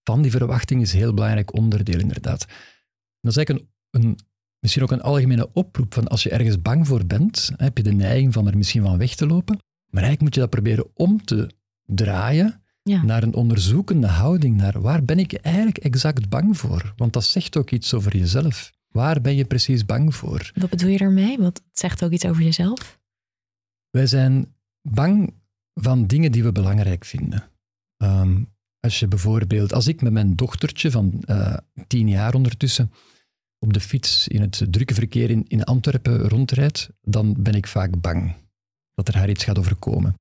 van 0.05 0.23
die 0.23 0.31
verwachting 0.31 0.83
is 0.83 0.93
een 0.93 0.99
heel 0.99 1.14
belangrijk 1.14 1.55
onderdeel, 1.55 1.99
inderdaad. 1.99 2.47
Dat 3.21 3.31
is 3.31 3.37
eigenlijk 3.37 3.66
een, 3.90 4.03
een, 4.03 4.19
misschien 4.61 4.83
ook 4.83 4.90
een 4.90 5.03
algemene 5.03 5.53
oproep 5.53 5.94
van 5.94 6.09
als 6.09 6.23
je 6.23 6.31
ergens 6.31 6.62
bang 6.62 6.87
voor 6.87 7.07
bent, 7.07 7.51
heb 7.57 7.77
je 7.77 7.83
de 7.83 7.92
neiging 7.92 8.33
van 8.33 8.46
er 8.46 8.57
misschien 8.57 8.83
van 8.83 8.99
weg 8.99 9.14
te 9.14 9.27
lopen. 9.27 9.55
Maar 9.90 10.03
eigenlijk 10.03 10.20
moet 10.20 10.35
je 10.35 10.40
dat 10.40 10.51
proberen 10.51 10.87
om 10.94 11.25
te 11.25 11.51
draaien 11.85 12.62
Ja. 12.83 13.03
naar 13.03 13.23
een 13.23 13.35
onderzoekende 13.35 14.07
houding, 14.07 14.57
naar 14.57 14.81
waar 14.81 15.05
ben 15.05 15.18
ik 15.18 15.33
eigenlijk 15.33 15.79
exact 15.79 16.29
bang 16.29 16.59
voor? 16.59 16.92
Want 16.96 17.12
dat 17.12 17.25
zegt 17.25 17.57
ook 17.57 17.70
iets 17.70 17.94
over 17.94 18.16
jezelf. 18.16 18.70
Waar 18.88 19.20
ben 19.20 19.37
je 19.37 19.44
precies 19.44 19.85
bang 19.85 20.14
voor? 20.14 20.51
Wat 20.55 20.70
bedoel 20.70 20.90
je 20.90 20.99
daarmee? 20.99 21.38
Want 21.38 21.57
het 21.68 21.79
zegt 21.79 22.05
ook 22.05 22.11
iets 22.11 22.25
over 22.25 22.42
jezelf. 22.42 22.99
Wij 23.90 24.07
zijn 24.07 24.55
bang 24.83 25.35
van 25.75 26.07
dingen 26.07 26.33
die 26.33 26.42
we 26.42 26.53
belangrijk 26.53 27.05
vinden. 27.05 27.51
Ehm, 27.96 28.42
als 28.81 28.99
je 28.99 29.09
bijvoorbeeld, 29.09 29.73
als 29.73 29.87
ik 29.87 30.03
met 30.03 30.12
mijn 30.12 30.37
dochtertje 30.37 30.90
van 30.90 31.23
eh, 31.25 31.57
tien 31.87 32.09
jaar 32.09 32.35
ondertussen 32.35 32.92
op 33.66 33.73
de 33.73 33.81
fiets 33.81 34.29
in 34.29 34.40
het 34.40 34.62
drukke 34.70 34.94
verkeer 34.94 35.31
in, 35.31 35.44
in 35.49 35.64
Antwerpen 35.64 36.29
rondrijd, 36.29 36.90
dan 37.03 37.35
ben 37.38 37.55
ik 37.55 37.66
vaak 37.66 38.01
bang 38.01 38.35
dat 38.94 39.09
er 39.09 39.16
haar 39.16 39.31
iets 39.31 39.44
gaat 39.44 39.59
overkomen. 39.59 40.14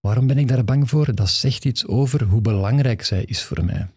Waarom 0.00 0.26
ben 0.26 0.38
ik 0.38 0.48
daar 0.48 0.64
bang 0.64 0.88
voor? 0.88 1.14
Dat 1.14 1.30
zegt 1.30 1.64
iets 1.64 1.86
over 1.86 2.22
hoe 2.24 2.40
belangrijk 2.40 3.02
zij 3.04 3.24
is 3.24 3.42
voor 3.42 3.64
mij. 3.64 3.88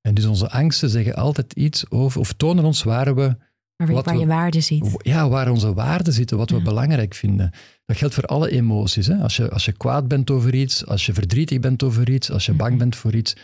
En 0.00 0.14
dus 0.14 0.24
onze 0.24 0.50
angsten 0.50 0.88
zeggen 0.90 1.14
altijd 1.14 1.52
iets 1.52 1.90
over, 1.90 2.20
of 2.20 2.32
tonen 2.32 2.64
ons 2.64 2.82
waar 2.82 3.14
we 3.14 3.36
waar, 3.76 3.92
Wat 3.92 4.04
waar 4.04 4.14
we- 4.14 4.20
je 4.20 4.26
waarde 4.26 4.60
ziet. 4.60 4.90
ja, 4.96 5.28
waar 5.28 5.50
onze 5.50 5.74
waarden 5.74 6.12
zitten, 6.12 6.36
wat 6.36 6.50
we 6.50 6.56
Ja. 6.56 6.62
belangrijk 6.62 7.14
vinden. 7.14 7.50
Dat 7.84 7.96
geldt 7.96 8.14
voor 8.14 8.24
alle 8.26 8.50
emoties. 8.50 9.06
Hè? 9.06 9.16
Als, 9.16 9.36
je, 9.36 9.50
als 9.50 9.64
je 9.64 9.72
kwaad 9.72 10.08
bent 10.08 10.30
over 10.30 10.54
iets, 10.54 10.86
als 10.86 11.06
je 11.06 11.12
verdrietig 11.14 11.60
bent 11.60 11.82
over 11.82 12.10
iets, 12.10 12.30
als 12.30 12.46
je 12.46 12.52
bang 12.52 12.70
Mhm. 12.70 12.78
bent 12.78 12.96
voor 12.96 13.14
iets, 13.14 13.36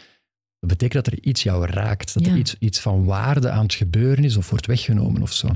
dat 0.59 0.69
betekent 0.71 1.05
dat 1.05 1.15
er 1.15 1.23
iets 1.23 1.43
jou 1.43 1.67
raakt. 1.67 2.15
Dat 2.15 2.25
Ja. 2.25 2.33
er 2.33 2.39
iets, 2.39 2.57
iets 2.59 2.81
van 2.81 3.05
waarde 3.05 3.51
aan 3.51 3.63
het 3.63 3.75
gebeuren 3.75 4.25
is 4.25 4.37
of 4.37 4.51
wordt 4.51 4.67
weggenomen 4.67 5.23
of 5.23 5.33
zo. 5.33 5.47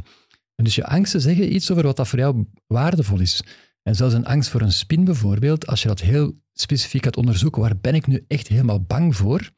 En 0.54 0.64
dus 0.64 0.74
je 0.74 0.86
angsten 0.86 1.20
zeggen 1.20 1.54
iets 1.54 1.70
over 1.70 1.84
wat 1.84 1.96
dat 1.96 2.08
voor 2.08 2.18
jou 2.18 2.46
waardevol 2.66 3.20
is. 3.20 3.42
En 3.82 3.94
zelfs 3.94 4.14
een 4.14 4.26
angst 4.26 4.50
voor 4.50 4.60
een 4.60 4.72
spin 4.72 5.04
bijvoorbeeld, 5.04 5.66
als 5.66 5.82
je 5.82 5.88
dat 5.88 6.00
heel 6.00 6.40
specifiek 6.52 7.04
gaat 7.04 7.16
onderzoeken, 7.16 7.62
waar 7.62 7.76
ben 7.76 7.94
ik 7.94 8.06
nu 8.06 8.24
echt 8.28 8.48
helemaal 8.48 8.80
bang 8.80 9.16
voor? 9.16 9.50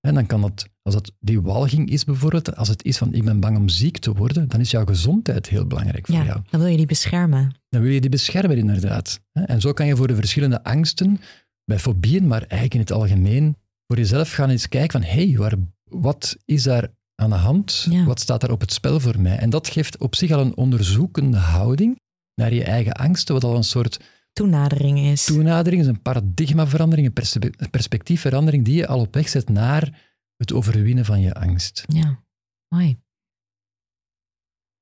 En 0.00 0.14
dan 0.14 0.26
kan 0.26 0.40
dat, 0.40 0.68
als 0.82 0.94
dat 0.94 1.12
die 1.20 1.40
walging 1.40 1.90
is 1.90 2.04
bijvoorbeeld, 2.04 2.56
als 2.56 2.68
het 2.68 2.84
is 2.84 2.98
van 2.98 3.14
ik 3.14 3.24
ben 3.24 3.40
bang 3.40 3.56
om 3.56 3.68
ziek 3.68 3.98
te 3.98 4.12
worden, 4.12 4.48
dan 4.48 4.60
is 4.60 4.70
jouw 4.70 4.84
gezondheid 4.84 5.48
heel 5.48 5.66
belangrijk 5.66 6.06
voor 6.06 6.14
Ja, 6.14 6.24
jou. 6.24 6.40
dan 6.50 6.60
wil 6.60 6.68
je 6.68 6.76
die 6.76 6.86
beschermen. 6.86 7.54
Dan 7.68 7.82
wil 7.82 7.90
je 7.90 8.00
die 8.00 8.10
beschermen 8.10 8.56
inderdaad. 8.58 9.20
En 9.32 9.60
zo 9.60 9.72
kan 9.72 9.86
je 9.86 9.96
voor 9.96 10.06
de 10.08 10.14
verschillende 10.14 10.64
angsten, 10.64 11.20
bij 11.64 11.78
fobieën, 11.78 12.26
maar 12.26 12.40
eigenlijk 12.40 12.74
in 12.74 12.80
het 12.80 12.92
algemeen, 12.92 13.56
voor 13.92 14.00
jezelf 14.00 14.32
gaan 14.32 14.50
eens 14.50 14.68
kijken 14.68 15.00
van 15.00 15.10
hé, 15.10 15.30
hey, 15.30 15.58
wat 15.84 16.36
is 16.44 16.62
daar 16.62 16.88
aan 17.14 17.30
de 17.30 17.36
hand? 17.36 17.86
Ja. 17.90 18.04
Wat 18.04 18.20
staat 18.20 18.40
daar 18.40 18.50
op 18.50 18.60
het 18.60 18.72
spel 18.72 19.00
voor 19.00 19.20
mij? 19.20 19.36
En 19.36 19.50
dat 19.50 19.68
geeft 19.68 19.98
op 19.98 20.14
zich 20.14 20.30
al 20.30 20.40
een 20.40 20.56
onderzoekende 20.56 21.36
houding 21.36 22.00
naar 22.34 22.54
je 22.54 22.64
eigen 22.64 22.92
angsten, 22.92 23.34
wat 23.34 23.44
al 23.44 23.56
een 23.56 23.64
soort 23.64 24.00
Toenadering 24.32 24.98
is. 24.98 25.24
toenadering 25.24 25.82
is, 25.82 25.88
een 25.88 26.02
paradigmaverandering, 26.02 27.06
een 27.06 27.12
perspe- 27.12 27.68
perspectiefverandering 27.70 28.64
die 28.64 28.76
je 28.76 28.86
al 28.86 29.00
op 29.00 29.14
weg 29.14 29.28
zet 29.28 29.48
naar 29.48 30.00
het 30.36 30.52
overwinnen 30.52 31.04
van 31.04 31.20
je 31.20 31.34
angst. 31.34 31.84
Ja, 31.86 32.22
mooi. 32.68 33.00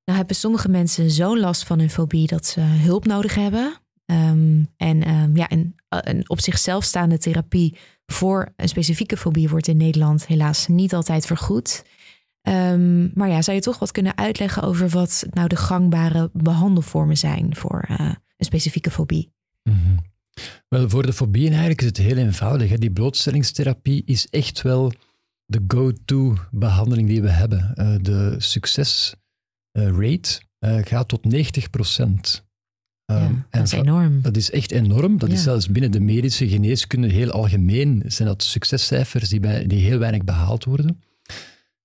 Nou 0.05 0.19
hebben 0.19 0.37
sommige 0.37 0.69
mensen 0.69 1.11
zo'n 1.11 1.39
last 1.39 1.65
van 1.65 1.79
hun 1.79 1.91
fobie 1.91 2.27
dat 2.27 2.47
ze 2.47 2.61
hulp 2.61 3.07
nodig 3.07 3.35
hebben. 3.35 3.81
Ehm, 4.05 4.65
en 4.77 5.03
ehm, 5.03 5.37
ja, 5.37 5.51
een, 5.51 5.75
een 5.89 6.29
op 6.29 6.41
zichzelf 6.41 6.85
staande 6.85 7.19
therapie 7.19 7.77
voor 8.13 8.53
een 8.57 8.69
specifieke 8.69 9.17
fobie 9.17 9.49
wordt 9.49 9.69
in 9.69 9.77
Nederland 9.77 10.27
helaas 10.27 10.67
niet 10.67 10.95
altijd 10.95 11.27
vergoed. 11.27 11.85
Ehm, 12.43 13.19
maar 13.19 13.29
ja, 13.29 13.43
zou 13.43 13.57
je 13.57 13.63
toch 13.63 13.79
wat 13.79 13.93
kunnen 13.93 14.17
uitleggen 14.17 14.63
over 14.63 14.89
wat 14.89 15.27
nou 15.31 15.49
de 15.49 15.57
gangbare 15.57 16.31
behandelvormen 16.33 17.17
zijn 17.17 17.57
voor 17.57 17.85
eh, 17.89 17.99
een 18.37 18.45
specifieke 18.45 18.91
fobie? 18.91 19.33
Mhm. 19.63 19.97
Wel, 20.69 20.89
voor 20.89 21.07
de 21.07 21.13
fobieën 21.13 21.51
eigenlijk 21.51 21.81
is 21.81 21.87
het 21.87 21.97
heel 21.97 22.17
eenvoudig. 22.17 22.71
Hè. 22.71 22.77
Die 22.77 22.93
blootstellingstherapie 22.93 24.03
is 24.05 24.27
echt 24.29 24.63
wel 24.63 24.93
de 25.45 25.65
go-to 25.67 26.37
behandeling 26.51 27.09
die 27.09 27.23
we 27.23 27.31
hebben. 27.31 27.75
Eh, 27.75 27.95
de 28.01 28.37
rate 29.71 30.41
gaat 30.85 31.09
tot 31.09 31.25
90 31.25 31.71
procent. 31.71 32.49
Ehm, 33.11 33.35
dat 33.51 33.63
is 33.63 33.73
enorm. 33.73 34.23
Dat 34.23 34.37
is 34.37 34.51
echt 34.51 34.71
enorm. 34.71 35.19
Dat 35.19 35.29
is 35.29 35.43
zelfs 35.43 35.69
binnen 35.69 35.91
de 35.91 36.01
medische 36.01 36.49
geneeskunde 36.49 37.09
heel 37.09 37.31
algemeen. 37.31 38.03
Zijn 38.07 38.29
dat 38.29 38.43
succescijfers 38.43 39.29
die, 39.29 39.41
bij, 39.41 39.67
die 39.67 39.79
heel 39.79 39.99
weinig 39.99 40.25
behaald 40.25 40.65
worden. 40.65 41.03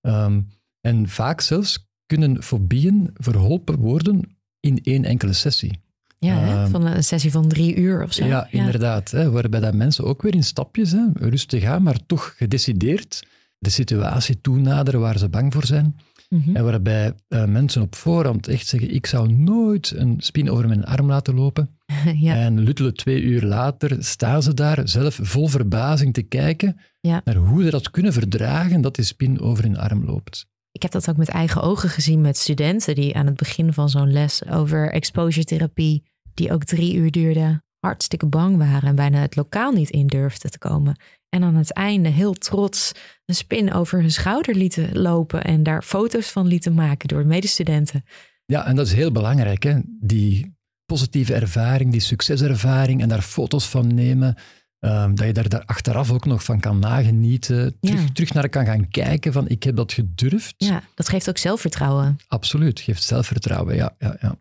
Ehm, 0.01 0.41
en 0.81 1.09
vaak 1.09 1.41
zelfs 1.41 1.88
kunnen 2.05 2.43
fobieën 2.43 3.09
verholpen 3.13 3.75
worden 3.75 4.21
in 4.59 4.79
één 4.83 5.05
enkele 5.05 5.33
sessie. 5.33 5.79
Ja, 6.19 6.63
um, 6.63 6.69
van 6.69 6.85
een 6.85 7.03
sessie 7.03 7.31
van 7.31 7.47
drie 7.47 7.75
uur 7.75 8.03
of 8.03 8.13
zo. 8.13 8.25
Ja, 8.25 8.47
inderdaad. 8.51 9.11
Hè, 9.11 9.31
waarbij 9.31 9.59
dat 9.59 9.73
mensen 9.73 10.03
ook 10.03 10.21
weer 10.21 10.35
in 10.35 10.43
stapjes, 10.43 10.91
hè, 10.91 11.05
rustig 11.13 11.61
gaan, 11.61 11.83
maar 11.83 12.05
toch 12.05 12.33
gedecideerd 12.38 13.27
de 13.57 13.69
situatie 13.69 14.41
toenaderen 14.41 14.99
waar 14.99 15.17
ze 15.17 15.29
bang 15.29 15.53
voor 15.53 15.65
zijn. 15.65 15.95
Mhm. 16.36 16.56
En 16.56 16.63
waarbij 16.63 17.13
uh, 17.30 17.45
mensen 17.45 17.82
op 17.82 17.95
voorhand 17.95 18.48
echt 18.48 18.67
zeggen, 18.67 18.93
ik 18.93 19.06
zou 19.06 19.32
nooit 19.34 19.93
een 19.95 20.15
spin 20.17 20.50
over 20.50 20.67
mijn 20.67 20.86
arm 20.86 21.08
laten 21.08 21.36
lopen. 21.36 21.69
ja. 22.28 22.36
En 22.36 22.60
luttelen 22.60 22.93
twee 22.93 23.21
uur 23.21 23.43
later 23.43 24.04
staan 24.04 24.43
ze 24.43 24.54
daar 24.54 24.88
zelf 24.88 25.19
vol 25.21 25.48
verbazing 25.48 26.13
te 26.13 26.21
kijken 26.21 26.78
naar 27.02 27.36
hoe 27.36 27.63
ze 27.63 27.69
dat 27.69 27.91
kunnen 27.91 28.13
verdragen 28.13 28.82
dat 28.82 28.95
die 28.95 29.06
spin 29.06 29.39
over 29.39 29.63
hun 29.63 29.78
arm 29.78 30.06
loopt. 30.06 30.48
Ik 30.71 30.82
heb 30.82 30.91
dat 30.91 31.10
ook 31.10 31.17
met 31.17 31.30
eigen 31.30 31.62
ogen 31.62 31.89
gezien 31.89 32.21
met 32.21 32.38
studenten 32.38 32.95
die 32.95 33.15
aan 33.15 33.26
het 33.26 33.36
begin 33.36 33.74
van 33.74 33.89
zo'n 33.89 34.12
les 34.12 34.48
over 34.48 34.91
exposure 34.91 35.45
therapie, 35.45 36.04
die 36.34 36.52
ook 36.52 36.63
drie 36.63 36.95
uur 36.95 37.12
duurde, 37.12 37.62
hartstikke 37.80 38.26
bang 38.26 38.58
waren 38.58 38.89
en 38.89 38.95
bijna 38.95 39.19
het 39.19 39.36
lokaal 39.36 39.71
niet 39.71 39.89
in 39.89 40.08
durfden 40.08 40.52
te 40.52 40.58
komen. 40.58 40.95
En 41.36 41.43
aan 41.43 41.56
het 41.56 41.74
einde 41.74 42.10
heel 42.10 42.34
trots 42.34 42.91
een 43.26 43.36
spin 43.36 43.74
over 43.74 44.00
hun 44.00 44.12
schouder 44.12 44.56
lieten 44.56 45.00
lopen 45.00 45.43
en 45.43 45.63
daar 45.63 45.82
foto's 45.82 46.30
van 46.30 46.48
lieten 46.48 46.74
maken 46.74 47.08
door 47.08 47.26
medestudenten. 47.26 48.06
Ja, 48.45 48.65
en 48.65 48.76
dat 48.76 48.88
is 48.88 48.93
heel 48.93 49.12
belangrijk, 49.12 49.63
hè? 49.63 49.80
die 49.86 50.56
positieve 50.86 51.34
ervaring, 51.34 51.91
die 51.91 52.02
succeservaring 52.02 53.02
en 53.02 53.08
daar 53.08 53.21
foto's 53.21 53.67
van 53.67 53.93
nemen. 53.93 54.36
Ehm, 54.80 55.15
dat 55.15 55.26
je 55.26 55.34
daar, 55.34 55.50
daar 55.50 55.65
achteraf 55.65 56.12
ook 56.12 56.26
nog 56.26 56.43
van 56.43 56.60
kan 56.60 56.80
nagenieten. 56.80 57.78
Terug, 57.80 58.12
terug 58.12 58.34
naar 58.34 58.50
kan 58.50 58.65
gaan 58.65 58.89
kijken 58.89 59.34
van 59.34 59.48
ik 59.48 59.63
heb 59.63 59.76
dat 59.76 59.93
gedurfd. 59.93 60.54
Ja, 60.58 60.84
dat 60.93 61.10
geeft 61.10 61.30
ook 61.30 61.38
zelfvertrouwen. 61.38 62.17
Absoluut, 62.28 62.80
geeft 62.80 63.04
zelfvertrouwen, 63.04 63.76
ja. 63.76 63.95
ja, 64.00 64.17
ja. 64.21 64.36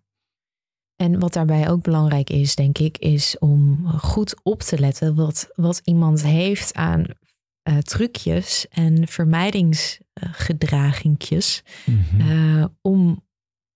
En 1.04 1.18
wat 1.18 1.32
daarbij 1.32 1.70
ook 1.70 1.82
belangrijk 1.82 2.30
is, 2.30 2.54
denk 2.54 2.78
ik, 2.78 2.98
is 2.98 3.38
om 3.38 3.86
goed 3.86 4.34
op 4.42 4.60
te 4.60 4.78
letten 4.78 5.14
wat, 5.14 5.50
wat 5.54 5.80
iemand 5.84 6.22
heeft 6.22 6.74
aan 6.74 7.04
uh, 7.68 7.78
trucjes 7.78 8.68
en 8.68 9.08
vermijdingsgedragingjes. 9.08 11.62
Mhm. 11.84 12.30
Eh, 12.30 12.64
om 12.80 13.22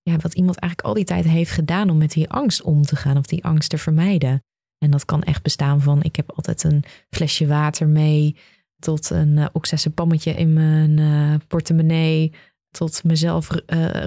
ja, 0.02 0.16
wat 0.16 0.34
iemand 0.34 0.56
eigenlijk 0.56 0.90
al 0.90 0.94
die 0.94 1.04
tijd 1.04 1.24
heeft 1.24 1.50
gedaan 1.50 1.90
om 1.90 1.96
met 1.96 2.12
die 2.12 2.30
angst 2.30 2.62
om 2.62 2.82
te 2.82 2.96
gaan 2.96 3.16
of 3.16 3.26
die 3.26 3.44
angst 3.44 3.70
te 3.70 3.78
vermijden. 3.78 4.42
En 4.78 4.90
dat 4.90 5.04
kan 5.04 5.22
echt 5.22 5.42
bestaan 5.42 5.80
van 5.80 6.02
ik 6.02 6.16
heb 6.16 6.32
altijd 6.32 6.62
een 6.62 6.84
flesje 7.10 7.46
water 7.46 7.88
mee, 7.88 8.36
tot 8.78 9.10
een 9.10 9.36
uh, 9.36 9.46
pammetje 9.94 10.32
in 10.32 10.52
mijn 10.52 11.42
portemonnee, 11.46 12.32
tot 12.70 13.04
mezelf 13.04 13.50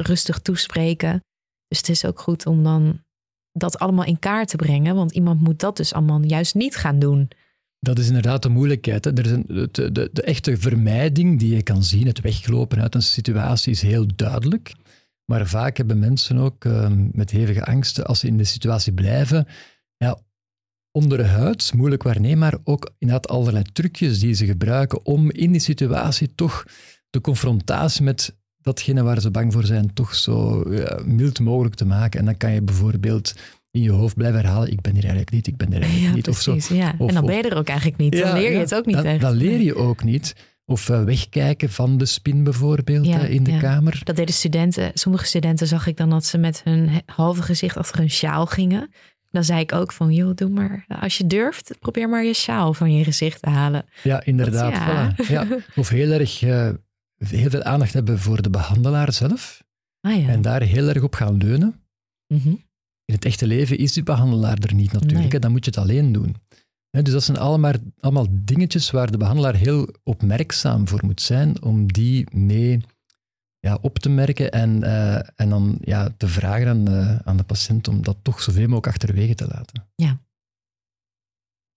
rustig 0.02 0.40
toespreken. 0.40 1.24
Dus 1.68 1.78
het 1.78 1.90
is 1.90 2.06
ook 2.06 2.20
goed 2.20 2.46
om 2.46 2.64
dan 2.64 3.02
dat 3.52 3.80
allemaal 3.80 4.06
in 4.06 4.20
kaart 4.20 4.48
te 4.48 4.56
brengen, 4.56 4.96
want 4.96 5.12
iemand 5.12 5.42
moet 5.42 5.60
dat 5.60 5.78
dus 5.78 5.94
allemaal 5.94 6.22
juist 6.24 6.56
niet 6.56 6.76
gaan 6.76 7.00
doen. 7.00 7.30
Dat 7.80 8.00
is 8.00 8.08
inderdaad 8.08 8.44
de 8.44 8.50
moeilijkheid. 8.50 9.06
Er 9.06 9.26
is 9.26 9.32
een, 9.32 9.46
de, 9.48 9.92
de, 9.92 10.10
de, 10.14 10.22
echte 10.22 10.58
vermijding 10.58 11.40
die 11.40 11.56
je 11.56 11.64
kan 11.64 11.84
zien, 11.84 12.08
het 12.08 12.22
weglopen 12.22 12.82
uit 12.82 12.96
een 12.96 13.02
situatie, 13.02 13.72
is 13.72 13.82
heel 13.82 14.06
duidelijk. 14.16 14.74
Maar 15.26 15.48
vaak 15.48 15.78
hebben 15.78 16.00
mensen 16.00 16.38
ook 16.38 16.66
ehm, 16.66 17.08
met 17.12 17.32
hevige 17.32 17.66
angsten, 17.66 18.06
als 18.06 18.20
ze 18.20 18.28
in 18.28 18.38
de 18.38 18.44
situatie 18.44 18.94
blijven, 18.94 19.48
ja, 19.98 20.20
onderhuids, 20.92 21.72
moeilijk 21.72 22.04
waarneembaar, 22.04 22.58
ook 22.64 22.94
inderdaad 22.98 23.28
allerlei 23.28 23.64
trucjes 23.64 24.20
die 24.20 24.34
ze 24.34 24.46
gebruiken 24.46 25.06
om 25.06 25.32
in 25.32 25.52
die 25.52 25.62
situatie 25.62 26.36
toch 26.36 26.66
de 27.10 27.22
confrontatie 27.22 28.04
met 28.04 28.36
datgene 28.62 29.04
waar 29.04 29.22
ze 29.22 29.32
bang 29.32 29.54
voor 29.54 29.66
zijn 29.66 29.94
toch 29.94 30.16
zo 30.16 30.64
ja, 30.74 31.00
mild 31.06 31.40
mogelijk 31.40 31.76
te 31.76 31.86
maken. 31.86 32.20
En 32.20 32.26
dan 32.26 32.38
kan 32.38 32.52
je 32.52 32.62
bijvoorbeeld 32.62 33.34
in 33.72 33.82
je 33.82 33.92
hoofd 33.92 34.16
blijven 34.16 34.40
herhalen, 34.40 34.72
ik 34.72 34.82
ben 34.82 34.94
hier 34.94 35.02
eigenlijk 35.02 35.32
niet, 35.32 35.48
ik 35.48 35.58
ben 35.58 35.74
er 35.74 35.82
eigenlijk 35.82 36.16
niet. 36.16 36.24
Precies, 36.24 36.48
of 36.48 36.64
zo. 36.64 36.76
Ja. 36.76 36.96
en 37.00 37.14
dan 37.14 37.26
ben 37.26 37.36
je 37.36 37.50
er 37.50 37.58
ook 37.58 37.68
eigenlijk 37.68 38.00
niet. 38.00 38.18
dan 38.18 38.34
leer 38.34 38.52
je 38.52 38.58
het 38.58 38.76
ook 38.76 38.86
niet 38.86 38.96
dan, 38.96 39.06
echt. 39.06 39.22
Dan 39.22 39.34
leer 39.34 39.62
je 39.62 39.76
ook 39.76 40.04
niet. 40.04 40.36
Of 40.66 40.90
uh, 40.90 41.04
wegkijken 41.04 41.70
van 41.70 41.98
de 41.98 42.06
spin 42.06 42.44
bijvoorbeeld 42.44 43.06
uh, 43.06 43.30
in 43.30 43.44
de 43.44 43.58
kamer. 43.58 44.02
Dat 44.04 44.16
deden 44.16 44.34
studenten. 44.34 44.92
Sommige 44.94 45.26
studenten 45.26 45.68
zag 45.68 45.88
ik 45.88 45.98
dan 45.98 46.10
dat 46.10 46.26
ze 46.26 46.38
met 46.38 46.62
hun 46.64 46.90
halve 47.06 47.42
gezicht 47.42 47.78
achter 47.78 48.00
een 48.00 48.10
sjaal 48.10 48.46
gingen. 48.46 48.92
Dan 49.32 49.44
zei 49.44 49.60
ik 49.60 49.74
ook 49.74 49.92
van, 49.92 50.14
joh, 50.14 50.36
doe 50.36 50.50
maar. 50.50 50.86
Als 50.88 51.18
je 51.18 51.28
durft, 51.28 51.76
probeer 51.80 52.10
maar 52.10 52.24
je 52.24 52.34
sjaal 52.34 52.74
van 52.74 52.94
je 52.94 53.04
gezicht 53.04 53.42
te 53.42 53.50
halen. 53.50 53.86
Ja, 54.04 54.24
inderdaad. 54.24 55.18
Dat, 55.18 55.26
voilà. 55.26 55.30
ja. 55.30 55.48
Of 55.76 55.90
heel 55.90 56.12
erg 56.12 56.42
uh, 56.42 56.70
heel 57.30 57.50
veel 57.50 57.64
aandacht 57.64 57.94
hebben 57.94 58.20
voor 58.20 58.42
de 58.42 58.50
behandelaar 58.50 59.14
zelf. 59.14 59.64
Ah, 60.02 60.22
ja. 60.22 60.28
En 60.28 60.42
daar 60.42 60.62
heel 60.62 60.88
erg 60.88 61.04
op 61.04 61.14
gaan 61.14 61.38
leunen. 61.38 61.76
Mhm. 62.34 62.50
In 63.06 63.18
het 63.18 63.26
echte 63.26 63.48
leven 63.48 63.78
is 63.78 63.94
die 63.94 64.04
behandelaar 64.04 64.58
er 64.58 64.74
niet 64.74 64.92
natuurlijk, 64.92 65.42
dan 65.42 65.52
moet 65.52 65.66
je 65.66 65.72
het 65.72 65.80
alleen 65.80 66.12
doen. 66.12 66.36
dus 66.90 67.12
dat 67.12 67.24
zijn 67.24 67.38
allemaal, 67.38 67.74
allemaal 68.00 68.28
dingetjes 68.32 68.92
waar 68.92 69.12
de 69.12 69.18
behandelaar 69.18 69.56
heel 69.56 69.88
opmerkzaam 70.04 70.88
voor 70.88 71.06
moet 71.06 71.22
zijn 71.22 71.62
om 71.64 71.92
die 71.92 72.36
mee 72.36 72.80
ja, 73.60 73.78
op 73.82 74.00
te 74.00 74.10
merken 74.10 74.52
en, 74.52 74.84
uh, 74.84 75.16
en 75.16 75.50
dan 75.50 75.78
ja, 75.82 76.10
te 76.18 76.28
vragen 76.28 76.68
aan, 76.68 76.90
uh, 76.90 77.20
aan 77.20 77.38
de 77.38 77.44
patiënt 77.44 77.88
om 77.88 78.04
dat 78.04 78.18
toch 78.22 78.42
zoveel 78.42 78.62
mogelijk 78.62 78.88
achterwege 78.88 79.36
te 79.36 79.48
laten. 79.48 79.90
Ja. 79.96 80.18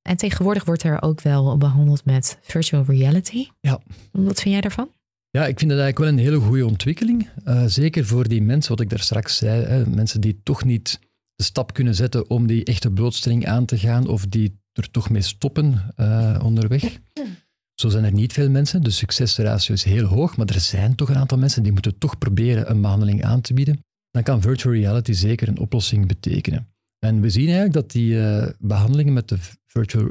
En 0.09 0.17
tegenwoordig 0.17 0.65
wordt 0.65 0.83
er 0.83 1.03
ook 1.03 1.21
wel 1.21 1.59
behandeld 1.59 2.05
met 2.05 2.39
virtual 2.43 2.85
reality. 2.85 3.49
Ja. 3.61 3.81
Wat 4.13 4.41
vind 4.41 4.55
jij 4.55 4.61
daarvan? 4.61 4.89
Ja, 5.37 5.47
ik 5.47 5.59
vind 5.59 5.71
dat 5.71 5.81
eigenlijk 5.81 5.99
wel 5.99 6.09
een 6.09 6.31
hele 6.31 6.47
goede 6.47 6.67
ontwikkeling. 6.67 7.29
Uh, 7.49 7.65
zeker 7.67 8.07
voor 8.07 8.29
die 8.29 8.43
mensen, 8.43 8.71
wat 8.71 8.81
ik 8.81 8.91
daar 8.91 9.01
straks 9.01 9.37
zei, 9.37 9.65
hè, 9.65 9.87
mensen 9.87 10.21
die 10.21 10.41
toch 10.43 10.65
niet 10.65 11.01
de 11.35 11.45
stap 11.45 11.73
kunnen 11.73 11.95
zetten 11.95 12.31
om 12.31 12.47
die 12.47 12.65
echte 12.65 12.91
blootstelling 12.91 13.47
aan 13.47 13.65
te 13.65 13.79
gaan 13.79 14.07
of 14.07 14.27
die 14.27 14.61
er 14.73 14.91
toch 14.91 15.11
mee 15.11 15.23
stoppen 15.23 15.95
uh, 15.97 16.41
onderweg. 16.43 16.99
Zo 17.81 17.89
zijn 17.89 18.05
er 18.05 18.13
niet 18.13 18.33
veel 18.33 18.51
mensen. 18.51 18.83
De 18.83 18.91
succesratio 18.91 19.75
is 19.75 19.85
heel 19.85 20.05
hoog, 20.05 20.37
maar 20.37 20.47
er 20.47 20.61
zijn 20.61 20.95
toch 20.95 21.09
een 21.09 21.17
aantal 21.17 21.39
mensen 21.39 21.63
die 21.63 21.73
moeten 21.73 21.99
toch 21.99 22.19
proberen 22.19 22.71
een 22.71 22.81
behandeling 22.81 23.25
aan 23.25 23.41
te 23.41 23.55
bieden. 23.55 23.85
Dan 24.11 24.23
kan 24.23 24.41
virtual 24.41 24.75
reality 24.75 25.13
zeker 25.13 25.49
een 25.49 25.59
oplossing 25.59 26.07
betekenen. 26.07 26.69
En 26.99 27.21
we 27.21 27.31
zien 27.31 27.47
eigenlijk 27.47 27.75
dat 27.75 27.91
die 27.91 28.15
uh, 28.15 28.47
behandelingen 28.59 29.13
met 29.13 29.29
de 29.29 29.39
virtual 29.67 30.11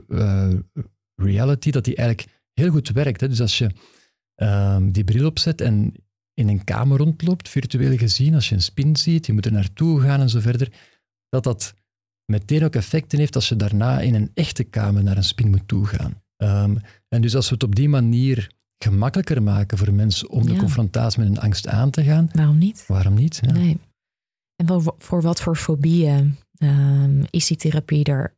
reality, 1.16 1.72
dat 1.72 1.84
die 1.84 1.96
eigenlijk 1.96 2.30
heel 2.54 2.70
goed 2.70 2.90
werkt. 2.90 3.22
Hè. 3.22 3.30
Dus 3.30 3.42
als 3.42 3.58
je 3.58 3.70
um, 4.43 4.91
die 4.91 5.03
bril 5.03 5.25
opzet 5.25 5.62
en 5.62 5.93
in 6.34 6.47
een 6.47 6.63
kamer 6.63 6.97
rondloopt, 6.97 7.49
virtueel 7.49 7.97
gezien, 7.97 8.34
als 8.34 8.49
je 8.49 8.56
een 8.56 8.62
spin 8.62 8.95
ziet, 8.95 9.25
je 9.25 9.34
moet 9.34 9.45
er 9.45 9.51
naartoe 9.51 10.01
gaan 10.01 10.19
en 10.19 10.29
zo 10.29 10.39
verder, 10.39 10.71
dat 11.29 11.43
dat 11.43 11.73
meteen 12.25 12.63
ook 12.63 12.75
effecten 12.75 13.19
heeft 13.19 13.36
als 13.36 13.49
je 13.49 13.56
daarna 13.56 13.99
in 13.99 14.15
een 14.15 14.32
echte 14.34 14.63
kamer 14.63 15.03
naar 15.03 15.17
een 15.17 15.23
spin 15.23 15.49
moet 15.49 15.67
toegaan. 15.67 16.21
Um, 16.38 16.82
en 17.08 17.21
dus 17.21 17.36
als 17.36 17.47
we 17.47 17.53
het 17.53 17.63
op 17.63 17.75
die 17.75 17.89
manier 17.89 18.51
gemakkelijker 18.84 19.43
maken 19.43 19.77
voor 19.77 19.93
mensen 19.93 20.29
om 20.29 20.45
de 20.45 20.56
confrontatie 20.56 21.19
met 21.19 21.27
hun 21.27 21.39
angst 21.39 21.67
aan 21.67 21.89
te 21.89 22.03
gaan. 22.03 22.29
Waarom 22.32 22.58
niet? 22.58 22.84
Waarom 22.88 23.13
niet? 23.13 23.39
Ja. 23.41 23.51
Nee. 23.51 23.79
En 24.56 24.67
voor, 24.67 24.95
voor 24.97 25.21
wat 25.21 25.41
voor 25.41 25.56
fobieën 25.56 26.38
um, 26.58 27.23
is 27.29 27.47
die 27.47 27.58
therapie 27.58 28.03
er 28.03 28.36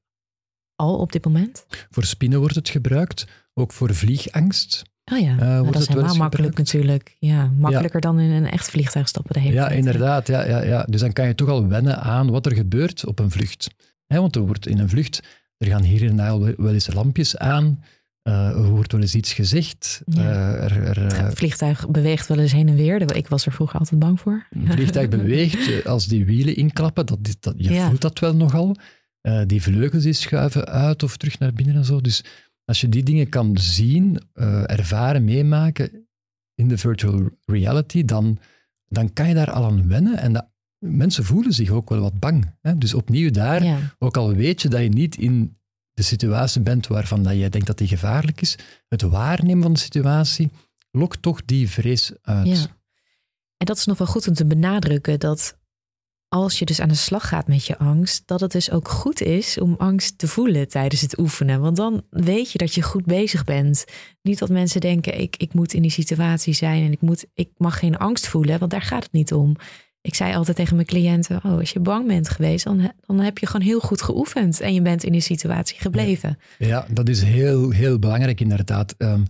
al 0.75 0.99
op 0.99 1.11
dit 1.11 1.25
moment? 1.25 1.65
Voor 1.89 2.03
spinnen 2.03 2.39
wordt 2.39 2.55
het 2.55 2.69
gebruikt, 2.69 3.27
ook 3.53 3.73
voor 3.73 3.95
vliegangst. 3.95 4.83
Oh 5.11 5.19
ja, 5.19 5.59
uh, 5.61 5.71
dat 5.71 5.81
is 5.81 5.87
helemaal 5.87 6.15
makkelijk 6.15 6.57
natuurlijk. 6.57 7.15
Ja, 7.19 7.51
makkelijker 7.57 8.01
dan 8.01 8.19
in 8.19 8.31
een 8.31 8.49
echt 8.49 8.69
vliegtuig 8.69 9.07
stappen. 9.07 9.33
De 9.33 9.39
hele 9.39 9.53
ja, 9.53 9.69
inderdaad. 9.69 10.27
Ja, 10.27 10.47
ja, 10.47 10.63
ja. 10.63 10.83
Dus 10.89 11.01
dan 11.01 11.13
kan 11.13 11.27
je 11.27 11.35
toch 11.35 11.49
al 11.49 11.67
wennen 11.67 12.01
aan 12.01 12.31
wat 12.31 12.45
er 12.45 12.53
gebeurt 12.53 13.05
op 13.05 13.19
een 13.19 13.31
vlucht. 13.31 13.67
want 14.07 14.35
er 14.35 14.41
wordt 14.41 14.67
in 14.67 14.79
een 14.79 14.89
vlucht, 14.89 15.21
er 15.57 15.67
gaan 15.67 15.83
hier 15.83 16.09
en 16.09 16.15
daar 16.15 16.39
wel 16.39 16.73
eens 16.73 16.93
lampjes 16.93 17.37
aan. 17.37 17.83
Uh, 18.27 18.47
er 18.47 18.69
wordt 18.69 18.91
wel 18.91 19.01
eens 19.01 19.15
iets 19.15 19.33
gezegd. 19.33 20.01
Ja. 20.05 20.21
Uh, 20.21 20.63
er, 20.63 20.83
er, 20.83 21.23
het 21.23 21.33
vliegtuig 21.37 21.89
beweegt 21.89 22.27
wel 22.27 22.39
eens 22.39 22.51
heen 22.51 22.67
en 22.67 22.75
weer. 22.75 23.15
Ik 23.15 23.27
was 23.27 23.45
er 23.45 23.51
vroeger 23.51 23.79
altijd 23.79 23.99
bang 23.99 24.19
voor. 24.19 24.47
Een 24.49 24.71
vliegtuig 24.71 25.09
beweegt 25.09 25.85
als 25.85 26.07
die 26.07 26.25
wielen 26.25 26.55
inklappen. 26.55 27.05
Dat, 27.05 27.19
dat, 27.39 27.53
je 27.57 27.73
ja. 27.73 27.87
voelt 27.87 28.01
dat 28.01 28.19
wel 28.19 28.35
nogal. 28.35 28.75
die 29.45 29.61
vleugels 29.61 30.03
die 30.03 30.13
schuiven 30.13 30.65
uit 30.65 31.03
of 31.03 31.17
terug 31.17 31.39
naar 31.39 31.53
binnen 31.53 31.75
en 31.75 31.85
zo. 31.85 32.01
Dus 32.01 32.23
als 32.65 32.81
je 32.81 32.89
die 32.89 33.03
dingen 33.03 33.29
kan 33.29 33.57
zien, 33.57 34.21
uh, 34.33 34.71
ervaren, 34.71 35.23
meemaken 35.23 36.07
in 36.55 36.67
de 36.67 36.77
virtual 36.77 37.29
reality, 37.45 38.05
dan, 38.05 38.37
dan 38.87 39.13
kan 39.13 39.27
je 39.27 39.33
daar 39.33 39.51
al 39.51 39.65
aan 39.65 39.87
wennen. 39.87 40.17
En 40.17 40.33
dat, 40.33 40.47
mensen 40.77 41.23
voelen 41.23 41.53
zich 41.53 41.69
ook 41.69 41.89
wel 41.89 41.99
wat 41.99 42.19
bang. 42.19 42.55
Hè? 42.61 42.77
Dus 42.77 42.93
opnieuw 42.93 43.31
daar, 43.31 43.93
ook 43.99 44.17
al 44.17 44.33
weet 44.33 44.61
je 44.61 44.69
dat 44.69 44.81
je 44.81 44.89
niet 44.89 45.17
in 45.17 45.57
de 45.93 46.03
situatie 46.03 46.61
bent 46.61 46.87
waarvan 46.87 47.23
dat 47.23 47.37
je 47.37 47.49
denkt 47.49 47.67
dat 47.67 47.77
die 47.77 47.87
gevaarlijk 47.87 48.41
is, 48.41 48.57
het 48.87 49.01
waarnemen 49.01 49.63
van 49.63 49.73
de 49.73 49.79
situatie 49.79 50.51
lokt 50.91 51.21
toch 51.21 51.45
die 51.45 51.69
vrees 51.69 52.13
uit. 52.21 52.47
Ja. 52.47 52.77
En 53.57 53.65
dat 53.65 53.77
is 53.77 53.85
nog 53.85 53.97
wel 53.97 54.07
goed 54.07 54.27
om 54.27 54.33
te 54.33 54.45
benadrukken 54.45 55.19
dat 55.19 55.57
als 56.29 56.59
je 56.59 56.65
dus 56.65 56.79
aan 56.81 56.89
de 56.89 56.95
slag 56.95 57.27
gaat 57.27 57.47
met 57.47 57.65
je 57.65 57.77
angst, 57.77 58.23
dat 58.25 58.39
het 58.39 58.51
dus 58.51 58.71
ook 58.71 58.87
goed 58.87 59.21
is 59.21 59.59
om 59.59 59.75
angst 59.77 60.17
te 60.17 60.27
voelen 60.27 60.67
tijdens 60.67 61.01
het 61.01 61.19
oefenen. 61.19 61.61
Want 61.61 61.75
dan 61.75 62.03
weet 62.09 62.51
je 62.51 62.57
dat 62.57 62.73
je 62.73 62.81
goed 62.81 63.05
bezig 63.05 63.43
bent. 63.43 63.85
Niet 64.21 64.39
dat 64.39 64.49
mensen 64.49 64.81
denken, 64.81 65.19
ik, 65.19 65.35
ik 65.37 65.53
moet 65.53 65.73
in 65.73 65.81
die 65.81 65.91
situatie 65.91 66.53
zijn 66.53 66.83
en 66.83 66.91
ik, 66.91 67.01
moet, 67.01 67.25
ik 67.33 67.49
mag 67.57 67.79
geen 67.79 67.97
angst 67.97 68.27
voelen, 68.27 68.59
want 68.59 68.71
daar 68.71 68.81
gaat 68.81 69.03
het 69.03 69.11
niet 69.11 69.33
om. 69.33 69.55
Ik 70.01 70.15
zei 70.15 70.35
altijd 70.35 70.57
tegen 70.57 70.75
mijn 70.75 70.87
cliënten, 70.87 71.39
oh, 71.43 71.57
als 71.57 71.71
je 71.71 71.79
bang 71.79 72.07
bent 72.07 72.29
geweest, 72.29 72.63
dan, 72.63 72.91
dan 73.05 73.19
heb 73.19 73.37
je 73.37 73.45
gewoon 73.45 73.65
heel 73.65 73.79
goed 73.79 74.01
geoefend 74.01 74.59
en 74.59 74.73
je 74.73 74.81
bent 74.81 75.03
in 75.03 75.11
die 75.11 75.21
situatie 75.21 75.79
gebleven. 75.79 76.37
Ja, 76.57 76.87
dat 76.91 77.09
is 77.09 77.21
heel, 77.21 77.69
heel 77.69 77.99
belangrijk 77.99 78.41
inderdaad. 78.41 78.95
Um, 78.97 79.25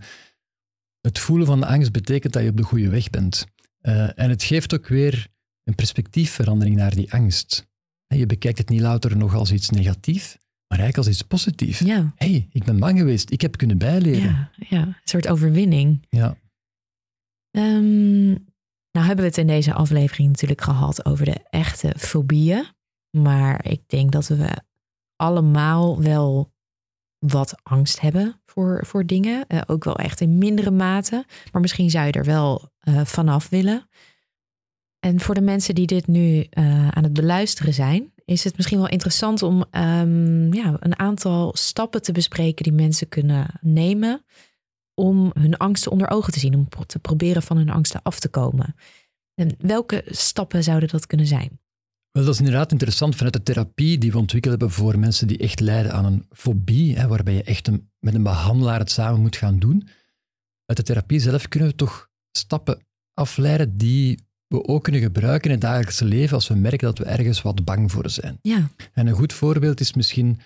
het 1.00 1.18
voelen 1.18 1.46
van 1.46 1.60
de 1.60 1.66
angst 1.66 1.92
betekent 1.92 2.32
dat 2.32 2.42
je 2.42 2.48
op 2.48 2.56
de 2.56 2.62
goede 2.62 2.88
weg 2.88 3.10
bent. 3.10 3.46
Uh, 3.82 4.18
en 4.18 4.30
het 4.30 4.42
geeft 4.42 4.74
ook 4.74 4.86
weer 4.86 5.26
een 5.66 5.74
perspectiefverandering 5.74 6.76
naar 6.76 6.94
die 6.94 7.12
angst. 7.12 7.66
Je 8.06 8.26
bekijkt 8.26 8.58
het 8.58 8.68
niet 8.68 8.80
louter 8.80 9.16
nog 9.16 9.34
als 9.34 9.52
iets 9.52 9.70
negatief, 9.70 10.36
maar 10.68 10.78
eigenlijk 10.78 10.96
als 10.96 11.08
iets 11.08 11.26
positiefs. 11.26 11.78
Ja. 11.78 12.12
hey, 12.16 12.48
ik 12.52 12.64
ben 12.64 12.78
bang 12.78 12.98
geweest, 12.98 13.30
ik 13.30 13.40
heb 13.40 13.56
kunnen 13.56 13.78
bijleren. 13.78 14.30
Ja, 14.30 14.50
ja. 14.68 14.82
een 14.82 14.96
soort 15.04 15.28
overwinning. 15.28 16.06
Ja. 16.08 16.36
Um, 17.50 18.28
nou 18.92 19.06
hebben 19.06 19.24
we 19.24 19.30
het 19.30 19.38
in 19.38 19.46
deze 19.46 19.72
aflevering 19.72 20.28
natuurlijk 20.28 20.60
gehad 20.60 21.04
over 21.04 21.24
de 21.24 21.40
echte 21.50 21.94
fobieën. 21.96 22.66
Maar 23.10 23.66
ik 23.66 23.82
denk 23.86 24.12
dat 24.12 24.26
we 24.26 24.62
allemaal 25.16 26.02
wel 26.02 26.54
wat 27.18 27.54
angst 27.62 28.00
hebben 28.00 28.40
voor, 28.44 28.86
voor 28.86 29.06
dingen. 29.06 29.44
Uh, 29.48 29.60
ook 29.66 29.84
wel 29.84 29.96
echt 29.96 30.20
in 30.20 30.38
mindere 30.38 30.70
mate. 30.70 31.24
Maar 31.52 31.60
misschien 31.60 31.90
zou 31.90 32.06
je 32.06 32.12
er 32.12 32.24
wel 32.24 32.70
uh, 32.88 33.04
vanaf 33.04 33.48
willen. 33.48 33.88
En 35.06 35.20
voor 35.20 35.34
de 35.34 35.40
mensen 35.40 35.74
die 35.74 35.86
dit 35.86 36.06
nu 36.06 36.36
uh, 36.36 36.88
aan 36.88 37.02
het 37.02 37.12
beluisteren 37.12 37.74
zijn, 37.74 38.12
is 38.24 38.44
het 38.44 38.56
misschien 38.56 38.78
wel 38.78 38.88
interessant 38.88 39.42
om 39.42 39.64
um, 39.70 40.54
ja, 40.54 40.76
een 40.80 40.98
aantal 40.98 41.52
stappen 41.56 42.02
te 42.02 42.12
bespreken 42.12 42.64
die 42.64 42.72
mensen 42.72 43.08
kunnen 43.08 43.58
nemen 43.60 44.24
om 44.94 45.30
hun 45.34 45.56
angsten 45.56 45.92
onder 45.92 46.10
ogen 46.10 46.32
te 46.32 46.38
zien, 46.38 46.54
om 46.54 46.68
te 46.86 46.98
proberen 46.98 47.42
van 47.42 47.56
hun 47.56 47.70
angsten 47.70 48.02
af 48.02 48.18
te 48.18 48.28
komen. 48.28 48.74
En 49.34 49.56
welke 49.58 50.04
stappen 50.06 50.62
zouden 50.62 50.88
dat 50.88 51.06
kunnen 51.06 51.26
zijn? 51.26 51.60
Wel, 52.10 52.24
dat 52.24 52.34
is 52.34 52.40
inderdaad 52.40 52.72
interessant 52.72 53.16
vanuit 53.16 53.34
de 53.34 53.42
therapie 53.42 53.98
die 53.98 54.12
we 54.12 54.18
ontwikkeld 54.18 54.52
hebben 54.52 54.76
voor 54.76 54.98
mensen 54.98 55.26
die 55.26 55.38
echt 55.38 55.60
lijden 55.60 55.92
aan 55.92 56.04
een 56.04 56.26
fobie, 56.30 56.96
hè, 56.98 57.06
waarbij 57.06 57.34
je 57.34 57.42
echt 57.42 57.70
met 57.98 58.14
een 58.14 58.22
behandelaar 58.22 58.78
het 58.78 58.90
samen 58.90 59.20
moet 59.20 59.36
gaan 59.36 59.58
doen. 59.58 59.88
Uit 60.64 60.78
de 60.78 60.82
therapie 60.82 61.20
zelf 61.20 61.48
kunnen 61.48 61.68
we 61.68 61.74
toch 61.74 62.08
stappen 62.30 62.86
afleiden 63.14 63.76
die 63.76 64.25
we 64.48 64.66
ook 64.66 64.82
kunnen 64.82 65.00
gebruiken 65.00 65.50
in 65.50 65.56
het 65.56 65.64
dagelijkse 65.64 66.04
leven 66.04 66.34
als 66.34 66.48
we 66.48 66.54
merken 66.54 66.86
dat 66.86 66.98
we 66.98 67.04
ergens 67.04 67.42
wat 67.42 67.64
bang 67.64 67.92
voor 67.92 68.10
zijn. 68.10 68.38
Ja. 68.42 68.70
En 68.92 69.06
een 69.06 69.14
goed 69.14 69.32
voorbeeld 69.32 69.80
is 69.80 69.92
misschien 69.92 70.40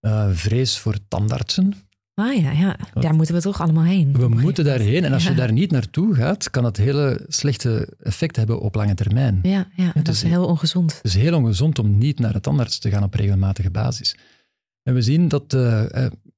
uh, 0.00 0.28
vrees 0.32 0.78
voor 0.78 0.96
tandartsen. 1.08 1.74
Ah 2.14 2.40
ja, 2.42 2.50
ja, 2.50 2.76
daar 2.94 3.14
moeten 3.14 3.34
we 3.34 3.40
toch 3.40 3.60
allemaal 3.60 3.84
heen. 3.84 4.12
We 4.12 4.28
moeten 4.28 4.64
daarheen. 4.64 5.04
En 5.04 5.12
als 5.12 5.26
je 5.26 5.34
daar 5.34 5.52
niet 5.52 5.70
naartoe 5.70 6.14
gaat, 6.14 6.50
kan 6.50 6.62
dat 6.62 6.76
hele 6.76 7.24
slechte 7.28 7.96
effect 7.98 8.36
hebben 8.36 8.60
op 8.60 8.74
lange 8.74 8.94
termijn. 8.94 9.38
Ja, 9.42 9.68
ja 9.76 9.92
dat 9.94 10.08
is 10.08 10.22
heel 10.22 10.46
ongezond. 10.46 10.94
Het 10.94 11.04
is 11.04 11.14
heel 11.14 11.36
ongezond 11.36 11.78
om 11.78 11.98
niet 11.98 12.18
naar 12.18 12.32
de 12.32 12.40
tandarts 12.40 12.78
te 12.78 12.90
gaan 12.90 13.02
op 13.02 13.14
regelmatige 13.14 13.70
basis. 13.70 14.16
En 14.82 14.94
we 14.94 15.02
zien 15.02 15.28
dat 15.28 15.52
uh, 15.52 15.84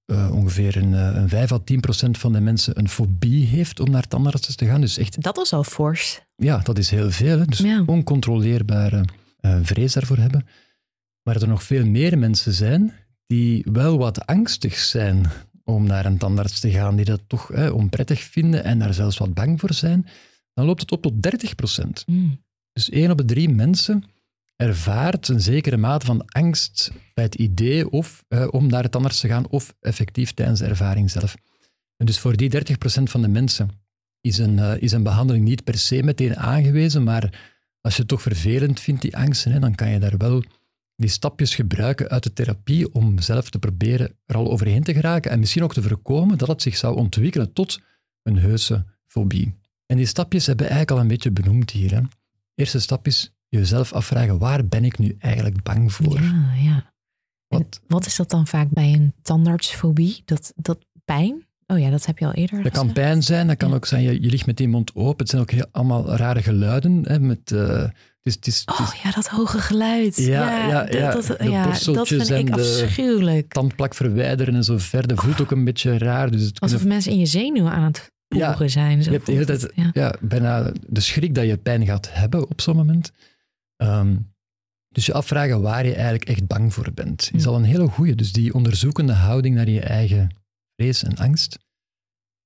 uh, 0.07 0.35
ongeveer 0.35 0.77
een, 0.77 0.93
een 0.93 1.29
5 1.29 1.53
à 1.53 1.59
10 1.59 1.81
procent 1.81 2.19
van 2.19 2.33
de 2.33 2.41
mensen 2.41 2.79
een 2.79 2.89
fobie 2.89 3.47
heeft 3.47 3.81
om 3.81 3.91
naar 3.91 4.09
tandartsen 4.09 4.57
te 4.57 4.67
gaan. 4.67 4.81
Dus 4.81 4.99
echt, 4.99 5.23
dat 5.23 5.39
is 5.39 5.53
al 5.53 5.65
fors. 5.65 6.21
Ja, 6.37 6.59
dat 6.59 6.79
is 6.79 6.91
heel 6.91 7.11
veel. 7.11 7.39
Hè? 7.39 7.45
Dus 7.45 7.59
ja. 7.59 7.83
oncontroleerbare 7.87 9.05
vrees 9.63 9.93
daarvoor 9.93 10.17
hebben. 10.17 10.47
Maar 11.23 11.43
er 11.43 11.49
nog 11.49 11.63
veel 11.63 11.87
meer 11.87 12.19
mensen 12.19 12.53
zijn 12.53 12.93
die 13.27 13.67
wel 13.73 13.99
wat 13.99 14.27
angstig 14.27 14.79
zijn 14.79 15.27
om 15.65 15.87
naar 15.87 16.05
een 16.05 16.19
tandarts 16.19 16.61
te 16.61 16.71
gaan, 16.71 16.97
die 16.97 17.05
dat 17.05 17.21
toch 17.27 17.71
onprettig 17.73 18.21
vinden 18.21 18.65
en 18.65 18.79
daar 18.79 18.95
zelfs 18.95 19.19
wat 19.19 19.35
bang 19.35 19.61
voor 19.61 19.73
zijn, 19.73 20.07
dan 20.55 20.67
loopt 20.67 20.81
het 20.81 20.93
op 20.93 21.03
tot 21.03 21.23
30 21.23 21.55
procent. 21.55 22.05
Mm. 22.07 22.41
Dus 22.73 22.91
één 22.91 23.11
op 23.11 23.19
de 23.19 23.25
drie 23.25 23.49
mensen 23.49 24.05
ervaart 24.63 25.29
een 25.29 25.41
zekere 25.41 25.77
mate 25.77 26.07
van 26.07 26.25
angst 26.27 26.93
bij 27.15 27.25
het 27.25 27.35
idee 27.35 27.91
of 27.91 28.25
eh, 28.29 28.49
om 28.51 28.67
naar 28.67 28.83
de 28.83 28.89
tandarts 28.89 29.21
te 29.21 29.29
gaan, 29.29 29.49
of 29.49 29.75
effectief 29.81 30.33
tijdens 30.33 30.59
de 30.59 30.67
ervaring 30.67 31.11
zelf. 31.11 31.35
En 31.97 32.07
dus 32.07 32.19
voor 32.19 32.37
die 32.37 32.49
30 32.49 32.79
procent 32.79 33.11
van 33.11 33.23
de 33.23 33.29
mensen 33.29 33.71
is 34.21 34.39
een, 34.39 34.57
uh, 34.59 34.83
is 34.83 34.93
een 34.93 35.03
behandeling 35.03 35.45
niet 35.45 35.65
per 35.65 35.79
se 35.79 36.03
meteen 36.03 36.37
aangewezen, 36.37 37.03
maar 37.03 37.51
als 37.81 37.95
je 37.95 38.01
het 38.01 38.09
toch 38.09 38.23
vervelend 38.23 38.81
vindt, 38.81 39.03
die 39.03 39.17
angsten, 39.17 39.53
hè, 39.53 39.59
dan 39.59 39.75
kan 39.75 39.91
je 39.91 39.99
daar 39.99 40.17
wel 40.17 40.43
die 40.97 41.11
stapjes 41.11 41.55
gebruiken 41.55 42.09
uit 42.09 42.23
de 42.23 42.33
therapie 42.33 42.95
om 42.95 43.19
zelf 43.19 43.51
te 43.51 43.59
proberen 43.59 44.17
er 44.27 44.37
al 44.37 44.51
overheen 44.51 44.83
te 44.83 44.93
geraken 44.93 45.31
en 45.31 45.39
misschien 45.39 45.63
ook 45.63 45.73
te 45.73 45.83
voorkomen 45.83 46.39
dat 46.39 46.49
het 46.49 46.63
zich 46.63 46.77
zou 46.77 46.97
ontwikkelen 46.97 47.53
tot 47.53 47.81
een 48.23 48.39
heuse 48.39 48.85
fobie. 49.07 49.55
En 49.87 49.97
die 49.97 50.07
stapjes 50.07 50.47
hebben 50.47 50.67
we 50.67 50.73
eigenlijk 50.73 51.01
al 51.01 51.05
een 51.05 51.13
beetje 51.13 51.31
benoemd 51.31 51.71
hier. 51.71 51.95
Hè. 51.95 52.01
Eerste 52.55 52.81
stap 52.81 53.07
is 53.07 53.33
jezelf 53.59 53.93
afvragen, 53.93 54.39
waar 54.39 54.67
ben 54.67 54.85
ik 54.85 54.99
nu 54.99 55.17
eigenlijk 55.19 55.63
bang 55.63 55.93
voor? 55.93 56.21
Ja, 56.21 56.53
ja. 56.63 56.93
Wat, 57.49 57.81
wat 57.87 58.07
is 58.07 58.17
dat 58.17 58.31
dan 58.31 58.47
vaak 58.47 58.69
bij 58.71 58.93
een 58.93 59.15
tandartsfobie? 59.23 60.23
Dat, 60.25 60.53
dat 60.57 60.79
pijn? 61.05 61.47
Oh 61.67 61.79
ja, 61.79 61.91
dat 61.91 62.07
heb 62.07 62.19
je 62.19 62.27
al 62.27 62.33
eerder 62.33 62.63
Dat 62.63 62.73
kan 62.73 62.93
pijn 62.93 63.23
zijn, 63.23 63.47
dat 63.47 63.57
kan 63.57 63.69
ja. 63.69 63.75
ook 63.75 63.87
zijn, 63.87 64.03
je, 64.03 64.23
je 64.23 64.31
ligt 64.31 64.47
met 64.47 64.57
die 64.57 64.69
mond 64.69 64.95
open. 64.95 65.19
Het 65.19 65.29
zijn 65.29 65.43
ook 65.43 65.51
heel, 65.51 65.67
allemaal 65.71 66.17
rare 66.17 66.43
geluiden, 66.43 67.01
hè, 67.07 67.21
met... 67.21 67.51
Uh, 67.51 67.85
is, 68.23 68.63
oh 68.65 68.93
ja, 69.03 69.11
dat 69.11 69.29
hoge 69.29 69.59
geluid. 69.59 70.17
Ja, 70.17 70.27
ja, 70.69 70.87
ja, 70.91 71.13
dat, 71.13 71.37
ja, 71.39 71.65
dat 71.93 72.09
vind 72.09 72.31
ik 72.31 72.51
afschuwelijk. 72.51 73.53
tandplak 73.53 73.95
verwijderen 73.95 74.55
en 74.55 74.65
zo 74.65 74.79
verder. 74.79 75.19
voelt 75.19 75.41
ook 75.41 75.51
een 75.51 75.65
beetje 75.65 75.99
raar. 75.99 76.31
Dus 76.31 76.43
het 76.43 76.61
Alsof 76.61 76.79
kunnen... 76.79 76.95
mensen 76.95 77.13
in 77.13 77.19
je 77.19 77.27
zenuwen 77.27 77.73
aan 77.73 77.83
het 77.83 78.13
poegen 78.29 78.71
zijn. 78.71 79.03
Zo 79.03 79.11
je 79.11 79.17
hebt 79.17 79.27
de 79.27 79.33
hele 79.33 79.45
tijd 79.45 79.73
ja. 79.75 79.91
ja. 79.93 80.15
bijna 80.21 80.73
de 80.89 81.01
schrik 81.01 81.35
dat 81.35 81.47
je 81.47 81.57
pijn 81.57 81.87
gaat 81.87 82.09
hebben 82.13 82.51
op 82.51 82.61
zo'n 82.61 82.77
moment. 82.77 83.13
Um, 83.83 84.31
dus 84.89 85.07
je 85.07 85.13
afvragen 85.13 85.63
waar 85.63 85.87
je 85.87 85.95
eigenlijk 85.95 86.25
echt 86.25 86.47
bang 86.47 86.75
voor 86.75 86.93
bent, 86.95 87.31
is 87.35 87.47
al 87.47 87.57
een 87.57 87.65
hele 87.65 87.89
goede. 87.89 88.15
Dus 88.15 88.33
die 88.33 88.55
onderzoekende 88.55 89.13
houding 89.13 89.55
naar 89.55 89.69
je 89.69 89.81
eigen 89.81 90.37
vrees 90.77 91.03
en 91.03 91.17
angst. 91.17 91.59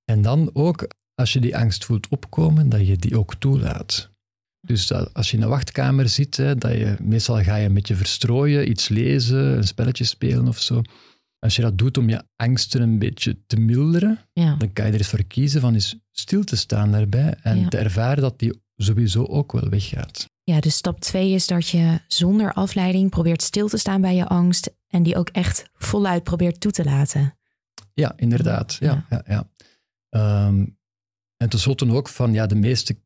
En 0.04 0.22
dan 0.22 0.50
ook, 0.52 0.88
als 1.14 1.32
je 1.32 1.40
die 1.40 1.56
angst 1.56 1.84
voelt 1.84 2.08
opkomen, 2.08 2.68
dat 2.68 2.86
je 2.86 2.96
die 2.96 3.18
ook 3.18 3.34
toelaat. 3.34 4.10
Dus 4.60 4.86
dat 4.86 5.14
als 5.14 5.30
je 5.30 5.36
in 5.36 5.42
een 5.42 5.48
wachtkamer 5.48 6.08
zit, 6.08 6.36
hè, 6.36 6.56
dat 6.56 6.72
je, 6.72 6.96
meestal 7.00 7.42
ga 7.42 7.56
je 7.56 7.66
een 7.66 7.74
beetje 7.74 7.94
verstrooien, 7.96 8.70
iets 8.70 8.88
lezen, 8.88 9.56
een 9.56 9.66
spelletje 9.66 10.04
spelen 10.04 10.48
of 10.48 10.60
zo. 10.60 10.82
Als 11.38 11.56
je 11.56 11.62
dat 11.62 11.78
doet 11.78 11.98
om 11.98 12.08
je 12.08 12.24
angsten 12.36 12.82
een 12.82 12.98
beetje 12.98 13.36
te 13.46 13.56
milderen, 13.56 14.18
ja. 14.32 14.54
dan 14.54 14.72
kan 14.72 14.86
je 14.86 14.92
er 14.92 14.98
eens 14.98 15.08
voor 15.08 15.24
kiezen 15.24 15.60
van 15.60 15.74
eens 15.74 15.96
stil 16.10 16.44
te 16.44 16.56
staan 16.56 16.92
daarbij 16.92 17.34
en 17.42 17.60
Ja. 17.60 17.68
te 17.68 17.78
ervaren 17.78 18.22
dat 18.22 18.38
die 18.38 18.60
sowieso 18.76 19.24
ook 19.24 19.52
wel 19.52 19.68
weggaat. 19.68 20.34
Ja, 20.50 20.60
dus 20.60 20.76
stap 20.76 21.00
twee 21.00 21.30
is 21.30 21.46
dat 21.46 21.68
je 21.68 22.00
zonder 22.06 22.52
afleiding 22.52 23.10
probeert 23.10 23.42
stil 23.42 23.68
te 23.68 23.76
staan 23.76 24.00
bij 24.00 24.14
je 24.14 24.26
angst 24.26 24.70
en 24.86 25.02
die 25.02 25.16
ook 25.16 25.28
echt 25.28 25.70
voluit 25.74 26.22
probeert 26.22 26.60
toe 26.60 26.72
te 26.72 26.84
laten. 26.84 27.38
Ja, 27.94 28.12
inderdaad. 28.16 28.76
Ja, 28.80 29.06
ja. 29.10 29.22
ja, 29.26 29.48
Ehm, 30.08 30.66
en 31.36 31.48
tenslotte 31.48 31.90
ook 31.90 32.08
van, 32.08 32.32
ja, 32.32 32.46
de 32.46 32.54
meeste, 32.54 32.96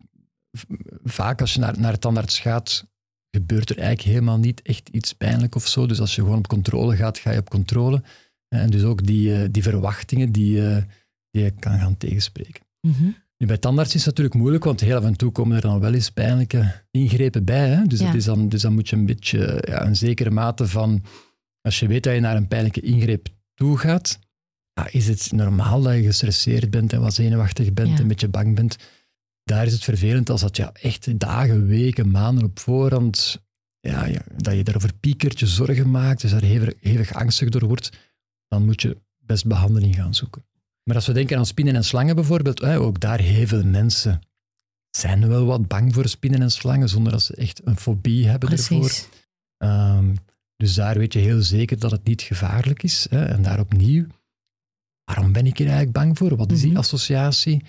vaak 1.02 1.40
als 1.40 1.54
je 1.54 1.60
naar, 1.60 1.80
naar 1.80 1.92
het 1.92 2.00
tandarts 2.00 2.38
gaat, 2.38 2.86
gebeurt 3.30 3.70
er 3.70 3.78
eigenlijk 3.78 4.08
helemaal 4.08 4.38
niet 4.38 4.62
echt 4.62 4.88
iets 4.88 5.12
pijnlijk 5.12 5.54
of 5.54 5.66
zo. 5.66 5.86
Dus 5.86 6.00
als 6.00 6.14
je 6.14 6.22
gewoon 6.22 6.38
op 6.38 6.46
controle 6.46 6.96
gaat, 6.96 7.18
ga 7.18 7.30
je 7.30 7.38
op 7.38 7.50
controle. 7.50 8.02
En 8.48 8.70
dus 8.70 8.82
ook 8.82 9.06
die, 9.06 9.34
eh, 9.34 9.48
die 9.50 9.62
verwachtingen 9.62 10.32
die, 10.32 10.68
eh, 10.68 10.82
die 11.30 11.42
je 11.42 11.50
kan 11.50 11.78
gaan 11.78 11.96
tegenspreken. 11.96 12.64
Mhm. 12.80 13.10
Nu, 13.40 13.46
bij 13.46 13.58
tandarts 13.58 13.94
is 13.94 14.00
het 14.04 14.06
natuurlijk 14.06 14.36
moeilijk, 14.36 14.64
want 14.64 14.80
heel 14.80 14.96
af 14.96 15.04
en 15.04 15.16
toe 15.16 15.32
komen 15.32 15.56
er 15.56 15.62
dan 15.62 15.80
wel 15.80 15.94
eens 15.94 16.10
pijnlijke 16.10 16.84
ingrepen 16.90 17.44
bij. 17.44 17.68
Hè? 17.68 17.84
Dus, 17.84 17.98
Ja. 17.98 18.06
dat 18.06 18.14
is 18.14 18.24
dan, 18.24 18.48
dus 18.48 18.62
dan 18.62 18.72
moet 18.72 18.88
je 18.88 18.96
een 18.96 19.06
beetje 19.06 19.64
ja, 19.68 19.86
een 19.86 19.96
zekere 19.96 20.30
mate 20.30 20.66
van... 20.66 21.02
Als 21.60 21.78
je 21.80 21.86
weet 21.86 22.02
dat 22.02 22.14
je 22.14 22.20
naar 22.20 22.36
een 22.36 22.48
pijnlijke 22.48 22.80
ingreep 22.80 23.28
toe 23.54 23.78
gaat, 23.78 24.18
ja, 24.72 24.88
is 24.90 25.08
het 25.08 25.32
normaal 25.32 25.82
dat 25.82 25.94
je 25.94 26.02
gestresseerd 26.02 26.70
bent 26.70 26.92
en 26.92 27.00
wat 27.00 27.14
zenuwachtig 27.14 27.72
bent 27.72 27.88
Ja. 27.88 27.94
en 27.94 28.00
een 28.00 28.08
beetje 28.08 28.28
bang 28.28 28.54
bent. 28.54 28.76
Daar 29.44 29.66
is 29.66 29.72
het 29.72 29.84
vervelend 29.84 30.30
als 30.30 30.40
dat 30.40 30.56
je 30.56 30.70
echt 30.72 31.18
dagen, 31.20 31.66
weken, 31.66 32.10
maanden 32.10 32.44
op 32.44 32.58
voorhand... 32.58 33.42
Ja, 33.80 34.04
ja, 34.06 34.22
dat 34.36 34.54
je 34.54 34.64
daarover 34.64 34.94
piekert, 35.00 35.38
je 35.40 35.46
zorgen 35.46 35.90
maakt, 35.90 36.20
dus 36.20 36.30
daar 36.30 36.42
hevig, 36.42 36.74
hevig 36.80 37.12
angstig 37.12 37.48
door 37.48 37.66
wordt, 37.66 37.90
dan 38.48 38.64
moet 38.64 38.82
je 38.82 38.96
best 39.18 39.46
behandeling 39.46 39.94
gaan 39.94 40.14
zoeken. 40.14 40.44
Maar 40.84 40.96
als 40.96 41.06
we 41.06 41.12
denken 41.12 41.38
aan 41.38 41.46
spinnen 41.46 41.74
en 41.74 41.84
slangen 41.84 42.14
bijvoorbeeld, 42.14 42.62
ook 42.64 43.00
daar 43.00 43.20
heel 43.20 43.46
veel 43.46 43.64
mensen 43.64 44.20
zijn 44.90 45.28
wel 45.28 45.44
wat 45.44 45.68
bang 45.68 45.94
voor 45.94 46.08
spinnen 46.08 46.42
en 46.42 46.50
slangen, 46.50 46.88
zonder 46.88 47.12
dat 47.12 47.22
ze 47.22 47.34
echt 47.34 47.60
een 47.66 47.76
fobie 47.76 48.28
hebben 48.28 48.50
ervoor. 48.50 48.90
Ehm, 49.56 50.14
dus 50.56 50.74
daar 50.74 50.98
weet 50.98 51.12
je 51.12 51.18
heel 51.18 51.42
zeker 51.42 51.78
dat 51.78 51.90
het 51.90 52.04
niet 52.04 52.22
gevaarlijk 52.22 52.82
is. 52.82 53.06
Hè? 53.10 53.24
En 53.24 53.42
daar 53.42 53.60
opnieuw, 53.60 54.06
waarom 55.04 55.32
ben 55.32 55.46
ik 55.46 55.56
hier 55.58 55.66
eigenlijk 55.66 55.96
bang 55.96 56.18
voor? 56.18 56.36
Wat 56.36 56.52
is 56.52 56.60
die 56.60 56.70
Mhm. 56.70 56.78
associatie? 56.78 57.62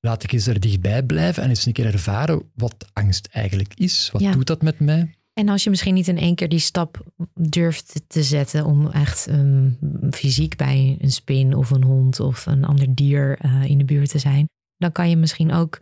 laat 0.00 0.22
ik 0.22 0.32
eens 0.32 0.46
er 0.46 0.60
dichtbij 0.60 1.02
blijven 1.02 1.42
en 1.42 1.48
eens 1.48 1.66
een 1.66 1.72
keer 1.72 1.86
ervaren 1.86 2.50
wat 2.54 2.86
angst 2.92 3.26
eigenlijk 3.26 3.74
is. 3.74 4.10
Wat 4.12 4.20
Ja. 4.22 4.32
doet 4.32 4.46
dat 4.46 4.62
met 4.62 4.80
mij? 4.80 5.14
En 5.38 5.48
als 5.48 5.64
je 5.64 5.70
misschien 5.70 5.94
niet 5.94 6.08
in 6.08 6.18
één 6.18 6.34
keer 6.34 6.48
die 6.48 6.58
stap 6.58 7.04
durft 7.34 8.02
te 8.06 8.22
zetten 8.22 8.64
om 8.64 8.90
echt 8.90 9.26
ehm, 9.26 9.70
fysiek 10.10 10.56
bij 10.56 10.96
een 11.00 11.10
spin 11.12 11.54
of 11.54 11.70
een 11.70 11.84
hond 11.84 12.20
of 12.20 12.46
een 12.46 12.64
ander 12.64 12.94
dier 12.94 13.38
eh, 13.38 13.64
in 13.64 13.78
de 13.78 13.84
buurt 13.84 14.10
te 14.10 14.18
zijn, 14.18 14.48
dan 14.76 14.92
kan 14.92 15.10
je 15.10 15.16
misschien 15.16 15.52
ook 15.52 15.80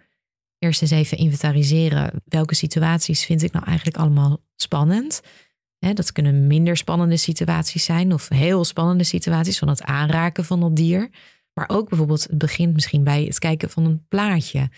eerst 0.59 0.83
eens 0.83 0.91
even 0.91 1.19
inventariseren 1.19 2.23
welke 2.25 2.55
situaties 2.55 3.25
vind 3.25 3.43
ik 3.43 3.53
nou 3.53 3.65
eigenlijk 3.65 3.97
allemaal 3.97 4.39
spannend. 4.57 5.21
Dat 5.79 6.13
kunnen 6.13 6.47
minder 6.47 6.77
spannende 6.77 7.17
situaties 7.17 7.85
zijn 7.85 8.13
of 8.13 8.29
heel 8.29 8.65
spannende 8.65 9.05
situaties 9.05 9.59
van 9.59 9.69
het 9.69 9.83
aanraken 9.83 10.45
van 10.45 10.61
dat 10.61 10.77
dier. 10.77 11.11
Maar 11.53 11.69
ook 11.69 11.89
bijvoorbeeld, 11.89 12.23
het 12.23 12.39
begint 12.39 12.75
misschien 12.75 13.05
bij 13.05 13.25
het 13.25 13.39
kijken 13.39 13.71
van 13.71 13.85
een 13.85 14.07
plaatje. 14.09 14.69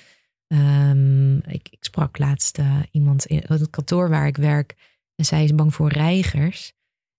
Ehm, 0.49 1.37
ik, 1.37 1.69
ik 1.71 1.79
sprak 1.85 2.19
laatst 2.19 2.59
eh, 2.59 2.77
iemand 2.91 3.27
in 3.27 3.43
het 3.47 3.71
kantoor 3.71 4.09
waar 4.09 4.27
ik 4.27 4.37
werk. 4.37 4.75
En 5.15 5.25
zij 5.25 5.45
is 5.45 5.55
bang 5.55 5.75
voor 5.75 5.89
reigers. 5.89 6.73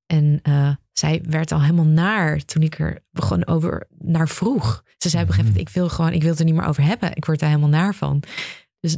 En 0.05 0.39
eh, 0.41 0.75
zij 0.91 1.21
werd 1.23 1.51
al 1.51 1.61
helemaal 1.61 1.85
naar 1.85 2.45
toen 2.45 2.61
ik 2.61 2.79
er 2.79 3.03
begon 3.11 3.47
over 3.47 3.87
naar 3.99 4.27
vroeg. 4.29 4.83
Ze 4.97 5.09
zei 5.09 5.23
op 5.23 5.29
een 5.29 5.35
gegeven 5.35 5.53
moment, 5.53 5.69
ik 5.69 5.75
wil 5.75 5.89
gewoon, 5.89 6.13
ik 6.13 6.21
wil 6.21 6.29
het 6.29 6.39
er 6.39 6.45
niet 6.45 6.53
meer 6.55 6.65
over 6.65 6.83
hebben. 6.83 7.15
Ik 7.15 7.25
word 7.25 7.39
daar 7.39 7.49
helemaal 7.49 7.69
naar 7.69 7.95
van. 7.95 8.23
Dus 8.79 8.97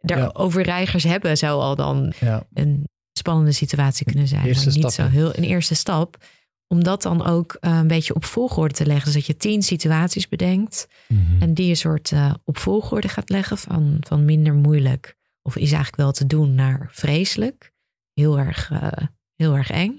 daar 0.00 0.18
Ja. 0.18 0.30
over 0.32 0.62
reigers 0.62 1.04
hebben 1.04 1.38
zou 1.38 1.60
al 1.60 1.76
dan 1.76 2.12
Ja, 2.20 2.46
een 2.52 2.88
spannende 3.12 3.52
situatie 3.52 4.06
kunnen 4.06 4.28
zijn. 4.28 4.44
Eerste 4.46 4.70
niet 4.70 4.92
zo 4.92 5.06
heel 5.06 5.36
een 5.36 5.44
eerste 5.44 5.74
stap. 5.74 6.24
Om 6.72 6.84
dat 6.84 7.02
dan 7.02 7.24
ook 7.24 7.56
eh, 7.60 7.76
een 7.76 7.86
beetje 7.86 8.14
op 8.14 8.24
volgorde 8.24 8.74
te 8.74 8.86
leggen. 8.86 9.04
Dus 9.04 9.14
dat 9.14 9.26
je 9.26 9.36
tien 9.36 9.62
situaties 9.62 10.28
bedenkt. 10.28 10.88
Mhm. 11.08 11.42
En 11.42 11.54
die 11.54 11.68
een 11.68 11.76
soort 11.76 12.12
eh, 12.12 12.34
op 12.44 12.58
volgorde 12.58 13.08
gaat 13.08 13.30
leggen 13.30 13.58
van, 13.58 13.96
van 14.00 14.24
minder 14.24 14.54
moeilijk. 14.54 15.16
Of 15.42 15.56
is 15.56 15.72
eigenlijk 15.72 15.96
wel 15.96 16.12
te 16.12 16.26
doen 16.26 16.54
naar 16.54 16.88
vreselijk. 16.92 17.72
Heel 18.12 18.38
erg, 18.38 18.70
eh, 18.70 19.06
heel 19.34 19.56
erg 19.56 19.70
eng. 19.70 19.96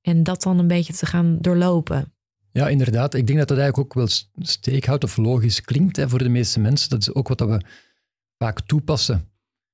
En 0.00 0.22
dat 0.22 0.42
dan 0.42 0.58
een 0.58 0.66
beetje 0.66 0.92
te 0.92 1.06
gaan 1.06 1.38
doorlopen. 1.40 2.12
Ja, 2.52 2.68
inderdaad. 2.68 3.14
Ik 3.14 3.26
denk 3.26 3.38
dat 3.38 3.48
dat 3.48 3.58
eigenlijk 3.58 3.88
ook 3.88 3.94
wel 3.94 4.08
steekhoudt 4.38 5.04
of 5.04 5.16
logisch 5.16 5.60
klinkt 5.60 5.96
hè, 5.96 6.08
voor 6.08 6.18
de 6.18 6.28
meeste 6.28 6.60
mensen. 6.60 6.88
Dat 6.90 7.00
is 7.00 7.14
ook 7.14 7.28
wat 7.28 7.38
dat 7.38 7.48
we 7.48 7.60
vaak 8.38 8.60
toepassen. 8.60 9.28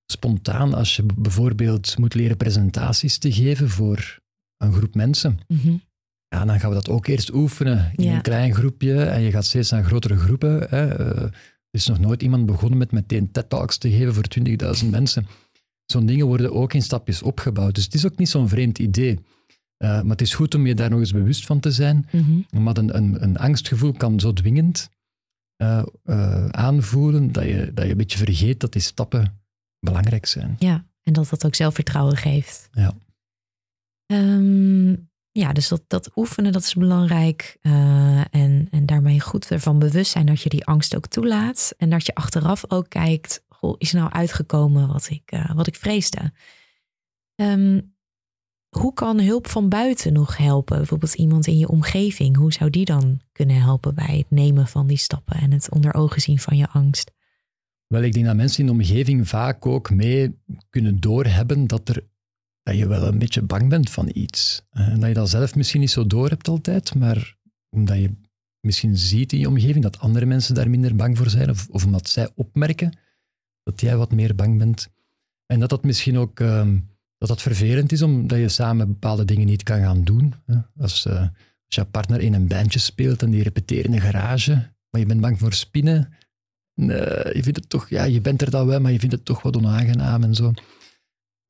Spontaan, 0.06 0.74
als 0.74 0.96
je 0.96 1.06
bijvoorbeeld 1.14 1.98
moet 1.98 2.14
leren 2.14 2.36
presentaties 2.36 3.18
te 3.18 3.32
geven 3.32 3.68
voor 3.68 4.20
een 4.56 4.72
groep 4.72 4.94
mensen. 4.94 5.38
Mhm. 5.48 5.76
Ja, 6.34 6.44
dan 6.44 6.60
gaan 6.60 6.68
we 6.68 6.74
dat 6.74 6.88
ook 6.88 7.06
eerst 7.06 7.32
oefenen 7.32 7.92
in 7.96 8.04
Ja. 8.04 8.14
een 8.14 8.22
klein 8.22 8.54
groepje. 8.54 9.02
En 9.04 9.20
je 9.20 9.30
gaat 9.30 9.44
steeds 9.44 9.70
naar 9.70 9.84
grotere 9.84 10.16
groepen. 10.16 10.66
Hè. 10.68 10.88
Eh, 10.94 11.22
er 11.22 11.32
is 11.70 11.86
nog 11.86 11.98
nooit 11.98 12.22
iemand 12.22 12.46
begonnen 12.46 12.78
met 12.78 12.92
meteen 12.92 13.30
TED-talks 13.32 13.78
te 13.78 13.90
geven 13.90 14.14
voor 14.14 14.22
20.000 14.28 14.90
mensen. 14.90 15.26
Zo'n 15.86 16.06
dingen 16.06 16.26
worden 16.26 16.52
ook 16.52 16.72
in 16.74 16.82
stapjes 16.82 17.22
opgebouwd. 17.22 17.74
Dus 17.74 17.84
het 17.84 17.94
is 17.94 18.06
ook 18.06 18.16
niet 18.18 18.28
zo'n 18.28 18.48
vreemd 18.48 18.78
idee. 18.78 19.18
Eh, 19.76 19.88
maar 20.02 20.10
het 20.10 20.20
is 20.20 20.34
goed 20.34 20.54
om 20.54 20.66
je 20.66 20.74
daar 20.74 20.90
nog 20.90 20.98
eens 20.98 21.12
bewust 21.12 21.46
van 21.46 21.60
te 21.60 21.70
zijn. 21.70 22.06
Mhm. 22.12 22.62
Maar 22.62 22.76
een, 22.76 22.96
een, 22.96 23.22
een 23.22 23.36
angstgevoel 23.38 23.92
kan 23.92 24.20
zo 24.20 24.32
dwingend 24.32 24.88
eh, 25.56 25.82
aanvoelen 26.50 27.32
dat 27.32 27.44
je, 27.44 27.70
dat 27.74 27.84
je 27.84 27.90
een 27.90 27.96
beetje 27.96 28.18
vergeet 28.18 28.60
dat 28.60 28.72
die 28.72 28.82
stappen 28.82 29.40
belangrijk 29.78 30.26
zijn. 30.26 30.56
Ja, 30.58 30.86
en 31.02 31.12
dat 31.12 31.28
dat 31.28 31.46
ook 31.46 31.54
zelfvertrouwen 31.54 32.16
geeft. 32.16 32.68
Ja. 32.72 32.92
Ehm, 34.06 34.94
ja, 35.32 35.52
dus 35.52 35.68
dat, 35.68 35.82
dat 35.86 36.10
oefenen, 36.16 36.52
dat 36.52 36.62
is 36.62 36.74
belangrijk. 36.74 37.56
Eh, 37.60 38.20
en, 38.34 38.68
en 38.70 38.86
daarmee 38.86 39.20
goed 39.20 39.50
ervan 39.50 39.78
bewust 39.78 40.10
zijn 40.10 40.26
dat 40.26 40.42
je 40.42 40.48
die 40.48 40.66
angst 40.66 40.96
ook 40.96 41.06
toelaat. 41.06 41.74
En 41.76 41.90
dat 41.90 42.06
je 42.06 42.14
achteraf 42.14 42.64
ook 42.68 42.88
kijkt, 42.88 43.44
goh, 43.48 43.74
is 43.78 43.92
nou 43.92 44.10
uitgekomen 44.10 44.88
wat 44.88 45.10
ik, 45.10 45.22
eh, 45.30 45.54
wat 45.54 45.66
ik 45.66 45.76
vreesde? 45.76 46.32
Ehm, 47.34 47.80
hoe 48.68 48.92
kan 48.92 49.20
hulp 49.20 49.46
van 49.46 49.68
buiten 49.68 50.12
nog 50.12 50.36
helpen? 50.36 50.76
Bijvoorbeeld 50.76 51.14
iemand 51.14 51.46
in 51.46 51.58
je 51.58 51.68
omgeving. 51.68 52.36
Hoe 52.36 52.52
zou 52.52 52.70
die 52.70 52.84
dan 52.84 53.20
kunnen 53.32 53.60
helpen 53.60 53.94
bij 53.94 54.16
het 54.18 54.30
nemen 54.30 54.66
van 54.66 54.86
die 54.86 54.96
stappen 54.96 55.36
en 55.36 55.52
het 55.52 55.70
onder 55.70 55.94
ogen 55.94 56.20
zien 56.20 56.38
van 56.38 56.56
je 56.56 56.68
angst? 56.68 57.12
Wel, 57.86 58.02
ik 58.02 58.12
denk 58.12 58.26
dat 58.26 58.36
mensen 58.36 58.60
in 58.60 58.66
de 58.66 58.72
omgeving 58.72 59.28
vaak 59.28 59.66
ook 59.66 59.90
mee 59.90 60.38
kunnen 60.70 61.00
doorhebben 61.00 61.66
dat, 61.66 61.88
er, 61.88 62.04
dat 62.70 62.78
je 62.78 62.88
wel 62.88 63.06
een 63.06 63.18
beetje 63.18 63.42
bang 63.42 63.68
bent 63.68 63.90
van 63.90 64.10
iets. 64.12 64.62
Eh, 64.70 64.88
En 64.88 65.00
dat 65.00 65.08
je 65.08 65.14
dat 65.14 65.30
zelf 65.30 65.54
misschien 65.54 65.80
niet 65.80 65.90
zo 65.90 66.06
door 66.06 66.28
hebt 66.28 66.48
altijd, 66.48 66.94
maar 66.94 67.36
omdat 67.70 67.96
je 67.96 68.10
misschien 68.60 68.96
ziet 68.96 69.32
in 69.32 69.38
je 69.38 69.48
omgeving 69.48 69.82
dat 69.82 69.98
andere 69.98 70.26
mensen 70.26 70.54
daar 70.54 70.70
minder 70.70 70.96
bang 70.96 71.16
voor 71.16 71.30
zijn, 71.30 71.50
of, 71.50 71.68
of 71.70 71.84
omdat 71.84 72.08
zij 72.08 72.28
opmerken 72.34 72.98
dat 73.62 73.80
jij 73.80 73.96
wat 73.96 74.12
meer 74.12 74.34
bang 74.34 74.58
bent. 74.58 74.88
En 75.46 75.60
dat 75.60 75.68
dat 75.68 75.84
misschien 75.84 76.18
ook 76.18 76.40
ehm, 76.40 76.78
dat 77.18 77.28
dat 77.28 77.42
vervelend 77.42 77.92
is, 77.92 78.02
omdat 78.02 78.38
je 78.38 78.48
samen 78.48 78.86
bepaalde 78.86 79.24
dingen 79.24 79.46
niet 79.46 79.62
kan 79.62 79.80
gaan 79.80 80.04
doen. 80.04 80.34
Als, 80.76 81.06
eh, 81.06 81.20
als 81.66 81.74
je 81.74 81.84
partner 81.84 82.20
in 82.20 82.34
een 82.34 82.48
bandje 82.48 82.78
speelt 82.78 83.22
en 83.22 83.30
die 83.30 83.42
repeteren 83.42 83.84
in 83.84 83.92
een 83.92 84.00
garage, 84.00 84.52
maar 84.90 85.00
je 85.00 85.06
bent 85.06 85.20
bang 85.20 85.38
voor 85.38 85.52
spinnen, 85.52 86.12
je 86.74 87.40
vindt 87.42 87.58
het 87.58 87.68
toch, 87.68 87.88
ja, 87.88 88.04
je 88.04 88.20
bent 88.20 88.42
er 88.42 88.50
dan 88.50 88.66
wel, 88.66 88.80
maar 88.80 88.92
je 88.92 88.98
vindt 88.98 89.14
het 89.14 89.24
toch 89.24 89.42
wat 89.42 89.56
onaangenaam 89.56 90.22
en 90.22 90.34
zo. 90.34 90.52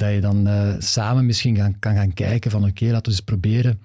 Dat 0.01 0.13
je 0.13 0.21
dan 0.21 0.47
eh, 0.47 0.75
samen 0.79 1.27
misschien 1.27 1.57
gaan, 1.57 1.79
kan 1.79 1.95
gaan 1.95 2.13
kijken 2.13 2.51
van 2.51 2.65
oké, 2.65 2.85
laten 2.85 3.03
we 3.03 3.11
eens 3.11 3.21
proberen 3.21 3.81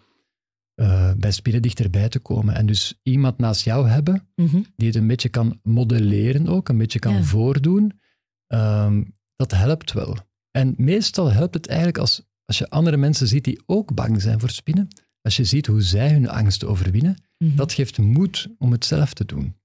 eh, 0.75 1.11
bij 1.17 1.31
spinnen 1.31 1.61
dichterbij 1.61 2.09
te 2.09 2.19
komen. 2.19 2.55
En 2.55 2.65
dus 2.65 2.99
iemand 3.03 3.37
naast 3.37 3.63
jou 3.63 3.87
hebben 3.87 4.27
Mhm. 4.35 4.61
die 4.75 4.87
het 4.87 4.95
een 4.95 5.07
beetje 5.07 5.29
kan 5.29 5.59
modelleren 5.63 6.47
ook, 6.47 6.69
een 6.69 6.77
beetje 6.77 6.99
kan 6.99 7.13
Ja. 7.13 7.23
voordoen, 7.23 7.99
ehm, 8.47 9.03
dat 9.35 9.51
helpt 9.51 9.91
wel. 9.93 10.17
En 10.51 10.73
meestal 10.77 11.31
helpt 11.31 11.53
het 11.53 11.67
eigenlijk 11.67 11.97
als, 11.97 12.21
als 12.45 12.57
je 12.57 12.69
andere 12.69 12.97
mensen 12.97 13.27
ziet 13.27 13.43
die 13.43 13.61
ook 13.65 13.93
bang 13.93 14.21
zijn 14.21 14.39
voor 14.39 14.49
spinnen. 14.49 14.87
Als 15.21 15.35
je 15.35 15.43
ziet 15.43 15.65
hoe 15.67 15.81
zij 15.81 16.11
hun 16.11 16.29
angst 16.29 16.65
overwinnen, 16.65 17.15
Mhm. 17.37 17.55
dat 17.55 17.73
geeft 17.73 17.97
moed 17.97 18.47
om 18.57 18.71
het 18.71 18.85
zelf 18.85 19.13
te 19.13 19.25
doen. 19.25 19.55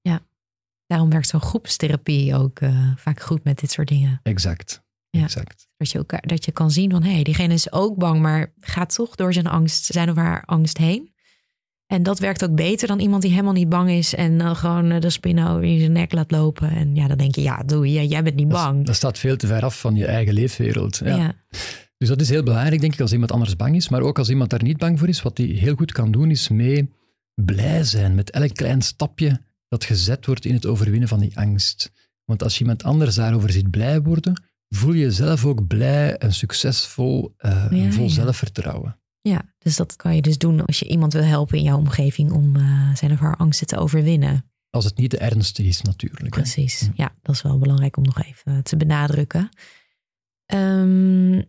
Daarom 0.87 1.11
werkt 1.11 1.29
zo'n 1.29 1.41
groepstherapie 1.41 2.35
ook 2.35 2.61
eh, 2.61 2.93
vaak 2.97 3.21
goed 3.21 3.45
met 3.45 3.59
dit 3.59 3.71
soort 3.71 3.89
dingen. 3.89 4.21
Exact. 4.23 4.83
Ja. 5.11 5.23
exact. 5.23 5.69
Dat 5.77 5.91
je, 5.91 5.99
elkaar, 5.99 6.23
dat 6.27 6.45
je 6.45 6.53
kan 6.53 6.71
zien 6.71 6.91
van 6.91 7.03
hé, 7.03 7.13
hey, 7.13 7.23
diegene 7.23 7.55
is 7.55 7.73
ook 7.73 7.97
bang, 7.97 8.21
maar 8.21 8.53
gaat 8.61 8.95
toch 8.95 9.15
door 9.15 9.33
zijn 9.33 9.47
angst, 9.47 9.85
zijn 9.85 10.11
of 10.11 10.17
haar 10.17 10.43
angst 10.45 10.79
heen. 10.79 11.13
En 11.87 12.03
dat 12.03 12.19
werkt 12.19 12.45
ook 12.45 12.55
beter 12.55 12.89
dan 12.89 12.99
iemand 13.01 13.23
die 13.23 13.31
helemaal 13.31 13.53
niet 13.53 13.69
bang 13.69 13.91
is 13.91 14.15
en 14.15 14.41
eh, 14.41 14.55
gewoon 14.55 14.91
eh, 14.91 15.01
de 15.01 15.11
spinnen 15.11 15.63
in 15.63 15.79
zijn 15.79 15.93
nek 15.93 16.13
laat 16.13 16.31
lopen. 16.31 16.71
En 16.71 16.95
ja, 16.95 17.07
dan 17.09 17.19
denk 17.19 17.35
je, 17.35 17.43
ja, 17.43 17.63
doe 17.63 17.93
je, 17.93 18.07
jij 18.07 18.23
bent 18.23 18.37
niet 18.37 18.51
Dat, 18.51 18.65
bang. 18.65 18.87
dat 18.87 18.95
staat 18.95 19.19
veel 19.19 19.37
te 19.37 19.47
ver 19.47 19.63
af 19.63 19.81
van 19.81 19.97
je 19.97 20.07
eigen 20.07 20.35
leefwereld. 20.35 21.01
Ja. 21.05 21.17
ja. 21.17 21.35
Dus 21.97 22.09
dat 22.09 22.21
is 22.21 22.29
heel 22.29 22.43
belangrijk, 22.43 22.81
denk 22.81 22.93
ik, 22.93 23.01
als 23.01 23.13
iemand 23.13 23.33
anders 23.33 23.57
bang 23.57 23.77
is. 23.77 23.89
Maar 23.89 24.01
ook 24.01 24.19
als 24.19 24.31
iemand 24.31 24.51
daar 24.51 24.63
niet 24.63 24.79
bang 24.79 24.99
voor 24.99 25.09
is, 25.09 25.23
wat 25.23 25.39
hij 25.39 25.47
heel 25.47 25.75
goed 25.75 25.93
kan 25.93 26.11
doen, 26.11 26.31
is 26.31 26.49
mee 26.49 26.91
blij 27.35 27.85
zijn 27.85 28.15
met 28.15 28.31
elk 28.31 28.55
klein 28.55 28.83
stapje 28.83 29.41
dat 29.69 29.85
gezet 29.85 30.27
wordt 30.27 30.45
in 30.45 30.55
het 30.55 30.67
overwinnen 30.67 31.09
van 31.09 31.21
die 31.21 31.39
angst. 31.39 31.91
Want 32.25 32.43
als 32.43 32.55
je 32.55 32.61
iemand 32.61 32.83
anders 32.83 33.15
daarover 33.15 33.51
ziet 33.51 33.71
blij 33.71 34.03
worden, 34.03 34.43
voel 34.75 34.93
je 34.93 35.01
jezelf 35.01 35.45
ook 35.45 35.67
blij 35.67 36.17
en 36.17 36.33
succesvol 36.33 37.35
eh, 37.37 37.73
en 37.73 37.93
vol 37.93 38.05
ja. 38.05 38.11
zelfvertrouwen. 38.11 39.01
ja, 39.21 39.53
dus 39.59 39.77
dat 39.77 39.97
kan 39.97 40.15
je 40.15 40.23
dus 40.23 40.39
doen 40.39 40.65
als 40.65 40.79
je 40.79 40.89
iemand 40.89 41.13
wil 41.13 41.23
helpen 41.23 41.59
in 41.59 41.65
jouw 41.65 41.79
omgeving 41.79 42.33
om 42.33 42.57
eh, 42.57 42.95
zijn 42.95 43.13
of 43.13 43.19
haar 43.19 43.37
angsten 43.37 43.67
te 43.67 43.77
overwinnen. 43.77 44.45
Als 44.71 44.85
het 44.85 44.97
niet 44.97 45.11
te 45.11 45.19
ernstig 45.19 45.67
is, 45.67 45.83
natuurlijk. 45.83 46.35
hè. 46.35 46.41
Precies. 46.41 46.89
Ja, 46.95 47.15
dat 47.23 47.35
is 47.35 47.43
wel 47.43 47.59
belangrijk 47.59 47.97
om 47.97 48.03
nog 48.03 48.23
even 48.23 48.63
te 48.63 48.77
benadrukken. 48.77 49.49
Ehm, 50.47 51.43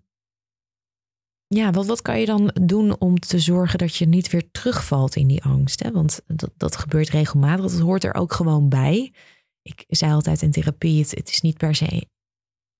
ja, 1.47 1.71
wat, 1.71 1.85
wat 1.85 2.01
kan 2.01 2.19
je 2.19 2.25
dan 2.25 2.55
doen 2.61 2.99
om 2.99 3.19
te 3.19 3.39
zorgen 3.39 3.79
dat 3.79 3.95
je 3.95 4.07
niet 4.07 4.29
weer 4.29 4.51
terugvalt 4.51 5.15
in 5.15 5.27
die 5.27 5.43
angst? 5.43 5.83
Hè? 5.83 5.91
Want 5.91 6.21
dat, 6.27 6.51
dat 6.57 6.75
gebeurt 6.75 7.09
regelmatig. 7.09 7.71
Dat 7.71 7.79
hoort 7.79 8.03
er 8.03 8.13
ook 8.13 8.33
gewoon 8.33 8.69
bij. 8.69 9.13
Ik 9.61 9.85
zei 9.87 10.11
altijd 10.11 10.41
in 10.41 10.51
therapie, 10.51 11.01
het, 11.01 11.11
het 11.11 11.29
is 11.29 11.41
niet 11.41 11.57
per 11.57 11.75
se 11.75 12.07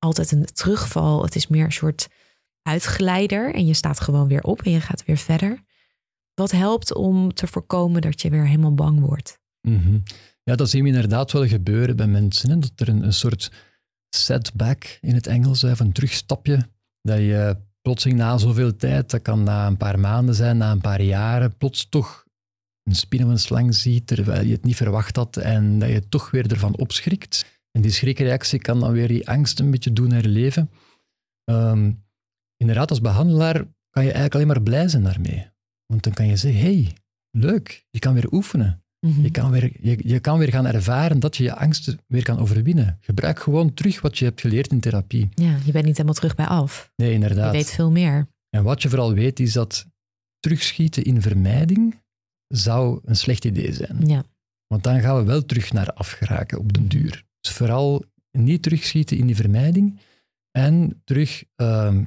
altijd 0.04 0.32
een 0.32 0.46
terugval. 0.46 1.24
Het 1.24 1.36
is 1.36 1.48
meer 1.48 1.66
een 1.66 1.72
soort 1.72 2.08
uitgeleider. 2.62 3.54
En 3.54 3.66
je 3.66 3.74
staat 3.74 4.00
gewoon 4.00 4.28
weer 4.28 4.44
op 4.44 4.62
en 4.62 4.72
je 4.72 4.82
gaat 4.82 5.06
weer 5.06 5.18
verder. 5.18 5.64
Wat 6.34 6.52
helpt 6.52 6.94
om 6.94 7.34
te 7.34 7.48
voorkomen 7.48 8.02
dat 8.02 8.22
je 8.22 8.30
weer 8.30 8.48
helemaal 8.48 8.74
bang 8.74 9.00
wordt? 9.00 9.40
Mhm. 9.62 10.00
Ja, 10.44 10.56
dat 10.56 10.70
zien 10.70 10.84
we 10.84 10.90
inderdaad 10.90 11.32
wel 11.32 11.48
gebeuren 11.48 11.96
bij 11.96 12.08
mensen. 12.08 12.50
Hè? 12.50 12.60
Dat 12.60 12.72
er 12.76 12.88
een, 12.88 13.14
soort 13.14 13.52
setback 14.10 14.98
in 15.02 15.16
het 15.16 15.28
Engels, 15.28 15.64
of 15.64 15.80
een 15.80 15.92
terugstapje, 15.92 16.68
dat 17.02 17.18
je 17.18 17.58
plotseling 17.82 18.20
na 18.20 18.38
zoveel 18.38 18.76
tijd, 18.76 19.10
dat 19.10 19.22
kan 19.22 19.44
na 19.44 19.68
een 19.68 19.78
paar 19.78 20.00
maanden 20.00 20.36
zijn, 20.36 20.58
na 20.58 20.72
een 20.72 20.82
paar 20.82 21.02
jaren, 21.02 21.58
plots 21.58 21.90
toch 21.90 22.26
een 22.84 22.96
spin 22.96 23.24
of 23.24 23.30
een 23.30 23.40
slang 23.40 23.76
ziet, 23.76 24.08
terwijl 24.08 24.46
je 24.46 24.52
het 24.52 24.64
niet 24.64 24.76
verwacht 24.76 25.16
had 25.16 25.38
en 25.38 25.80
dat 25.80 25.90
je 25.90 26.10
toch 26.10 26.32
weer 26.32 26.52
ervan 26.52 26.78
opschrikt. 26.78 27.46
En 27.72 27.82
die 27.82 27.92
schrikreactie 27.92 28.60
kan 28.60 28.80
dan 28.80 28.92
weer 28.92 29.08
die 29.08 29.30
angst 29.30 29.60
een 29.60 29.72
beetje 29.72 29.94
doen 29.94 30.12
herleven. 30.12 30.70
Ehm, 31.44 31.92
inderdaad, 32.58 32.90
als 32.90 33.02
behandelaar 33.02 33.56
kan 33.90 34.04
je 34.04 34.12
eigenlijk 34.12 34.34
alleen 34.36 34.48
maar 34.48 34.62
blij 34.62 34.88
zijn 34.88 35.04
daarmee. 35.04 35.50
Want 35.86 36.04
dan 36.04 36.14
kan 36.14 36.28
je 36.28 36.36
zeggen, 36.36 36.62
hey, 36.62 36.94
leuk, 37.32 37.86
je 37.90 38.00
kan 38.00 38.14
weer 38.14 38.32
oefenen. 38.34 38.84
Mhm. 39.00 39.22
Je 39.22 39.32
kan, 39.32 39.52
weer, 39.52 39.72
je, 39.82 39.98
je 40.04 40.20
kan 40.20 40.38
weer 40.40 40.50
gaan 40.50 40.66
ervaren 40.66 41.20
dat 41.20 41.38
je 41.38 41.44
je 41.44 41.56
angsten 41.56 42.00
weer 42.08 42.24
kan 42.24 42.40
overwinnen. 42.40 42.98
Gebruik 43.02 43.40
gewoon 43.40 43.74
terug 43.74 44.02
wat 44.02 44.18
je 44.18 44.26
hebt 44.26 44.42
geleerd 44.42 44.72
in 44.72 44.80
therapie. 44.80 45.30
Ja, 45.34 45.58
je 45.66 45.72
bent 45.72 45.86
niet 45.86 45.94
helemaal 45.96 46.14
terug 46.14 46.36
bij 46.36 46.46
af. 46.46 46.92
Nee, 46.96 47.08
Je 47.08 47.14
inderdaad. 47.14 47.52
weet 47.52 47.70
veel 47.70 47.92
meer. 47.92 48.28
En 48.50 48.64
wat 48.64 48.82
je 48.82 48.90
vooral 48.90 49.14
weet 49.14 49.40
is 49.40 49.54
dat 49.54 49.86
terugschieten 50.40 51.04
in 51.04 51.22
vermijding 51.22 52.02
zou 52.48 53.00
een 53.06 53.16
slecht 53.16 53.46
idee 53.46 53.74
zijn. 53.74 54.08
Ja. 54.08 54.24
Want 54.68 54.84
dan 54.84 55.02
gaan 55.02 55.18
we 55.18 55.24
wel 55.24 55.46
terug 55.46 55.74
naar 55.74 55.94
afgeraken 55.94 56.60
op 56.60 56.74
den 56.74 56.88
duur. 56.88 57.26
Dus 57.42 57.52
vooral 57.52 58.04
niet 58.32 58.64
terugschieten 58.64 59.18
in 59.18 59.26
die 59.26 59.36
vermijding 59.36 60.00
en 60.52 61.02
terug 61.04 61.44
ehm, 61.56 62.04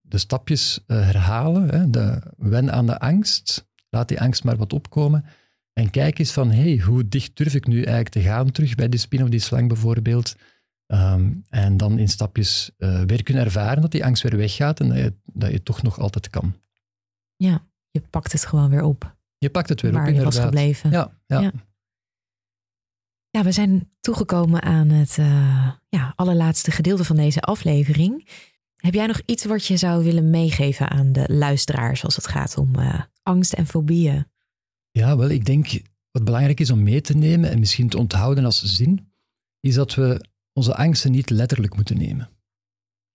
de 0.00 0.18
stapjes 0.18 0.84
eh, 0.86 0.96
herhalen. 1.04 1.68
Hè, 1.68 1.90
de, 1.90 2.22
wen 2.36 2.72
aan 2.72 2.86
de 2.86 2.98
angst, 2.98 3.68
laat 3.88 4.08
die 4.08 4.20
angst 4.20 4.44
maar 4.44 4.56
wat 4.56 4.72
opkomen. 4.72 5.24
En 5.72 5.90
kijk 5.90 6.18
eens 6.18 6.32
van, 6.32 6.50
hey, 6.50 6.78
hoe 6.78 7.08
dicht 7.08 7.36
durf 7.36 7.54
ik 7.54 7.66
nu 7.66 7.76
eigenlijk 7.76 8.08
te 8.08 8.20
gaan 8.20 8.50
terug 8.50 8.74
bij 8.74 8.88
die 8.88 9.00
spin 9.00 9.22
of 9.22 9.28
die 9.28 9.40
slang 9.40 9.68
bijvoorbeeld. 9.68 10.36
Ehm, 10.86 11.32
en 11.48 11.76
dan 11.76 11.98
in 11.98 12.08
stapjes 12.08 12.70
eh, 12.76 13.02
weer 13.02 13.22
kunnen 13.22 13.44
ervaren 13.44 13.82
dat 13.82 13.90
die 13.90 14.04
angst 14.04 14.22
weer 14.22 14.36
weggaat 14.36 14.80
en 14.80 14.88
dat 14.88 14.96
je, 14.96 15.14
dat 15.24 15.50
je 15.50 15.62
toch 15.62 15.82
nog 15.82 15.98
altijd 15.98 16.30
kan. 16.30 16.54
ja, 17.36 17.66
je 17.90 18.00
pakt 18.00 18.32
het 18.32 18.44
gewoon 18.44 18.70
weer 18.70 18.82
op. 18.82 19.16
Je 19.38 19.50
pakt 19.50 19.68
het 19.68 19.80
weer 19.80 19.92
waar 19.92 20.08
op, 20.08 20.14
je 20.14 20.22
was 20.22 20.36
inderdaad. 20.36 20.60
gebleven. 20.60 20.90
Ja, 20.90 21.18
ja. 21.26 21.40
Ja. 21.40 21.52
Ja, 23.30 23.42
we 23.42 23.52
zijn 23.52 23.90
toegekomen 24.00 24.62
aan 24.62 24.88
het 24.88 25.18
eh, 25.18 25.70
ja, 25.88 26.12
allerlaatste 26.16 26.70
gedeelte 26.70 27.04
van 27.04 27.16
deze 27.16 27.40
aflevering. 27.40 28.28
Heb 28.76 28.94
jij 28.94 29.06
nog 29.06 29.20
iets 29.26 29.44
wat 29.44 29.66
je 29.66 29.76
zou 29.76 30.04
willen 30.04 30.30
meegeven 30.30 30.88
aan 30.88 31.12
de 31.12 31.24
luisteraars 31.28 32.04
als 32.04 32.16
het 32.16 32.26
gaat 32.26 32.56
om 32.56 32.74
eh, 32.74 33.02
angst 33.22 33.52
en 33.52 33.66
fobieën? 33.66 34.26
Ja, 34.90 35.16
wel, 35.16 35.28
ik 35.28 35.44
denk 35.44 35.80
wat 36.10 36.24
belangrijk 36.24 36.60
is 36.60 36.70
om 36.70 36.82
mee 36.82 37.00
te 37.00 37.16
nemen 37.16 37.50
en 37.50 37.58
misschien 37.58 37.88
te 37.88 37.98
onthouden 37.98 38.44
als 38.44 38.62
zin, 38.64 39.12
is 39.60 39.74
dat 39.74 39.94
we 39.94 40.24
onze 40.52 40.74
angsten 40.76 41.10
niet 41.10 41.30
letterlijk 41.30 41.76
moeten 41.76 41.98
nemen. 41.98 42.30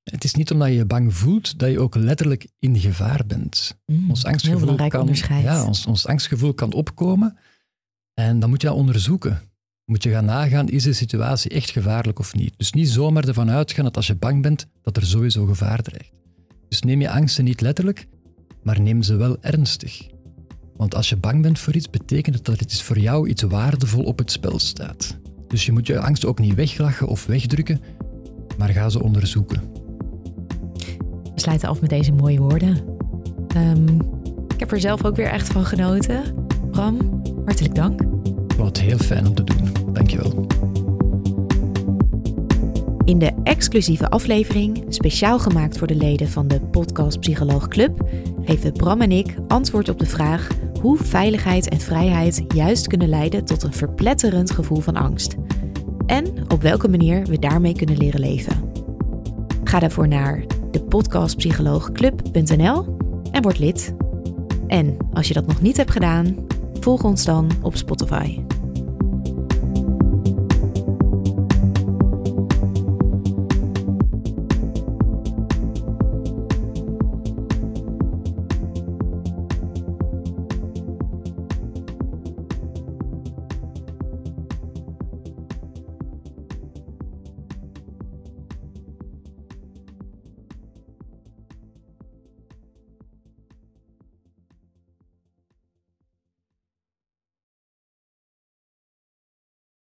Het 0.04 0.24
is 0.24 0.34
niet 0.34 0.52
omdat 0.52 0.68
je 0.68 0.74
je 0.74 0.86
bang 0.86 1.14
voelt 1.14 1.60
dat 1.60 1.72
je 1.72 1.80
ook 1.80 1.96
letterlijk 1.96 2.48
in 2.60 2.80
gevaar 2.80 3.26
bent. 3.28 3.78
Mm, 3.86 4.10
Ons 4.10 4.22
heel 4.22 4.32
angstgevoel, 4.32 4.60
belangrijk 4.60 4.92
kan, 4.92 5.02
onderscheid. 5.02 5.44
ja, 5.44 5.66
ons, 5.66 5.86
ons 5.86 6.08
angstgevoel 6.08 6.54
kan 6.54 6.74
opkomen 6.74 7.38
en 8.14 8.40
dan 8.40 8.50
moet 8.50 8.62
je 8.62 8.68
dat 8.68 8.76
onderzoeken. 8.76 9.42
Moet 9.86 10.04
je 10.04 10.10
gaan 10.10 10.26
nagaan, 10.26 10.70
is 10.70 10.84
de 10.84 10.94
situatie 10.94 11.52
echt 11.52 11.70
gevaarlijk 11.70 12.20
of 12.20 12.34
niet? 12.34 12.54
Dus 12.58 12.72
niet 12.72 12.90
zomaar 12.90 13.28
ervan 13.28 13.50
uitgaan 13.50 13.84
dat 13.84 13.96
als 13.96 14.08
je 14.08 14.16
bang 14.16 14.42
bent, 14.42 14.68
dat 14.82 14.98
er 14.98 15.06
sowieso 15.06 15.46
gevaar 15.46 15.82
dreigt. 15.82 16.12
Dus 16.70 16.82
neem 16.82 17.02
je 17.02 17.10
angsten 17.10 17.44
niet 17.44 17.62
letterlijk, 17.62 18.08
maar 18.64 18.82
neem 18.82 19.02
ze 19.02 19.16
wel 19.16 19.38
ernstig. 19.42 20.08
Want 20.76 20.96
als 20.96 21.10
je 21.10 21.18
bang 21.18 21.42
bent 21.42 21.60
voor 21.60 21.76
iets, 21.76 21.90
betekent 21.90 22.36
het 22.36 22.46
dat 22.46 22.60
het 22.60 22.82
voor 22.82 23.00
jou 23.00 23.28
iets 23.28 23.42
waardevol 23.42 24.04
op 24.04 24.18
het 24.18 24.32
spel 24.32 24.60
staat. 24.60 25.18
Dus 25.48 25.66
je 25.66 25.72
moet 25.72 25.88
je 25.88 26.00
angst 26.00 26.26
ook 26.26 26.40
niet 26.40 26.56
weglachen 26.56 27.08
of 27.08 27.26
wegdrukken, 27.26 27.82
maar 28.58 28.70
ga 28.70 28.90
ze 28.90 29.04
onderzoeken. 29.04 29.62
We 31.34 31.42
sluiten 31.42 31.70
af 31.70 31.82
met 31.82 31.90
deze 31.90 32.12
mooie 32.12 32.40
woorden. 32.40 32.84
Ehm, 33.48 34.00
ik 34.48 34.60
heb 34.60 34.72
er 34.72 34.80
zelf 34.80 35.06
ook 35.06 35.16
weer 35.16 35.30
echt 35.30 35.48
van 35.48 35.66
genoten. 35.66 36.24
Bram, 36.72 37.22
hartelijk 37.46 37.76
dank. 37.76 38.25
Wat 38.66 38.80
heel 38.80 38.98
fijn 38.98 39.28
om 39.28 39.34
te 39.34 39.44
doen. 39.44 39.72
Dankjewel. 39.94 40.46
In 43.04 43.20
de 43.20 43.32
exclusieve 43.44 44.10
aflevering, 44.10 44.86
speciaal 44.90 45.40
gemaakt 45.40 45.78
voor 45.78 45.88
de 45.88 45.96
leden 45.96 46.30
van 46.30 46.48
de 46.48 46.62
Podcast 46.62 47.20
Psycholoog 47.20 47.68
Club, 47.68 48.10
geven 48.42 48.72
Bram 48.72 49.02
en 49.02 49.12
ik 49.12 49.36
antwoord 49.48 49.90
op 49.90 50.00
de 50.00 50.06
vraag 50.06 50.48
hoe 50.82 50.98
veiligheid 50.98 51.70
en 51.70 51.80
vrijheid 51.80 52.44
juist 52.48 52.88
kunnen 52.88 53.10
leiden 53.10 53.46
tot 53.46 53.64
een 53.64 53.74
verpletterend 53.74 54.52
gevoel 54.52 54.80
van 54.80 54.96
angst. 54.96 55.36
En 56.06 56.26
op 56.48 56.62
welke 56.62 56.88
manier 56.88 57.26
we 57.26 57.40
daarmee 57.40 57.74
kunnen 57.74 57.98
leren 57.98 58.20
leven. 58.20 58.72
Ga 59.64 59.80
daarvoor 59.80 60.08
naar 60.08 60.46
depodcastpsycholoogclub.nl 60.72 62.98
en 63.32 63.42
word 63.42 63.60
lid. 63.60 63.94
En 64.68 64.98
als 65.14 65.28
je 65.28 65.34
dat 65.34 65.48
nog 65.48 65.62
niet 65.62 65.78
hebt 65.78 65.92
gedaan, 65.92 66.36
volg 66.86 67.04
ons 67.04 67.26
dan 67.26 67.50
op 67.62 67.76
Spotify. 67.76 68.65